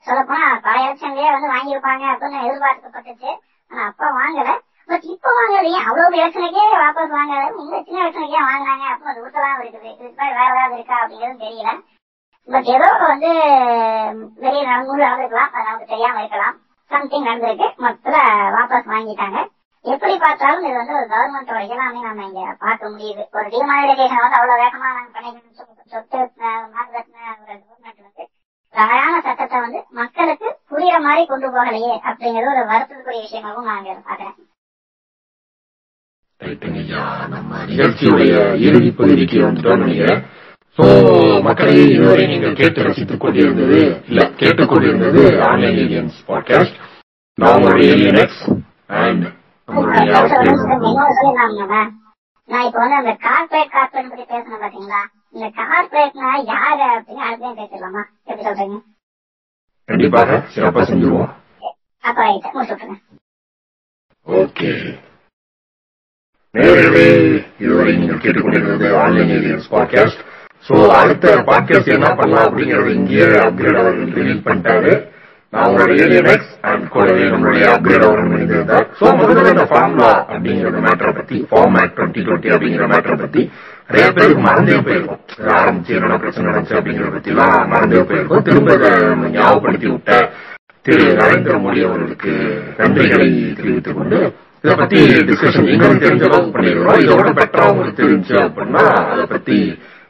[0.07, 3.29] சொல்ல போனா பல எலெக்ஷன்லயே வந்து வாங்கியிருப்பாங்க அப்படின்னு எதிர்பார்க்கப்பட்டுச்சு
[3.71, 4.49] ஆனா அப்ப வாங்கல.
[4.89, 9.89] பட் இப்ப வாங்கலையே அவ்வளவு எலெக்ஷனுக்கே வாபஸ் வாங்காத இந்த சின்ன எலெக்ஷனுக்கே வாங்கினாங்க அப்ப அது ஊட்டலாம் இருக்குது.
[9.93, 11.71] இதுக்கு வேற ஏதாவது இருக்கா அப்படிங்கிறது தெரியல.
[12.47, 13.29] பட் ஏதோ வந்து
[14.43, 16.55] வெளியே நடந்து நடந்திருக்கலாம் அது நமக்கு தெரியாம இருக்கலாம்.
[16.91, 17.67] சம்திங் நடந்திருக்கு.
[17.83, 18.17] மொத்தத்துல
[18.55, 19.39] வாபஸ் வாங்கிட்டாங்க.
[19.85, 23.23] எப்படி பார்த்தாலும் இது வந்து ஒரு கவர்மெண்டோட எல்லாமே நம்ம இங்க பார்க்க முடியுது.
[23.37, 25.55] ஒரு டிமானிடைசேஷன் வந்து அவ்வளவு வேகமா நாங்க பண்ணிக்கணும்
[25.93, 26.17] சொத்து
[26.73, 28.25] மார்க்கெட்ன ஒரு கவர்மெண்ட் வந்து
[28.73, 34.35] தவறான சட்டத்தை வந்து மக்களுக்கு புரியுற மாதிரி கொண்டு போகலையே அப்படிங்கறது ஒரு வருத்தத்துக்குரிய விஷயமாகவும் நான் பாக்குறேன்
[37.33, 38.33] நம்ம நிகழ்ச்சியுடைய
[38.65, 40.21] இறுதி பகுதிக்கு வந்துட்டோம் நினைக்கிறேன்
[40.78, 40.86] சோ
[41.41, 46.78] மக்களே இதுவரை நீங்கள் கேட்டு ரசித்துக் கொண்டிருந்தது இல்ல கேட்டுக் கொண்டிருந்தது ஆன்லைன் ஏலியன்ஸ் பாட்காஸ்ட்
[47.38, 48.43] நான் உங்களுடைய ஏலியனெக்ஸ்
[48.99, 49.25] அண்ட்
[52.49, 55.01] நான் இப்ப வந்து அந்த கார்பரேட் கார்பரேட் பத்தி பேசணும் பாத்தீங்களா?
[55.34, 58.78] இந்த கார்பரேட்னா யாரு அப்படின்னு யாருக்கும் பேசிடலாமா எப்படி சொல்றீங்க?
[59.89, 61.34] கண்டிப்பாக சிறப்பா செஞ்சுருவோம்.
[62.03, 62.97] அப்ப ரைட் முடிச்சு விட்டுருங்க.
[64.28, 64.71] ஓகே.
[66.53, 67.07] நேரவே
[67.59, 70.23] இதுவரை நீங்கள் கேட்டுக்கொண்டிருந்தது ஆன்லைன் ஏலியன்ஸ் பாட்காஸ்ட்
[70.65, 74.93] சோ அடுத்த பாட்காஸ்ட் என்ன பண்ணலாம் அப்படிங்கறது இங்கேயே அப்கிரேட் அவர் ரிலீஸ் பண்ணிட்டாரு.
[75.53, 81.13] நான் உங்களோட ஏலியனெக்ஸ் அண்ட் கூடவே நம்மளுடைய அப்கிரேட் அவர் பண்ணியிருந்தார் சோ முதல்ல இந்த ஃபார்முலா அப்படிங்கிற மேட்டரை
[81.19, 83.41] பத்தி ஃபார்மேட் டுவெண்ட்டி டுவெண்ட்டி அப்படிங்கிற மேட்டரை பத்தி
[83.89, 85.21] நிறைய பேருக்கு மறந்தே போயிருக்கும்.
[85.57, 88.43] ஆரம்பிச்சு என்னென்ன பிரச்சனை நடந்துச்சு அப்படிங்கிற பத்தி எல்லாம் மறந்தே போயிருக்கும்.
[88.49, 88.75] திரும்ப
[89.37, 90.19] ஞாபகப்படுத்தி விட்ட
[90.81, 92.33] திரு நரேந்திர மோடி அவர்களுக்கு
[92.77, 93.29] நன்றிகளை
[93.59, 94.19] தெரிவித்துக் கொண்டு
[94.63, 94.99] இதை பத்தி
[95.29, 96.99] டிஸ்கஷன் எங்களுக்கு தெரிஞ்ச அளவுக்கு பண்ணிடுறோம்.
[97.05, 98.83] இதோட பெட்டரா உங்களுக்கு தெரிஞ்சு அப்படின்னா
[99.13, 99.57] அதை பத்தி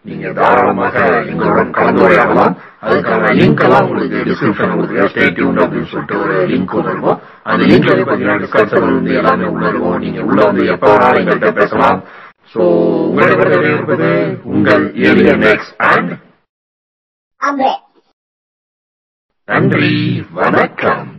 [0.07, 2.53] நீங்க தாராளமாக எங்களுடன் கலந்துரையாடலாம்.
[2.81, 7.19] அதுக்கான லிங்க் எல்லாம் உங்களுக்கு டிஸ்கிரிப்ஷன் உங்களுக்கு ஸ்டே டியூன் அப்படின்னு சொல்லிட்டு ஒரு லிங்க் ஒன்று இருக்கும்.
[7.43, 9.99] அந்த லிங்க்ல வந்து பாத்தீங்கன்னா டிஸ்கஷன் வந்து எல்லாமே உள்ள இருக்கும்.
[9.99, 12.03] நீங்க உள்ள வந்து எப்ப வேணாலும் எங்கள்கிட்ட பேசலாம்.
[12.53, 12.63] சோ
[13.07, 16.13] உங்களிடம் இருப்பது உங்கள் ஏலியன் எக்ஸ் அண்ட்
[19.45, 20.25] நன்றி.
[20.31, 21.16] வணக்கம்.